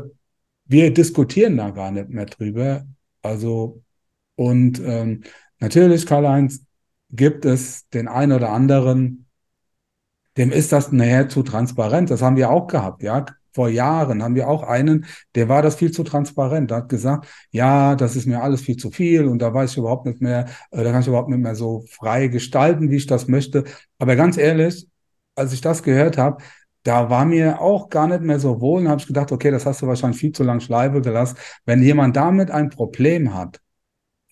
wir 0.66 0.94
diskutieren 0.94 1.58
da 1.58 1.70
gar 1.70 1.92
nicht 1.92 2.10
mehr 2.10 2.26
drüber. 2.26 2.86
Also, 3.22 3.84
und 4.36 4.82
ähm, 4.84 5.24
natürlich, 5.60 6.06
Karl-Heinz, 6.06 6.66
gibt 7.10 7.46
es 7.46 7.88
den 7.90 8.08
einen 8.08 8.34
oder 8.34 8.52
anderen, 8.52 9.28
dem 10.38 10.52
ist 10.52 10.72
das 10.72 10.92
näher 10.92 11.30
zu 11.30 11.42
transparent. 11.44 12.10
Das 12.12 12.22
haben 12.22 12.36
wir 12.36 12.50
auch 12.50 12.68
gehabt, 12.68 13.02
ja. 13.02 13.26
Vor 13.58 13.70
Jahren 13.70 14.22
haben 14.22 14.36
wir 14.36 14.48
auch 14.48 14.62
einen, 14.62 15.08
der 15.34 15.50
war 15.50 15.64
das 15.64 15.76
viel 15.76 15.92
zu 15.92 16.04
transparent. 16.04 16.70
Der 16.70 16.78
hat 16.78 16.90
gesagt, 16.90 17.28
ja, 17.50 17.96
das 17.96 18.16
ist 18.16 18.28
mir 18.28 18.44
alles 18.44 18.62
viel 18.62 18.78
zu 18.78 18.92
viel 18.92 19.26
und 19.26 19.40
da 19.42 19.52
weiß 19.52 19.72
ich 19.72 19.78
überhaupt 19.78 20.06
nicht 20.06 20.22
mehr, 20.22 20.46
äh, 20.70 20.84
da 20.84 20.92
kann 20.92 21.02
ich 21.02 21.08
überhaupt 21.08 21.30
nicht 21.30 21.40
mehr 21.40 21.56
so 21.56 21.84
frei 21.90 22.28
gestalten, 22.28 22.92
wie 22.92 22.98
ich 22.98 23.08
das 23.08 23.28
möchte. 23.28 23.64
Aber 23.98 24.16
ganz 24.16 24.38
ehrlich, 24.38 24.88
als 25.36 25.54
ich 25.54 25.62
das 25.62 25.82
gehört 25.82 26.20
habe, 26.20 26.44
da 26.84 27.10
war 27.10 27.26
mir 27.26 27.60
auch 27.60 27.90
gar 27.90 28.08
nicht 28.08 28.22
mehr 28.22 28.40
so 28.40 28.62
wohl 28.62 28.82
und 28.82 28.90
habe 28.90 29.02
ich 29.02 29.08
gedacht, 29.08 29.32
okay, 29.32 29.50
das 29.50 29.66
hast 29.66 29.82
du 29.82 29.88
wahrscheinlich 29.88 30.20
viel 30.20 30.34
zu 30.34 30.44
lang 30.44 30.60
Schleife 30.60 31.02
gelassen. 31.02 31.38
Wenn 31.66 31.82
jemand 31.82 32.16
damit 32.16 32.52
ein 32.52 32.70
Problem 32.70 33.34
hat, 33.34 33.60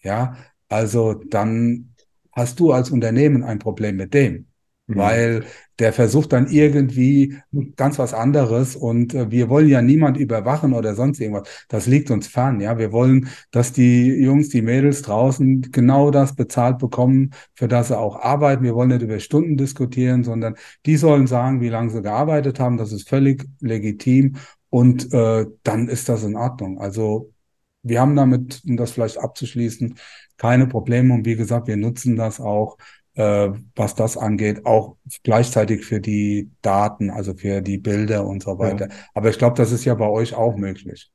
ja, 0.03 0.38
also 0.69 1.15
dann 1.15 1.95
hast 2.32 2.59
du 2.59 2.71
als 2.73 2.91
Unternehmen 2.91 3.43
ein 3.43 3.57
Problem 3.59 3.95
mit 3.95 4.13
dem. 4.13 4.47
Mhm. 4.88 4.95
Weil 4.97 5.45
der 5.79 5.91
versucht 5.93 6.31
dann 6.31 6.47
irgendwie 6.47 7.36
ganz 7.75 7.99
was 7.99 8.13
anderes 8.13 8.75
und 8.75 9.13
äh, 9.13 9.29
wir 9.31 9.49
wollen 9.49 9.67
ja 9.67 9.81
niemand 9.81 10.15
überwachen 10.17 10.73
oder 10.73 10.95
sonst 10.95 11.19
irgendwas. 11.19 11.47
Das 11.67 11.88
liegt 11.88 12.11
uns 12.11 12.27
fern, 12.27 12.61
ja. 12.61 12.77
Wir 12.77 12.91
wollen, 12.91 13.29
dass 13.51 13.73
die 13.73 14.07
Jungs, 14.07 14.49
die 14.49 14.61
Mädels 14.61 15.01
draußen 15.01 15.63
genau 15.71 16.11
das 16.11 16.36
bezahlt 16.36 16.77
bekommen, 16.77 17.31
für 17.55 17.67
das 17.67 17.88
sie 17.89 17.97
auch 17.97 18.17
arbeiten. 18.21 18.63
Wir 18.63 18.75
wollen 18.75 18.89
nicht 18.89 19.01
über 19.01 19.19
Stunden 19.19 19.57
diskutieren, 19.57 20.23
sondern 20.23 20.55
die 20.86 20.97
sollen 20.97 21.27
sagen, 21.27 21.61
wie 21.61 21.69
lange 21.69 21.89
sie 21.89 22.01
gearbeitet 22.01 22.59
haben. 22.59 22.77
Das 22.77 22.91
ist 22.91 23.09
völlig 23.09 23.45
legitim 23.59 24.38
und 24.69 25.11
äh, 25.13 25.45
dann 25.63 25.88
ist 25.89 26.09
das 26.09 26.23
in 26.23 26.36
Ordnung. 26.36 26.79
Also 26.79 27.33
wir 27.81 28.01
haben 28.01 28.15
damit, 28.15 28.61
um 28.67 28.77
das 28.77 28.91
vielleicht 28.91 29.17
abzuschließen, 29.17 29.95
keine 30.38 30.67
Probleme 30.67 31.13
und 31.13 31.25
wie 31.25 31.36
gesagt, 31.36 31.67
wir 31.67 31.77
nutzen 31.77 32.15
das 32.15 32.39
auch 32.39 32.77
äh, 33.16 33.49
was 33.76 33.95
das 33.95 34.18
angeht, 34.18 34.66
auch 34.66 34.97
gleichzeitig 35.24 35.86
für 35.86 35.99
die 35.99 36.51
Daten, 36.61 37.09
also 37.09 37.34
für 37.34 37.61
die 37.61 37.78
Bilder 37.78 38.26
und 38.26 38.43
so 38.43 38.59
weiter. 38.59 38.89
Ja. 38.89 38.95
Aber 39.13 39.30
ich 39.30 39.38
glaube, 39.38 39.57
das 39.57 39.72
ist 39.72 39.86
ja 39.86 39.95
bei 39.95 40.07
euch 40.07 40.36
auch 40.36 40.55
möglich. 40.55 41.11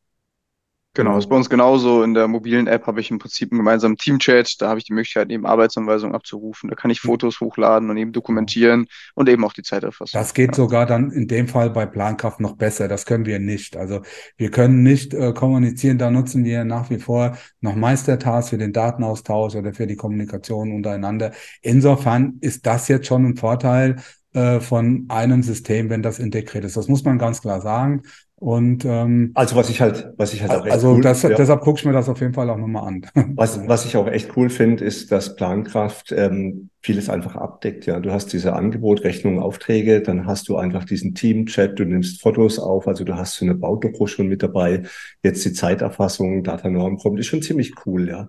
Genau, 0.95 1.17
ist 1.17 1.29
bei 1.29 1.37
uns 1.37 1.49
genauso. 1.49 2.03
In 2.03 2.15
der 2.15 2.27
mobilen 2.27 2.67
App 2.67 2.89
habe 2.89 3.01
ich 3.01 3.13
im 3.13 3.21
Prinzip 3.21 3.53
einen 3.53 3.61
gemeinsamen 3.61 3.97
Teamchat. 3.97 4.61
Da 4.61 4.69
habe 4.69 4.81
ich 4.81 4.85
die 4.85 4.93
Möglichkeit, 4.93 5.31
eben 5.31 5.47
Arbeitsanweisungen 5.47 6.17
abzurufen. 6.17 6.69
Da 6.69 6.75
kann 6.75 6.91
ich 6.91 7.01
Fotos 7.01 7.41
hochladen 7.41 7.91
und 7.91 7.97
eben 7.97 8.11
dokumentieren 8.11 8.87
und 9.15 9.29
eben 9.29 9.45
auch 9.45 9.53
die 9.53 9.63
Zeit 9.63 9.85
erfassen. 9.85 10.11
Das 10.15 10.35
geht 10.35 10.51
ja. 10.51 10.55
sogar 10.55 10.87
dann 10.87 11.13
in 11.13 11.29
dem 11.29 11.47
Fall 11.47 11.71
bei 11.71 11.87
Plankraft 11.87 12.41
noch 12.41 12.57
besser. 12.57 12.89
Das 12.89 13.07
können 13.07 13.25
wir 13.25 13.39
nicht. 13.39 13.77
Also 13.77 14.01
wir 14.37 14.51
können 14.51 14.83
nicht 14.83 15.15
äh, 15.15 15.33
kommunizieren. 15.33 15.97
Da 15.99 16.11
nutzen 16.11 16.45
wir 16.45 16.65
nach 16.65 16.91
wie 16.91 16.99
vor 16.99 17.39
noch 17.61 17.77
Meistertask 17.77 18.51
für 18.51 18.59
den 18.59 18.73
Datenaustausch 18.73 19.55
oder 19.55 19.73
für 19.73 19.87
die 19.87 19.97
Kommunikation 19.97 20.73
untereinander. 20.73 21.31
Insofern 21.63 22.39
ist 22.41 22.67
das 22.67 22.89
jetzt 22.89 23.07
schon 23.07 23.25
ein 23.27 23.37
Vorteil 23.37 24.03
äh, 24.33 24.61
von 24.61 25.07
einem 25.09 25.43
System, 25.43 25.91
wenn 25.91 26.03
das 26.03 26.21
integriert 26.21 26.65
ist. 26.65 26.77
Das 26.77 26.87
muss 26.87 27.05
man 27.05 27.19
ganz 27.19 27.41
klar 27.41 27.61
sagen. 27.61 28.03
Und 28.41 28.87
ähm, 28.87 29.33
also 29.35 29.55
was 29.55 29.69
ich 29.69 29.83
halt, 29.83 30.15
was 30.17 30.33
ich 30.33 30.41
halt 30.41 30.51
auch 30.51 30.65
echt 30.65 30.73
also 30.73 30.95
cool, 30.95 31.03
das, 31.03 31.21
ja. 31.23 31.29
deshalb 31.29 31.61
gucke 31.61 31.79
ich 31.79 31.85
mir 31.85 31.93
das 31.93 32.09
auf 32.09 32.21
jeden 32.21 32.33
Fall 32.33 32.49
auch 32.49 32.57
nochmal 32.57 32.89
an. 32.89 33.07
Was, 33.37 33.69
was 33.69 33.85
ich 33.85 33.99
auch 33.99 34.07
echt 34.07 34.35
cool 34.35 34.49
finde, 34.49 34.83
ist, 34.83 35.13
dass 35.13 35.37
Plankraft 35.37 36.11
ähm, 36.11 36.71
vieles 36.83 37.11
einfach 37.11 37.37
abdeckt. 37.37 37.85
Ja, 37.87 38.01
du 38.01 38.11
hast 38.11 38.33
diese 38.33 38.55
Angebot, 38.55 39.05
Rechnungen, 39.05 39.41
Aufträge, 39.41 40.01
dann 40.01 40.27
hast 40.27 40.49
du 40.49 40.57
einfach 40.57 40.85
diesen 40.85 41.15
Team-Chat, 41.15 41.79
du 41.79 41.85
nimmst 41.85 42.23
Fotos 42.23 42.59
auf, 42.59 42.89
also 42.89 43.05
du 43.05 43.17
hast 43.17 43.35
so 43.37 43.45
eine 43.45 43.55
Baudoku 43.55 44.07
schon 44.07 44.29
mit 44.29 44.43
dabei. 44.43 44.85
Jetzt 45.23 45.45
die 45.45 45.53
Zeiterfassung, 45.53 46.43
Datanorm 46.43 46.97
kommt, 46.97 47.21
ist 47.21 47.27
schon 47.27 47.43
ziemlich 47.43 47.75
cool. 47.85 48.09
Ja, 48.09 48.29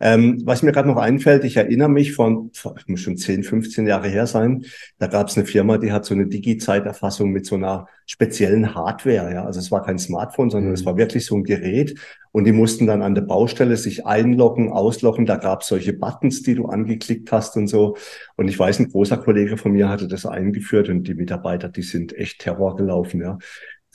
ähm, 0.00 0.42
was 0.44 0.62
mir 0.62 0.72
gerade 0.72 0.88
noch 0.88 0.98
einfällt, 0.98 1.44
ich 1.44 1.56
erinnere 1.56 1.88
mich 1.88 2.12
von, 2.12 2.50
muss 2.86 3.00
schon 3.00 3.16
10, 3.16 3.44
15 3.44 3.86
Jahre 3.86 4.08
her 4.08 4.26
sein, 4.26 4.64
da 4.98 5.06
gab 5.06 5.28
es 5.28 5.36
eine 5.36 5.46
Firma, 5.46 5.78
die 5.78 5.92
hat 5.92 6.04
so 6.04 6.14
eine 6.14 6.26
Digi-Zeiterfassung 6.26 7.30
mit 7.30 7.46
so 7.46 7.54
einer 7.54 7.86
speziellen 8.04 8.74
Hardware. 8.74 9.32
Ja, 9.32 9.44
also 9.44 9.58
es 9.58 9.70
war 9.70 9.82
kein 9.82 9.98
Smartphone, 9.98 10.50
sondern 10.50 10.68
mhm. 10.68 10.74
es 10.74 10.84
war 10.84 10.96
wirklich 10.96 11.26
so 11.26 11.36
ein 11.36 11.44
Gerät. 11.44 11.98
Und 12.36 12.44
die 12.44 12.52
mussten 12.52 12.86
dann 12.86 13.00
an 13.00 13.14
der 13.14 13.22
Baustelle 13.22 13.78
sich 13.78 14.04
einloggen, 14.04 14.70
ausloggen. 14.70 15.24
Da 15.24 15.36
gab 15.36 15.62
es 15.62 15.68
solche 15.68 15.94
Buttons, 15.94 16.42
die 16.42 16.54
du 16.54 16.66
angeklickt 16.66 17.32
hast 17.32 17.56
und 17.56 17.66
so. 17.66 17.96
Und 18.36 18.48
ich 18.48 18.58
weiß, 18.58 18.78
ein 18.78 18.90
großer 18.90 19.16
Kollege 19.16 19.56
von 19.56 19.72
mir 19.72 19.88
hatte 19.88 20.06
das 20.06 20.26
eingeführt 20.26 20.90
und 20.90 21.04
die 21.08 21.14
Mitarbeiter, 21.14 21.70
die 21.70 21.80
sind 21.80 22.14
echt 22.14 22.40
Terror 22.40 22.76
gelaufen. 22.76 23.22
Ja 23.22 23.38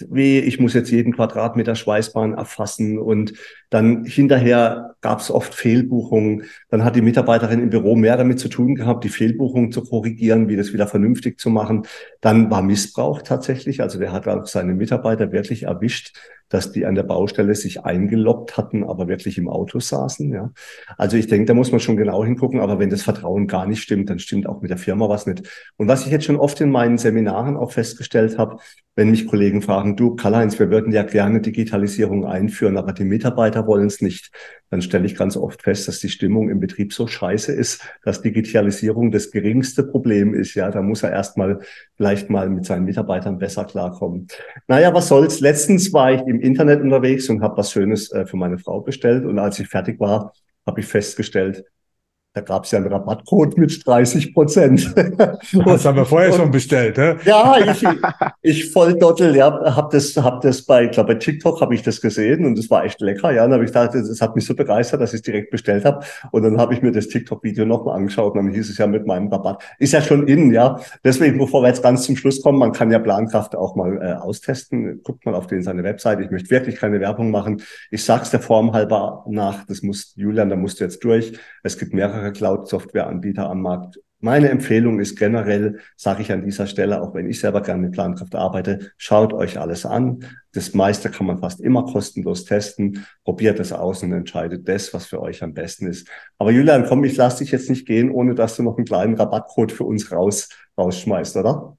wie 0.09 0.39
ich 0.39 0.59
muss 0.59 0.73
jetzt 0.73 0.89
jeden 0.89 1.13
Quadratmeter 1.13 1.75
Schweißbahn 1.75 2.33
erfassen 2.33 2.97
und 2.97 3.33
dann 3.69 4.03
hinterher 4.05 4.95
gab 5.01 5.19
es 5.19 5.29
oft 5.29 5.53
Fehlbuchungen. 5.53 6.45
Dann 6.69 6.83
hat 6.83 6.95
die 6.95 7.03
Mitarbeiterin 7.03 7.61
im 7.61 7.69
Büro 7.69 7.95
mehr 7.95 8.17
damit 8.17 8.39
zu 8.39 8.49
tun 8.49 8.73
gehabt, 8.73 9.03
die 9.03 9.09
Fehlbuchungen 9.09 9.71
zu 9.71 9.83
korrigieren, 9.83 10.47
wie 10.47 10.55
das 10.55 10.73
wieder 10.73 10.87
vernünftig 10.87 11.39
zu 11.39 11.51
machen. 11.51 11.85
Dann 12.19 12.49
war 12.49 12.63
Missbrauch 12.63 13.21
tatsächlich. 13.21 13.81
Also 13.81 13.99
der 13.99 14.11
hat 14.11 14.27
auch 14.27 14.47
seine 14.47 14.73
Mitarbeiter 14.73 15.31
wirklich 15.31 15.63
erwischt, 15.63 16.17
dass 16.51 16.73
die 16.73 16.85
an 16.85 16.95
der 16.95 17.03
Baustelle 17.03 17.55
sich 17.55 17.83
eingeloggt 17.85 18.57
hatten, 18.57 18.83
aber 18.83 19.07
wirklich 19.07 19.37
im 19.37 19.47
Auto 19.47 19.79
saßen. 19.79 20.31
Ja. 20.31 20.51
Also 20.97 21.15
ich 21.15 21.27
denke, 21.27 21.45
da 21.45 21.53
muss 21.53 21.71
man 21.71 21.79
schon 21.79 21.95
genau 21.95 22.23
hingucken. 22.23 22.59
Aber 22.59 22.77
wenn 22.77 22.89
das 22.89 23.03
Vertrauen 23.03 23.47
gar 23.47 23.65
nicht 23.65 23.81
stimmt, 23.81 24.09
dann 24.09 24.19
stimmt 24.19 24.47
auch 24.47 24.61
mit 24.61 24.69
der 24.69 24.77
Firma 24.77 25.07
was 25.07 25.25
nicht. 25.25 25.47
Und 25.77 25.87
was 25.87 26.05
ich 26.05 26.11
jetzt 26.11 26.25
schon 26.25 26.35
oft 26.35 26.59
in 26.59 26.69
meinen 26.69 26.97
Seminaren 26.97 27.55
auch 27.55 27.71
festgestellt 27.71 28.37
habe, 28.37 28.57
wenn 28.95 29.09
mich 29.09 29.27
Kollegen 29.27 29.61
fragen, 29.61 29.95
du 29.95 30.15
Karl-Heinz, 30.15 30.59
wir 30.59 30.69
würden 30.69 30.91
ja 30.91 31.03
gerne 31.03 31.39
Digitalisierung 31.39 32.25
einführen, 32.25 32.77
aber 32.77 32.91
die 32.91 33.05
Mitarbeiter 33.05 33.65
wollen 33.65 33.87
es 33.87 34.01
nicht, 34.01 34.31
dann 34.71 34.81
stelle 34.81 35.05
ich 35.05 35.15
ganz 35.15 35.35
oft 35.35 35.61
fest, 35.61 35.87
dass 35.89 35.99
die 35.99 36.09
Stimmung 36.09 36.49
im 36.49 36.61
Betrieb 36.61 36.93
so 36.93 37.05
scheiße 37.05 37.51
ist, 37.51 37.83
dass 38.03 38.21
Digitalisierung 38.21 39.11
das 39.11 39.29
geringste 39.29 39.83
Problem 39.83 40.33
ist. 40.33 40.55
Ja, 40.55 40.71
da 40.71 40.81
muss 40.81 41.03
er 41.03 41.11
erstmal 41.11 41.59
vielleicht 41.97 42.29
mal 42.29 42.49
mit 42.49 42.65
seinen 42.65 42.85
Mitarbeitern 42.85 43.37
besser 43.37 43.65
klarkommen. 43.65 44.27
Naja, 44.67 44.93
was 44.93 45.09
soll's? 45.09 45.41
Letztens 45.41 45.91
war 45.91 46.13
ich 46.13 46.21
im 46.21 46.39
Internet 46.39 46.81
unterwegs 46.81 47.29
und 47.29 47.41
habe 47.41 47.57
was 47.57 47.71
Schönes 47.71 48.11
äh, 48.13 48.25
für 48.25 48.37
meine 48.37 48.57
Frau 48.57 48.79
bestellt 48.79 49.25
und 49.25 49.37
als 49.39 49.59
ich 49.59 49.67
fertig 49.67 49.99
war, 49.99 50.33
habe 50.65 50.79
ich 50.79 50.85
festgestellt, 50.85 51.65
da 52.33 52.39
gab 52.39 52.63
es 52.63 52.71
ja 52.71 52.79
einen 52.79 52.87
Rabattcode 52.87 53.57
mit 53.57 53.85
30 53.85 54.33
Prozent. 54.33 54.93
Das 55.65 55.85
haben 55.85 55.97
wir 55.97 56.05
vorher 56.05 56.31
und, 56.31 56.37
schon 56.37 56.51
bestellt, 56.51 56.97
ne? 56.97 57.17
Ja, 57.25 57.57
ich, 57.57 57.85
ich 58.41 58.71
Volldottel, 58.71 59.35
ja, 59.35 59.75
habe 59.75 59.89
das, 59.91 60.15
hab 60.17 60.41
das 60.41 60.63
bei, 60.63 60.85
ich 60.85 60.91
glaube, 60.91 61.13
bei 61.13 61.19
TikTok 61.19 61.61
habe 61.61 61.75
ich 61.75 61.81
das 61.81 61.99
gesehen 62.01 62.45
und 62.45 62.57
es 62.57 62.69
war 62.69 62.85
echt 62.85 63.01
lecker, 63.01 63.31
ja. 63.31 63.45
Und 63.45 63.53
habe 63.53 63.63
ich 63.63 63.71
gedacht, 63.71 63.93
das 63.93 64.21
hat 64.21 64.35
mich 64.35 64.45
so 64.45 64.55
begeistert, 64.55 65.01
dass 65.01 65.13
ich 65.13 65.17
es 65.17 65.21
direkt 65.23 65.51
bestellt 65.51 65.85
habe. 65.85 66.05
Und 66.31 66.43
dann 66.43 66.57
habe 66.57 66.73
ich 66.73 66.81
mir 66.81 66.91
das 66.91 67.07
TikTok-Video 67.07 67.65
nochmal 67.65 67.97
angeschaut 67.97 68.33
und 68.33 68.45
dann 68.45 68.53
hieß 68.53 68.69
es 68.69 68.77
ja 68.77 68.87
mit 68.87 69.05
meinem 69.05 69.27
Rabatt. 69.27 69.63
Ist 69.79 69.93
ja 69.93 70.01
schon 70.01 70.27
innen, 70.27 70.51
ja. 70.51 70.79
Deswegen, 71.03 71.37
bevor 71.37 71.63
wir 71.63 71.67
jetzt 71.67 71.83
ganz 71.83 72.03
zum 72.03 72.15
Schluss 72.15 72.41
kommen, 72.41 72.59
man 72.59 72.71
kann 72.71 72.91
ja 72.91 72.99
Plankraft 72.99 73.55
auch 73.55 73.75
mal 73.75 73.97
äh, 74.01 74.13
austesten. 74.13 75.01
Guckt 75.03 75.25
mal 75.25 75.35
auf 75.35 75.47
den 75.47 75.63
seine 75.63 75.83
Website. 75.83 76.19
Ich 76.21 76.31
möchte 76.31 76.49
wirklich 76.49 76.77
keine 76.77 76.99
Werbung 76.99 77.31
machen. 77.31 77.61
Ich 77.89 78.03
sag's 78.03 78.31
der 78.31 78.39
Form 78.39 78.73
halber 78.73 79.25
nach, 79.27 79.65
das 79.65 79.81
muss, 79.81 80.13
Julian, 80.15 80.49
da 80.49 80.55
musst 80.55 80.79
du 80.79 80.83
jetzt 80.83 81.03
durch. 81.03 81.33
Es 81.63 81.77
gibt 81.77 81.93
mehrere 81.93 82.20
mehrere 82.21 82.33
Cloud-Software-Anbieter 82.33 83.49
am 83.49 83.61
Markt. 83.61 83.99
Meine 84.23 84.49
Empfehlung 84.49 84.99
ist 84.99 85.17
generell, 85.17 85.79
sage 85.95 86.21
ich 86.21 86.31
an 86.31 86.45
dieser 86.45 86.67
Stelle, 86.67 87.01
auch 87.01 87.15
wenn 87.15 87.27
ich 87.27 87.39
selber 87.39 87.61
gerne 87.61 87.81
mit 87.81 87.93
Plankraft 87.93 88.35
arbeite, 88.35 88.91
schaut 88.97 89.33
euch 89.33 89.59
alles 89.59 89.83
an. 89.83 90.23
Das 90.53 90.75
meiste 90.75 91.09
kann 91.09 91.25
man 91.25 91.39
fast 91.39 91.59
immer 91.59 91.85
kostenlos 91.85 92.45
testen. 92.45 93.03
Probiert 93.23 93.59
es 93.59 93.73
aus 93.73 94.03
und 94.03 94.13
entscheidet 94.13 94.67
das, 94.67 94.93
was 94.93 95.07
für 95.07 95.19
euch 95.21 95.41
am 95.41 95.55
besten 95.55 95.87
ist. 95.87 96.07
Aber 96.37 96.51
Julian, 96.51 96.85
komm, 96.87 97.03
ich 97.03 97.17
lasse 97.17 97.39
dich 97.39 97.51
jetzt 97.51 97.71
nicht 97.71 97.87
gehen, 97.87 98.11
ohne 98.11 98.35
dass 98.35 98.57
du 98.57 98.63
noch 98.63 98.77
einen 98.77 98.85
kleinen 98.85 99.15
Rabattcode 99.15 99.71
für 99.71 99.85
uns 99.85 100.11
raus, 100.11 100.49
rausschmeißt, 100.77 101.37
oder? 101.37 101.77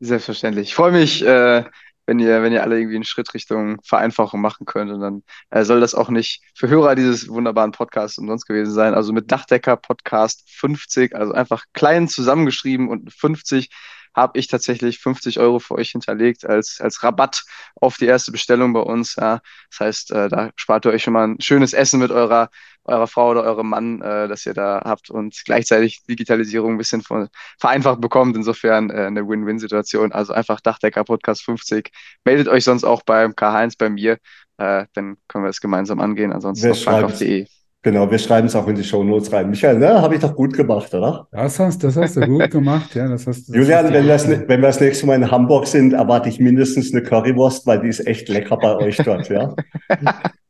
Selbstverständlich. 0.00 0.68
Ich 0.68 0.74
freue 0.74 0.92
mich, 0.92 1.22
äh, 1.22 1.64
wenn 2.06 2.18
ihr, 2.18 2.42
wenn 2.42 2.52
ihr 2.52 2.62
alle 2.62 2.78
irgendwie 2.78 2.96
einen 2.96 3.04
Schritt 3.04 3.32
Richtung 3.34 3.80
Vereinfachung 3.82 4.40
machen 4.40 4.66
könnt. 4.66 4.90
Und 4.92 5.00
dann 5.00 5.22
äh, 5.50 5.64
soll 5.64 5.80
das 5.80 5.94
auch 5.94 6.10
nicht 6.10 6.42
für 6.54 6.68
Hörer 6.68 6.94
dieses 6.94 7.28
wunderbaren 7.28 7.72
Podcasts 7.72 8.18
umsonst 8.18 8.46
gewesen 8.46 8.72
sein. 8.72 8.94
Also 8.94 9.12
mit 9.12 9.30
Dachdecker 9.30 9.76
Podcast 9.76 10.44
50, 10.50 11.14
also 11.14 11.32
einfach 11.32 11.64
klein 11.72 12.08
zusammengeschrieben 12.08 12.88
und 12.88 13.12
50 13.12 13.70
habe 14.14 14.38
ich 14.38 14.46
tatsächlich 14.46 15.00
50 15.00 15.40
Euro 15.40 15.58
für 15.58 15.74
euch 15.74 15.90
hinterlegt 15.90 16.46
als, 16.46 16.80
als 16.80 17.02
Rabatt 17.02 17.44
auf 17.80 17.96
die 17.96 18.06
erste 18.06 18.30
Bestellung 18.30 18.72
bei 18.72 18.80
uns. 18.80 19.16
Ja. 19.16 19.40
Das 19.70 19.80
heißt, 19.80 20.10
äh, 20.12 20.28
da 20.28 20.50
spart 20.56 20.86
ihr 20.86 20.92
euch 20.92 21.02
schon 21.02 21.14
mal 21.14 21.26
ein 21.26 21.40
schönes 21.40 21.72
Essen 21.72 21.98
mit 21.98 22.12
eurer, 22.12 22.50
eurer 22.84 23.06
Frau 23.06 23.30
oder 23.30 23.42
eurem 23.42 23.68
Mann, 23.68 24.00
äh, 24.02 24.28
das 24.28 24.46
ihr 24.46 24.54
da 24.54 24.82
habt 24.84 25.10
und 25.10 25.40
gleichzeitig 25.44 26.04
Digitalisierung 26.08 26.72
ein 26.72 26.78
bisschen 26.78 27.02
von, 27.02 27.28
vereinfacht 27.58 28.00
bekommt. 28.00 28.36
Insofern 28.36 28.90
äh, 28.90 29.06
eine 29.06 29.26
Win-Win-Situation. 29.26 30.12
Also 30.12 30.32
einfach 30.32 30.60
Dachdecker 30.60 31.04
Podcast 31.04 31.42
50. 31.44 31.90
Meldet 32.24 32.48
euch 32.48 32.64
sonst 32.64 32.84
auch 32.84 33.02
beim 33.02 33.32
K1 33.32 33.74
bei 33.78 33.88
mir. 33.88 34.18
Äh, 34.58 34.86
dann 34.94 35.16
können 35.28 35.44
wir 35.44 35.50
es 35.50 35.60
gemeinsam 35.60 36.00
angehen. 36.00 36.32
Ansonsten 36.32 36.70
auf 36.70 36.82
frankhoff.de. 36.82 37.46
Genau, 37.84 38.10
wir 38.10 38.18
schreiben 38.18 38.46
es 38.46 38.56
auch 38.56 38.66
in 38.66 38.76
die 38.76 38.82
Show 38.82 39.04
Notes 39.04 39.30
rein. 39.30 39.50
Michael, 39.50 39.78
ne, 39.78 40.00
habe 40.00 40.14
ich 40.14 40.20
doch 40.22 40.34
gut 40.34 40.54
gemacht, 40.54 40.94
oder? 40.94 41.28
Das 41.30 41.58
hast, 41.58 41.84
das 41.84 41.96
hast 41.96 42.16
du 42.16 42.22
gut 42.22 42.50
gemacht, 42.50 42.94
ja. 42.94 43.06
Das 43.08 43.26
hast, 43.26 43.46
das 43.46 43.54
Julian, 43.54 43.92
wenn, 43.92 44.06
wir 44.06 44.48
wenn 44.48 44.60
wir 44.62 44.68
das 44.68 44.80
nächste 44.80 45.04
Mal 45.04 45.16
in 45.16 45.30
Hamburg 45.30 45.66
sind, 45.66 45.92
erwarte 45.92 46.30
ich 46.30 46.40
mindestens 46.40 46.94
eine 46.94 47.02
Currywurst, 47.02 47.66
weil 47.66 47.82
die 47.82 47.88
ist 47.88 48.06
echt 48.06 48.30
lecker 48.30 48.56
bei 48.56 48.74
euch 48.76 48.96
dort, 48.96 49.28
ja. 49.28 49.54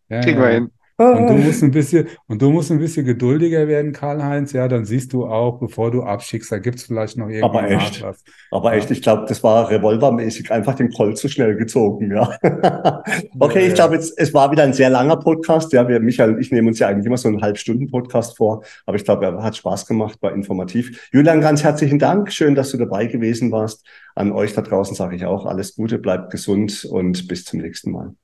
ja 0.09 0.20
Kriegen 0.20 0.41
wir 0.41 0.49
hin. 0.49 0.70
Und 0.97 1.26
du 1.26 1.34
musst 1.34 1.62
ein 1.64 1.72
bisschen, 1.72 2.07
und 2.28 2.40
du 2.40 2.51
musst 2.51 2.70
ein 2.70 2.78
bisschen 2.78 3.05
geduldiger 3.05 3.66
werden, 3.66 3.92
Karl-Heinz. 3.92 4.53
Ja, 4.53 4.68
dann 4.68 4.84
siehst 4.84 5.12
du 5.12 5.26
auch, 5.26 5.59
bevor 5.59 5.90
du 5.90 6.03
abschickst, 6.03 6.53
da 6.53 6.59
gibt's 6.59 6.84
vielleicht 6.84 7.16
noch 7.16 7.28
irgendwas. 7.28 7.51
Aber 7.51 7.68
echt, 7.68 8.03
was. 8.03 8.24
aber 8.53 8.72
echt, 8.74 8.90
ich 8.92 9.03
glaube, 9.03 9.24
das 9.28 9.42
war 9.42 9.70
revolvermäßig 9.70 10.53
einfach 10.53 10.74
den 10.74 10.92
Colt 10.92 11.18
zu 11.18 11.28
schnell 11.28 11.57
gezogen, 11.57 12.12
ja. 12.12 12.38
okay, 13.40 13.62
ja, 13.62 13.68
ich 13.68 13.74
glaube, 13.74 13.95
jetzt, 13.97 14.14
es 14.16 14.32
war 14.32 14.53
wieder 14.53 14.62
ein 14.62 14.72
sehr 14.72 14.90
langer 14.90 15.16
Podcast. 15.16 15.72
Ja, 15.72 15.88
wir, 15.88 15.99
Michael 15.99 16.38
ich 16.38 16.53
nehmen 16.53 16.68
uns 16.68 16.78
ja 16.78 16.88
eigentlich 16.88 17.07
immer 17.07 17.16
so 17.16 17.28
einen 17.28 17.42
halbstunden 17.42 17.90
Podcast 17.90 18.36
vor. 18.36 18.62
Aber 18.86 18.97
ich 18.97 19.05
glaube, 19.05 19.26
er 19.26 19.42
hat 19.42 19.57
Spaß 19.57 19.86
gemacht, 19.86 20.18
war 20.22 20.32
informativ. 20.32 21.09
Julian, 21.12 21.40
ganz 21.40 21.64
herzlichen 21.64 21.99
Dank. 21.99 22.32
Schön, 22.32 22.55
dass 22.55 22.70
du 22.70 22.76
dabei 22.76 23.07
gewesen 23.07 23.51
warst. 23.51 23.84
An 24.14 24.30
euch 24.30 24.55
da 24.55 24.62
draußen 24.62 24.95
sage 24.95 25.16
ich 25.16 25.24
auch 25.24 25.45
alles 25.45 25.74
Gute, 25.74 25.99
bleibt 25.99 26.30
gesund 26.30 26.84
und 26.84 27.26
bis 27.26 27.45
zum 27.45 27.61
nächsten 27.61 27.90
Mal. 27.90 28.14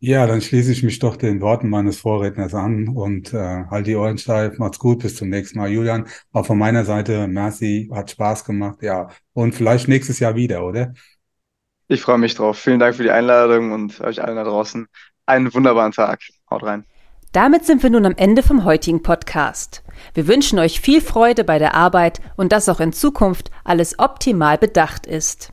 Ja, 0.00 0.28
dann 0.28 0.40
schließe 0.40 0.70
ich 0.70 0.84
mich 0.84 1.00
doch 1.00 1.16
den 1.16 1.40
Worten 1.40 1.68
meines 1.68 1.98
Vorredners 1.98 2.54
an 2.54 2.88
und 2.88 3.34
äh, 3.34 3.64
halt 3.68 3.88
die 3.88 3.96
Ohren 3.96 4.16
steif. 4.16 4.56
Macht's 4.58 4.78
gut, 4.78 5.00
bis 5.00 5.16
zum 5.16 5.28
nächsten 5.28 5.58
Mal. 5.58 5.70
Julian, 5.70 6.06
auch 6.32 6.46
von 6.46 6.56
meiner 6.56 6.84
Seite, 6.84 7.26
merci, 7.26 7.90
hat 7.92 8.12
Spaß 8.12 8.44
gemacht, 8.44 8.80
ja. 8.82 9.08
Und 9.32 9.56
vielleicht 9.56 9.88
nächstes 9.88 10.20
Jahr 10.20 10.36
wieder, 10.36 10.64
oder? 10.64 10.94
Ich 11.88 12.00
freue 12.00 12.18
mich 12.18 12.36
drauf. 12.36 12.58
Vielen 12.58 12.78
Dank 12.78 12.94
für 12.94 13.02
die 13.02 13.10
Einladung 13.10 13.72
und 13.72 14.00
euch 14.00 14.22
allen 14.22 14.36
da 14.36 14.44
draußen 14.44 14.86
einen 15.26 15.52
wunderbaren 15.52 15.92
Tag. 15.92 16.20
Haut 16.48 16.62
rein. 16.62 16.84
Damit 17.32 17.66
sind 17.66 17.82
wir 17.82 17.90
nun 17.90 18.06
am 18.06 18.14
Ende 18.16 18.42
vom 18.42 18.64
heutigen 18.64 19.02
Podcast. 19.02 19.82
Wir 20.14 20.28
wünschen 20.28 20.60
euch 20.60 20.80
viel 20.80 21.00
Freude 21.00 21.42
bei 21.42 21.58
der 21.58 21.74
Arbeit 21.74 22.20
und 22.36 22.52
dass 22.52 22.68
auch 22.68 22.80
in 22.80 22.92
Zukunft 22.92 23.50
alles 23.64 23.98
optimal 23.98 24.58
bedacht 24.58 25.06
ist. 25.06 25.52